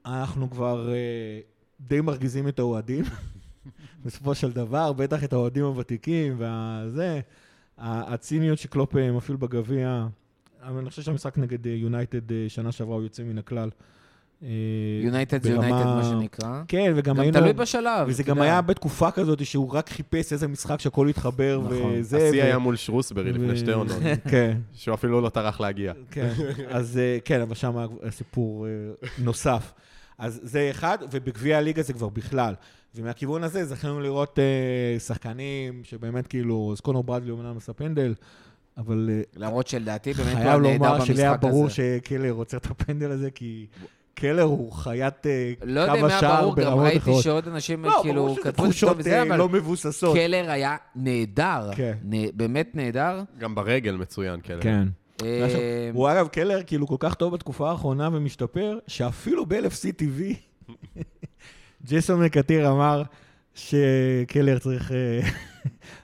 אנחנו 0.06 0.49
כבר 0.49 0.89
uh, 0.89 1.88
די 1.88 2.01
מרגיזים 2.01 2.47
את 2.47 2.60
האוהדים, 2.60 3.03
בסופו 4.06 4.36
של 4.36 4.51
דבר, 4.51 4.93
בטח 4.93 5.23
את 5.23 5.34
האוהדים 5.34 5.63
הוותיקים 5.63 6.39
וזה, 6.39 7.19
הציניות 7.77 8.58
שקלופ 8.58 8.95
מפעיל 8.95 9.38
בגביע, 9.38 10.08
אני 10.63 10.89
חושב 10.89 11.01
שהמשחק 11.01 11.38
נגד 11.38 11.65
יונייטד 11.65 12.47
שנה 12.47 12.71
שעברה 12.71 12.95
הוא 12.95 13.03
יוצא 13.03 13.23
מן 13.23 13.38
הכלל. 13.38 13.69
יונייטד 15.02 15.43
זה 15.43 15.50
יונייטד, 15.50 15.86
מה 15.86 16.04
שנקרא. 16.04 16.62
כן, 16.67 16.93
וגם 16.95 17.15
גם 17.15 17.19
היינו... 17.19 17.39
תלוי 17.39 17.54
בשלב. 17.54 18.08
וזה 18.08 18.23
גם 18.23 18.41
היה 18.41 18.62
בתקופה 18.62 19.12
כזאת 19.12 19.45
שהוא 19.45 19.73
רק 19.73 19.89
חיפש 19.89 20.34
איזה 20.34 20.47
משחק 20.47 20.80
שהכל 20.80 21.08
התחבר 21.08 21.62
נכון. 21.63 21.93
וזה. 21.95 22.17
השיא 22.17 22.41
ו- 22.41 22.43
היה 22.43 22.58
מול 22.58 22.76
שרוסברי 22.76 23.32
לפני 23.34 23.58
שתי 23.58 23.71
עונות, 23.71 23.97
כן, 24.32 24.58
שהוא 24.73 24.95
אפילו 24.95 25.21
לא 25.21 25.30
טרח 25.30 25.60
להגיע. 25.60 25.93
כן. 26.12 26.34
אז 26.69 26.97
אה, 26.97 27.17
כן, 27.26 27.41
אבל 27.41 27.56
שם 27.56 27.78
היה 27.78 28.12
סיפור 28.12 28.67
אה, 28.67 28.71
נוסף. 29.23 29.73
אז 30.17 30.39
זה 30.43 30.67
אחד, 30.71 30.97
ובגביע 31.12 31.58
הליגה 31.58 31.82
זה 31.82 31.93
כבר 31.93 32.10
בכלל. 32.10 32.54
ומהכיוון 32.95 33.43
הזה 33.43 33.65
זכינו 33.65 34.00
לראות 34.00 34.39
אה, 34.39 35.00
שחקנים 35.00 35.82
שבאמת 35.84 36.28
כאילו, 36.28 36.69
אז 36.73 36.82
קונור 36.82 37.04
ברדלי 37.04 37.32
אומנם 37.32 37.58
עשה 37.58 37.73
פנדל, 37.73 38.13
אבל 38.78 39.10
למרות 39.36 39.67
שלדעתי 39.67 40.13
באמת 40.13 40.30
הוא 40.30 40.38
היה 40.38 40.47
חייב 40.50 40.62
נהדר 40.62 40.73
לומר 40.73 41.06
שלי 41.06 41.21
היה 41.21 41.32
במשחק 41.32 41.50
ברור 41.50 41.65
הזה. 41.65 41.73
שקלר 41.73 42.32
רוצה 42.32 42.58
את 42.58 42.65
הפנדל 42.65 43.12
הזה, 43.12 43.32
כי 43.32 43.65
קלר 44.19 44.41
הוא 44.43 44.71
חיית 44.71 45.25
לא 45.63 45.80
יודע 45.82 45.93
אם 45.93 45.99
קו 45.99 46.06
היה 46.08 46.17
השער 46.17 46.41
ברור, 46.41 46.56
גם 46.56 46.63
ברמות 46.65 46.84
ראיתי 46.84 46.97
אחרות. 46.97 47.23
שעוד 47.23 47.47
אנשים 47.47 47.86
לא, 47.86 47.99
כאילו 48.03 48.30
שזה 48.34 48.41
כתבו 48.43 48.65
את 48.65 48.69
זה 48.69 48.73
תחושות 48.73 48.89
טוב 48.89 48.99
וזה, 48.99 49.17
אה, 49.17 49.21
אבל 49.23 49.38
לא 49.38 49.49
מבוססות. 49.49 50.15
קלר 50.17 50.45
היה 50.51 50.75
נהדר. 50.95 51.69
כן. 51.75 51.93
נ- 52.03 52.38
באמת 52.38 52.71
נהדר. 52.73 53.21
גם 53.39 53.56
ברגל 53.56 53.95
מצוין, 53.95 54.39
כן. 54.43 54.58
כן. 54.62 54.88
אה, 55.23 55.45
עכשיו, 55.45 55.60
הוא 55.93 56.10
אגב, 56.12 56.27
קלר 56.27 56.63
כאילו 56.63 56.88
כל 56.88 56.95
כך 56.99 57.13
טוב 57.13 57.34
בתקופה 57.34 57.69
האחרונה 57.71 58.10
ומשתפר, 58.13 58.77
שאפילו 58.88 59.45
ב-LFC 59.45 60.01
TV, 60.01 60.34
ג'ייסון 61.88 62.23
מקטיר 62.23 62.69
אמר 62.71 63.03
שקלר 63.56 64.60
צריך 64.60 64.91
אה, 64.91 65.19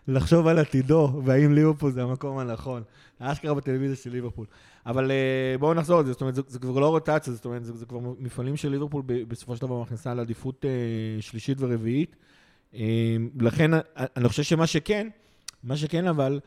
לחשוב 0.08 0.48
על 0.48 0.60
עתידו, 0.60 1.22
והאם 1.26 1.54
ליברפול 1.54 1.92
זה 1.92 2.04
המקום 2.04 2.38
הנכון. 2.38 2.84
אשכרה 3.20 3.54
בטלוויזיה 3.54 3.96
של 3.96 4.10
ליברפול. 4.10 4.46
אבל 4.86 5.12
אה, 5.12 5.58
בואו 5.60 5.74
נחזור 5.74 6.00
על 6.00 6.06
זה, 6.06 6.12
זאת 6.12 6.22
אומרת, 6.22 6.36
זה, 6.36 6.42
זה 6.48 6.60
כבר 6.60 6.80
לא 6.80 6.90
רוטציה, 6.90 7.34
זאת 7.34 7.46
אומרת, 7.46 7.66
זה, 7.66 7.78
זה 7.78 7.86
כבר 7.86 8.00
מפעלים 8.20 8.58
של 8.58 8.70
ליברפול 8.70 9.04
בסופו 9.28 9.56
של 9.56 9.62
דבר 9.62 9.82
מכניסה 9.82 10.14
לעדיפות 10.14 10.66
אה, 10.66 11.22
שלישית 11.22 11.58
ורביעית. 11.62 12.16
אה, 12.76 13.16
לכן, 13.40 13.72
אני 13.98 14.30
חושב 14.30 14.44
שמה 14.44 14.68
שכן, 14.68 15.08
מה 15.64 15.78
שכן 15.78 16.08
אבל, 16.08 16.40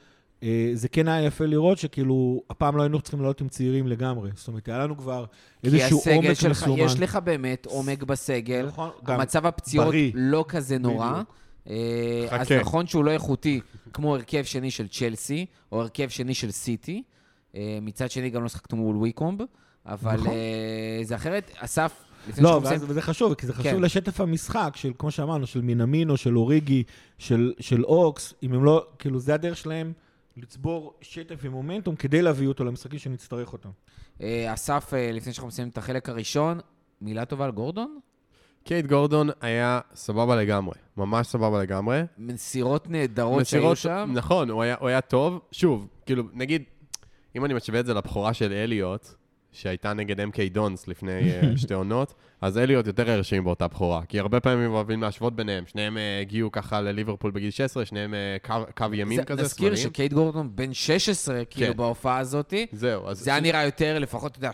אה, 0.42 0.70
זה 0.74 0.88
כן 0.88 1.08
היה 1.08 1.26
יפה 1.26 1.46
לראות 1.46 1.78
שכאילו, 1.78 2.42
הפעם 2.50 2.76
לא 2.76 2.82
היינו 2.82 3.00
צריכים 3.00 3.20
לעלות 3.20 3.40
עם 3.40 3.48
צעירים 3.48 3.86
לגמרי. 3.86 4.30
זאת 4.34 4.48
אומרת, 4.48 4.68
היה 4.68 4.78
לנו 4.78 4.96
כבר 4.96 5.24
כי 5.62 5.66
איזשהו 5.66 5.98
הסגל 5.98 6.14
עומק 6.14 6.32
שלך, 6.32 6.62
מסומן. 6.62 6.78
יש 6.78 7.00
לך 7.00 7.16
באמת 7.16 7.66
עומק 7.66 8.02
בסגל. 8.02 8.66
נכון, 8.66 8.90
גם 9.04 9.20
המצב 9.20 9.46
הפציעות 9.46 9.86
בריא. 9.86 10.12
לא 10.14 10.44
כזה 10.48 10.78
נורא. 10.78 11.12
בדיוק. 11.12 11.28
אה, 11.70 12.26
אז 12.30 12.46
חכה. 12.46 12.60
נכון 12.60 12.86
שהוא 12.86 13.04
לא 13.04 13.10
איכותי 13.10 13.60
כמו 13.92 14.14
הרכב 14.14 14.42
שני 14.44 14.70
של 14.70 14.88
צ'לסי, 14.88 15.46
או 15.72 15.80
הרכב 15.80 16.08
שני 16.08 16.34
של 16.34 16.50
סיטי. 16.50 17.02
אה, 17.54 17.78
מצד 17.82 18.10
שני 18.10 18.30
גם 18.30 18.42
לא 18.42 18.48
שחקנו 18.48 18.76
מול 18.78 18.96
ויקומב, 18.96 19.42
אבל 19.86 20.14
נכון. 20.14 20.28
אה, 20.28 21.00
זה 21.02 21.14
אחרת. 21.14 21.50
אסף, 21.58 22.04
לפני 22.28 22.44
לא, 22.44 22.60
מסיימים- 22.60 22.86
וזה 22.90 23.02
חשוב, 23.02 23.34
כי 23.34 23.46
זה 23.46 23.52
חשוב 23.52 23.72
כן. 23.72 23.80
לשטף 23.82 24.20
המשחק 24.20 24.72
של, 24.74 24.92
כמו 24.98 25.10
שאמרנו, 25.10 25.46
של 25.46 25.60
מינמינו, 25.60 26.16
של 26.16 26.38
אוריגי, 26.38 26.82
של, 27.18 27.52
של 27.60 27.84
אוקס, 27.84 28.34
אם 28.42 28.52
הם 28.52 28.64
לא, 28.64 28.86
כאילו, 28.98 29.20
זה 29.20 29.34
הדרך 29.34 29.56
שלהם 29.56 29.92
לצבור 30.36 30.94
שטף 31.00 31.36
ומומנטום 31.42 31.96
כדי 31.96 32.22
להביא 32.22 32.48
אותו 32.48 32.64
למשחקים 32.64 32.98
שנצטרך 32.98 33.52
אותם. 33.52 33.68
אסף, 34.54 34.92
לפני 35.12 35.32
שאנחנו 35.32 35.48
מסיימים 35.48 35.70
את 35.72 35.78
החלק 35.78 36.08
הראשון, 36.08 36.60
מילה 37.00 37.24
טובה 37.24 37.44
על 37.44 37.50
גורדון? 37.50 37.98
קייט 38.66 38.86
גורדון 38.86 39.28
היה 39.40 39.80
סבבה 39.94 40.36
לגמרי, 40.36 40.74
ממש 40.96 41.26
סבבה 41.26 41.62
לגמרי. 41.62 42.02
מסירות 42.18 42.90
נהדרות 42.90 43.46
שהיו 43.46 43.76
שם. 43.76 44.10
נכון, 44.14 44.50
הוא 44.50 44.62
היה, 44.62 44.76
הוא 44.80 44.88
היה 44.88 45.00
טוב. 45.00 45.40
שוב, 45.52 45.86
כאילו, 46.06 46.22
נגיד, 46.32 46.62
אם 47.36 47.44
אני 47.44 47.54
משווה 47.54 47.80
את 47.80 47.86
זה 47.86 47.94
לבכורה 47.94 48.34
של 48.34 48.52
אליוט, 48.52 49.06
שהייתה 49.56 49.92
נגד 49.92 50.20
MK 50.20 50.36
דונס 50.52 50.88
לפני 50.88 51.12
אה, 51.12 51.40
שתי 51.56 51.74
עונות, 51.74 52.14
אז 52.40 52.58
אליוט 52.58 52.86
יותר 52.86 53.10
הרשים 53.10 53.44
באותה 53.44 53.68
בכורה. 53.68 54.02
כי 54.08 54.20
הרבה 54.20 54.40
פעמים 54.40 54.70
אוהבים 54.72 55.02
להשוות 55.02 55.36
ביניהם. 55.36 55.64
שניהם 55.66 55.98
אה, 55.98 56.20
הגיעו 56.20 56.52
ככה 56.52 56.80
לליברפול 56.80 57.30
בגיל 57.30 57.50
16, 57.50 57.84
שניהם 57.84 58.14
אה, 58.14 58.36
קו, 58.76 58.84
ימין 58.94 59.18
זה- 59.20 59.24
כזה, 59.24 59.42
נזכיר. 59.42 59.74
שקייט 59.74 60.12
גורדון 60.12 60.50
בן 60.54 60.72
16, 60.72 61.44
כאילו, 61.50 61.72
כן. 61.72 61.76
בהופעה 61.76 62.18
הזאת. 62.18 62.54
זהו, 62.72 63.08
אז... 63.08 63.18
זה 63.20 63.30
היה 63.30 63.40
נראה 63.40 63.64
יותר, 63.64 63.98
לפחות, 63.98 64.32
אתה 64.32 64.38
יודע, 64.38 64.50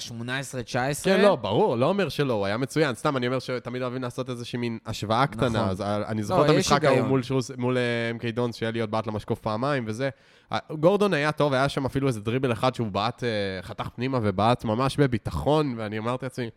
18-19. 1.00 1.04
כן, 1.04 1.20
לא, 1.20 1.36
ברור, 1.36 1.76
לא 1.76 1.86
אומר 1.88 2.08
שלא, 2.08 2.32
הוא 2.32 2.46
היה 2.46 2.56
מצוין. 2.56 2.94
סתם, 2.94 3.16
אני 3.16 3.26
אומר 3.26 3.38
שתמיד 3.38 3.82
אוהבים 3.82 4.02
לעשות 4.02 4.30
איזושהי 4.30 4.58
מין 4.58 4.78
השוואה 4.86 5.26
קטנה. 5.26 5.48
נכון. 5.48 5.68
אז 5.68 5.80
אה, 5.80 6.08
אני 6.08 6.20
לא, 6.20 6.26
זוכר 6.26 6.44
את 6.44 6.50
המשחק 6.50 6.84
ההוא. 6.84 7.18
מול 7.58 7.78
MK 8.18 8.30
דונס, 8.32 8.62
להיות 8.62 8.90
בעט 8.90 9.06
למשקוף 9.06 9.40
פעמיים 9.40 9.84
וזה. 9.86 10.10
אה, 10.52 10.58
גורדון 10.70 11.14
היה 11.14 11.32
טוב, 11.32 11.52
היה 11.52 11.68
שם 11.68 11.84
אפילו 11.86 12.08
איזה 12.08 12.20
דריבל 12.20 12.52
אחד 12.52 12.74
שהוא 12.74 12.88
בעט, 12.88 13.24
אה, 13.24 13.28
חתך 13.62 13.88
פנימה 13.94 14.18
ובעט 14.22 14.64
ממש 14.64 14.96
בביטחון, 14.96 15.74
ואני 15.76 15.98
אמרתי 15.98 16.26
לעצמי, 16.26 16.50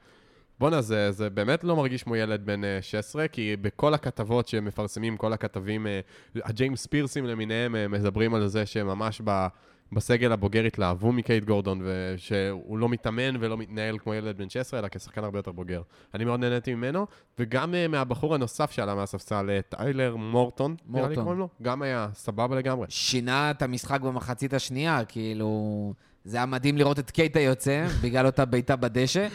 בואנה, 0.59 0.81
זה, 0.81 1.11
זה 1.11 1.29
באמת 1.29 1.63
לא 1.63 1.75
מרגיש 1.75 2.03
כמו 2.03 2.15
ילד 2.15 2.45
בן 2.45 2.63
אה, 2.63 2.81
16, 2.81 3.27
כי 3.27 3.55
בכל 3.61 3.93
הכתבות 3.93 4.47
שמפרסמים, 4.47 5.17
כל 5.17 5.33
הכתבים, 5.33 5.87
אה, 5.87 5.99
הג'יימס 6.35 6.85
פירסים 6.85 7.25
למיניהם, 7.25 7.75
אה, 7.75 7.87
מדברים 7.87 8.33
על 8.33 8.47
זה 8.47 8.65
שממש 8.65 9.21
ב... 9.23 9.47
בסגל 9.91 10.31
הבוגר 10.31 10.63
התלהבו 10.63 11.11
מקייט 11.11 11.43
גורדון, 11.43 11.81
ושהוא 11.83 12.77
לא 12.77 12.89
מתאמן 12.89 13.35
ולא 13.39 13.57
מתנהל 13.57 13.97
כמו 13.97 14.13
ילד 14.13 14.37
בן 14.37 14.49
16, 14.49 14.79
אלא 14.79 14.87
כשחקן 14.87 15.23
הרבה 15.23 15.39
יותר 15.39 15.51
בוגר. 15.51 15.81
אני 16.13 16.25
מאוד 16.25 16.39
נהניתי 16.39 16.75
ממנו, 16.75 17.07
וגם 17.39 17.73
uh, 17.73 17.87
מהבחור 17.87 18.35
הנוסף 18.35 18.71
שעלה 18.71 18.95
מהספסל, 18.95 19.49
אה, 19.49 19.61
טיילר 19.61 20.15
מורטון, 20.15 20.75
נראה 20.87 21.01
לי 21.01 21.07
מורטון. 21.07 21.23
קוראים 21.23 21.39
לו, 21.39 21.49
גם 21.61 21.81
היה 21.81 22.07
סבבה 22.13 22.55
לגמרי. 22.55 22.87
שינה 22.89 23.51
את 23.51 23.61
המשחק 23.61 24.01
במחצית 24.01 24.53
השנייה, 24.53 25.05
כאילו... 25.05 25.93
זה 26.25 26.37
היה 26.37 26.45
מדהים 26.45 26.77
לראות 26.77 26.99
את 26.99 27.11
קייטה 27.11 27.39
יוצא, 27.39 27.87
בגלל 28.01 28.25
אותה 28.25 28.45
בעיטה 28.45 28.75
בדשא, 28.75 29.27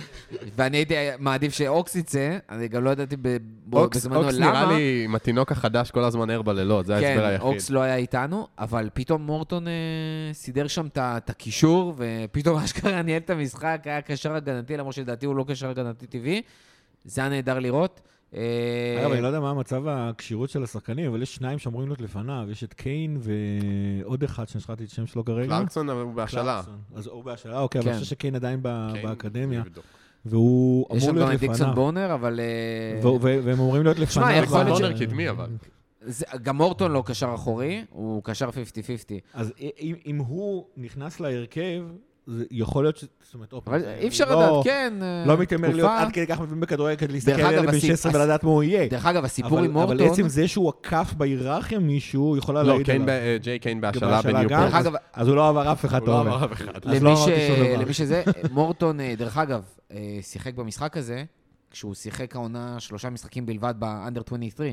ואני 0.56 0.76
הייתי 0.76 0.94
מעדיף 1.18 1.52
שאוקס 1.52 1.96
יצא, 1.96 2.38
אני 2.48 2.68
גם 2.68 2.84
לא 2.84 2.90
ידעתי 2.90 3.16
אוקס, 3.72 3.96
בזמנו 3.96 4.22
אוקס 4.24 4.34
למה. 4.34 4.50
נראה 4.50 4.72
לי 4.72 5.02
עם 5.04 5.14
התינוק 5.14 5.52
החדש 5.52 5.90
כל 5.90 6.04
הזמן 6.04 6.30
ער 6.30 6.42
בלילות, 6.42 6.86
זה 6.86 6.94
ההסבר 6.94 7.14
כן, 7.14 7.24
היחיד. 7.24 7.46
אוקס 7.46 7.70
לא 7.70 7.80
היה 7.80 7.96
איתנו, 7.96 8.46
אבל 8.58 8.88
פתאום 8.94 9.22
מורטון 9.22 9.68
אה, 9.68 9.72
סידר 10.32 10.66
שם 10.66 10.86
את 10.96 11.30
הקישור, 11.30 11.94
ופתאום 11.96 12.58
אשכרה 12.64 13.02
ניהל 13.02 13.20
את 13.20 13.30
המשחק, 13.30 13.80
היה 13.84 14.00
קשר 14.00 14.34
הגנתי, 14.34 14.76
למרות 14.76 14.94
שלדעתי 14.94 15.26
הוא 15.26 15.36
לא 15.36 15.44
קשר 15.48 15.70
הגנתי 15.70 16.06
טבעי. 16.06 16.42
זה 17.04 17.20
היה 17.20 17.30
נהדר 17.30 17.58
לראות. 17.58 18.00
אה, 18.34 18.96
אגב, 19.00 19.12
אני 19.12 19.20
לא 19.20 19.26
יודע 19.26 19.40
מה 19.40 19.54
מצב 19.54 19.82
הכשירות 19.88 20.50
של 20.50 20.62
השחקנים, 20.62 21.06
אבל 21.10 21.22
יש 21.22 21.34
שניים 21.34 21.58
שאמורים 21.58 21.88
להיות 21.88 22.00
לפניו, 22.00 22.46
יש 22.50 22.64
את 22.64 22.74
קיין 22.74 23.18
ועוד 23.20 24.22
אחד 24.24 24.48
ששכחתי 24.48 24.84
את 24.84 24.88
השם 24.88 25.06
שלו 25.06 25.24
כרגע. 25.24 25.48
קלרקסון 25.58 25.88
אבל 25.90 26.00
הוא 26.02 26.14
בהשאלה. 26.14 26.62
אז 26.94 27.06
הוא 27.06 27.24
בהשאלה, 27.24 27.60
אוקיי, 27.60 27.78
אבל 27.78 27.88
כן. 27.88 27.94
אני 27.94 28.00
חושב 28.00 28.10
שקיין 28.10 28.34
עדיין 28.34 28.58
ב- 28.62 28.90
כן, 28.94 29.02
באקדמיה, 29.02 29.60
נבדוק. 29.60 29.84
והוא 30.24 30.86
יש 30.96 31.02
אמור 31.02 31.14
שם 31.14 31.20
גם 31.20 31.28
להיות 31.28 31.34
את 31.34 31.40
דיקסון 31.40 31.54
לפניו. 31.68 31.74
בונר, 31.74 32.14
אבל... 32.14 32.40
אה, 32.40 33.00
ו- 33.08 33.12
ו- 33.14 33.18
והם 33.20 33.48
אמורים 33.48 33.82
להיות 33.82 33.98
לפניו. 33.98 34.26
שמע, 34.28 34.36
יכול 34.36 34.62
להיות 34.64 34.78
ש- 34.78 34.80
בונר 34.80 34.98
קדמי, 34.98 35.30
אבל. 35.30 35.46
זה- 36.02 36.26
גם 36.42 36.56
מורטון 36.56 36.92
לא 36.92 37.02
קשר 37.06 37.32
אחורי, 37.34 37.84
הוא 37.90 38.22
קשר 38.24 38.48
50-50. 38.48 38.52
אז 39.34 39.52
אם, 39.60 39.94
אם 40.06 40.18
הוא 40.18 40.64
נכנס 40.76 41.20
להרכב, 41.20 41.82
יכול 42.50 42.84
להיות 42.84 42.96
ש... 42.96 43.04
זאת 43.24 43.34
אומרת, 43.34 43.52
עוד 43.52 43.62
פעם, 43.62 43.74
אבל 43.74 43.84
אי 43.98 44.08
אפשר 44.08 44.24
לא- 44.30 44.36
לדעת, 44.42 44.64
כן. 44.64 44.94
אה, 45.02 45.24
לא 45.26 45.38
מתיימר 45.38 45.68
להיות. 45.74 45.90
עד 45.98 46.12
כדי 46.12 46.26
כך 46.26 46.40
מבין 46.40 46.60
בכדורגל 46.60 46.96
כדי 46.96 47.12
להסתכל 47.12 47.42
על 47.42 47.66
בן 47.66 47.68
הסיפ- 47.68 47.80
16 47.80 48.10
הס- 48.12 48.16
ולדעת 48.16 48.44
מה 48.44 48.50
הוא 48.50 48.62
יהיה. 48.62 48.88
דרך 48.88 49.06
אגב, 49.06 49.24
הסיפור 49.24 49.58
אבל- 49.58 49.64
עם 49.64 49.72
מורטון... 49.72 50.00
אבל 50.00 50.10
עצם 50.12 50.28
זה 50.28 50.48
שהוא 50.48 50.68
עקף 50.68 51.12
בהיררכיה 51.16 51.78
מישהו, 51.78 52.36
יכולה 52.36 52.62
לא, 52.62 52.68
להעיד 52.68 52.86
קיין 52.86 53.02
עליו. 53.02 53.14
ב- 53.14 53.24
אה, 53.24 53.36
ג'יי 53.42 53.58
קיין 53.58 53.80
בהשאלה 53.80 54.22
בניופורט. 54.22 54.94
אז 55.12 55.28
הוא 55.28 55.36
לא 55.36 55.48
עבר 55.48 55.72
אף 55.72 55.84
אחד, 55.84 56.00
הוא 56.08 56.20
אתה 56.20 56.28
לא 56.28 56.44
אף 56.44 56.52
אחד. 56.52 56.84
לא 56.84 56.94
למי, 57.76 57.92
שזה, 57.94 58.22
מורטון, 58.50 59.00
אה, 59.00 59.14
דרך 59.18 59.38
אגב, 59.38 59.62
שיחק 60.22 60.54
במשחק 60.54 60.96
הזה, 60.96 61.24
כשהוא 61.70 61.94
שיחק 61.94 62.36
העונה 62.36 62.76
שלושה 62.80 63.10
משחקים 63.10 63.46
בלבד 63.46 63.74
באנדר 63.78 64.20
23. 64.26 64.68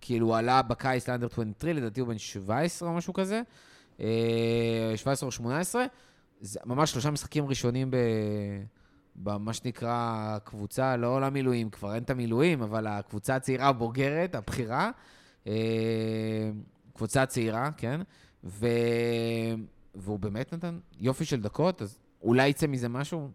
כאילו, 0.00 0.26
הוא 0.26 0.36
עלה 0.36 0.62
בקיץ 0.62 1.08
לאנדר 1.08 1.26
23, 1.32 1.76
לדעתי 1.76 2.00
הוא 2.00 2.08
בן 2.08 2.18
17 2.18 2.88
או 2.88 2.94
משהו 2.94 3.12
כזה, 3.12 3.40
אה, 4.00 4.06
17 4.96 5.26
או 5.26 5.32
18. 5.32 5.84
זה 6.42 6.60
ממש 6.66 6.90
שלושה 6.90 7.10
משחקים 7.10 7.46
ראשונים 7.46 7.90
ב... 7.90 7.96
במה 9.16 9.52
שנקרא 9.52 10.38
קבוצה, 10.44 10.96
לא 10.96 11.20
למילואים, 11.20 11.70
כבר 11.70 11.94
אין 11.94 12.02
את 12.02 12.10
המילואים, 12.10 12.62
אבל 12.62 12.86
הקבוצה 12.86 13.36
הצעירה 13.36 13.68
הבוגרת, 13.68 14.34
הבכירה, 14.34 14.90
אה, 15.46 15.52
קבוצה 16.94 17.26
צעירה, 17.26 17.70
כן? 17.76 18.00
ו... 18.44 18.66
והוא 19.94 20.18
באמת 20.18 20.54
נתן 20.54 20.78
יופי 21.00 21.24
של 21.24 21.40
דקות, 21.40 21.82
אז 21.82 21.98
אולי 22.22 22.48
יצא 22.48 22.66
מזה 22.66 22.88
משהו, 22.88 23.28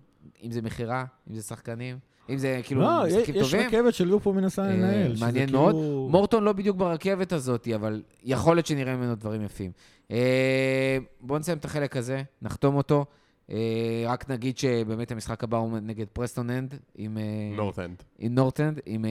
אם 0.43 0.51
זה 0.51 0.61
מכירה, 0.61 1.05
אם 1.29 1.35
זה 1.35 1.41
שחקנים, 1.41 1.99
אם 2.29 2.37
זה 2.37 2.61
כאילו 2.63 2.81
לא, 2.81 3.03
משחקים 3.07 3.35
יש 3.35 3.51
טובים. 3.51 3.67
רכבת 3.67 3.93
של 3.93 4.05
ליברפול 4.05 4.35
מנסה 4.35 4.61
אה, 4.61 4.73
לנהל. 4.73 5.15
מעניין 5.19 5.45
כאילו- 5.45 5.61
מאוד. 5.61 5.75
מורטון 6.11 6.43
לא 6.43 6.53
בדיוק 6.53 6.77
ברכבת 6.77 7.31
הזאת, 7.31 7.67
אבל 7.75 8.03
יכול 8.23 8.55
להיות 8.55 8.65
שנראה 8.65 8.95
ממנו 8.95 9.15
דברים 9.15 9.41
יפים. 9.41 9.71
אה, 10.11 10.97
בואו 11.21 11.39
נסיים 11.39 11.57
את 11.57 11.65
החלק 11.65 11.97
הזה, 11.97 12.23
נחתום 12.41 12.75
אותו. 12.75 13.05
אה, 13.51 14.03
רק 14.07 14.29
נגיד 14.29 14.57
שבאמת 14.57 15.11
המשחק 15.11 15.43
הבא 15.43 15.57
הוא 15.57 15.79
נגד 15.81 16.05
פרסטון 16.13 16.49
אנד, 16.49 16.75
עם... 16.95 17.17
אה, 17.17 17.23
נורת' 17.55 17.82
אנד. 17.82 18.03
עם 18.19 18.35
נורת' 18.35 18.60
אנד, 18.60 18.79
עם 18.85 19.05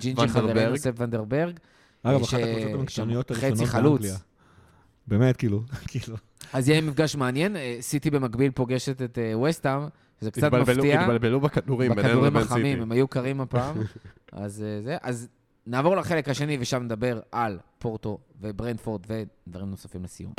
ג'ינג'י 0.00 0.28
חברנו. 0.28 0.78
ספ 0.78 0.92
ון 0.96 1.11
דן 1.11 1.27
ברג. 1.27 1.58
אגב, 2.02 2.22
אחת 2.22 2.38
הקבוצות 2.38 2.74
המקצועניות 2.74 3.30
הראשונות 3.30 3.60
חלוץ. 3.60 4.00
באנגליה. 4.00 4.18
באמת, 5.06 5.36
כאילו, 5.36 5.62
כאילו. 5.88 6.16
אז 6.52 6.68
יהיה 6.68 6.80
מפגש 6.80 7.16
מעניין. 7.16 7.56
סיטי 7.80 8.10
במקביל 8.10 8.50
פוגשת 8.50 9.02
את 9.02 9.18
וסטהאם, 9.48 9.82
זה 10.20 10.30
קצת 10.30 10.52
מפתיע. 10.54 11.00
התבלבלו 11.00 11.40
בכדורים. 11.40 11.94
בכדורים 11.94 12.36
החמים, 12.36 12.82
הם 12.82 12.92
היו 12.92 13.08
קרים 13.08 13.40
הפעם. 13.40 13.76
אז 14.32 14.64
זה, 14.82 14.96
אז 15.02 15.28
נעבור 15.66 15.96
לחלק 15.96 16.28
השני, 16.28 16.56
ושם 16.60 16.82
נדבר 16.82 17.20
על 17.32 17.58
פורטו 17.78 18.18
וברנפורד 18.40 19.06
ודברים 19.08 19.70
נוספים 19.70 20.04
לסיום. 20.04 20.32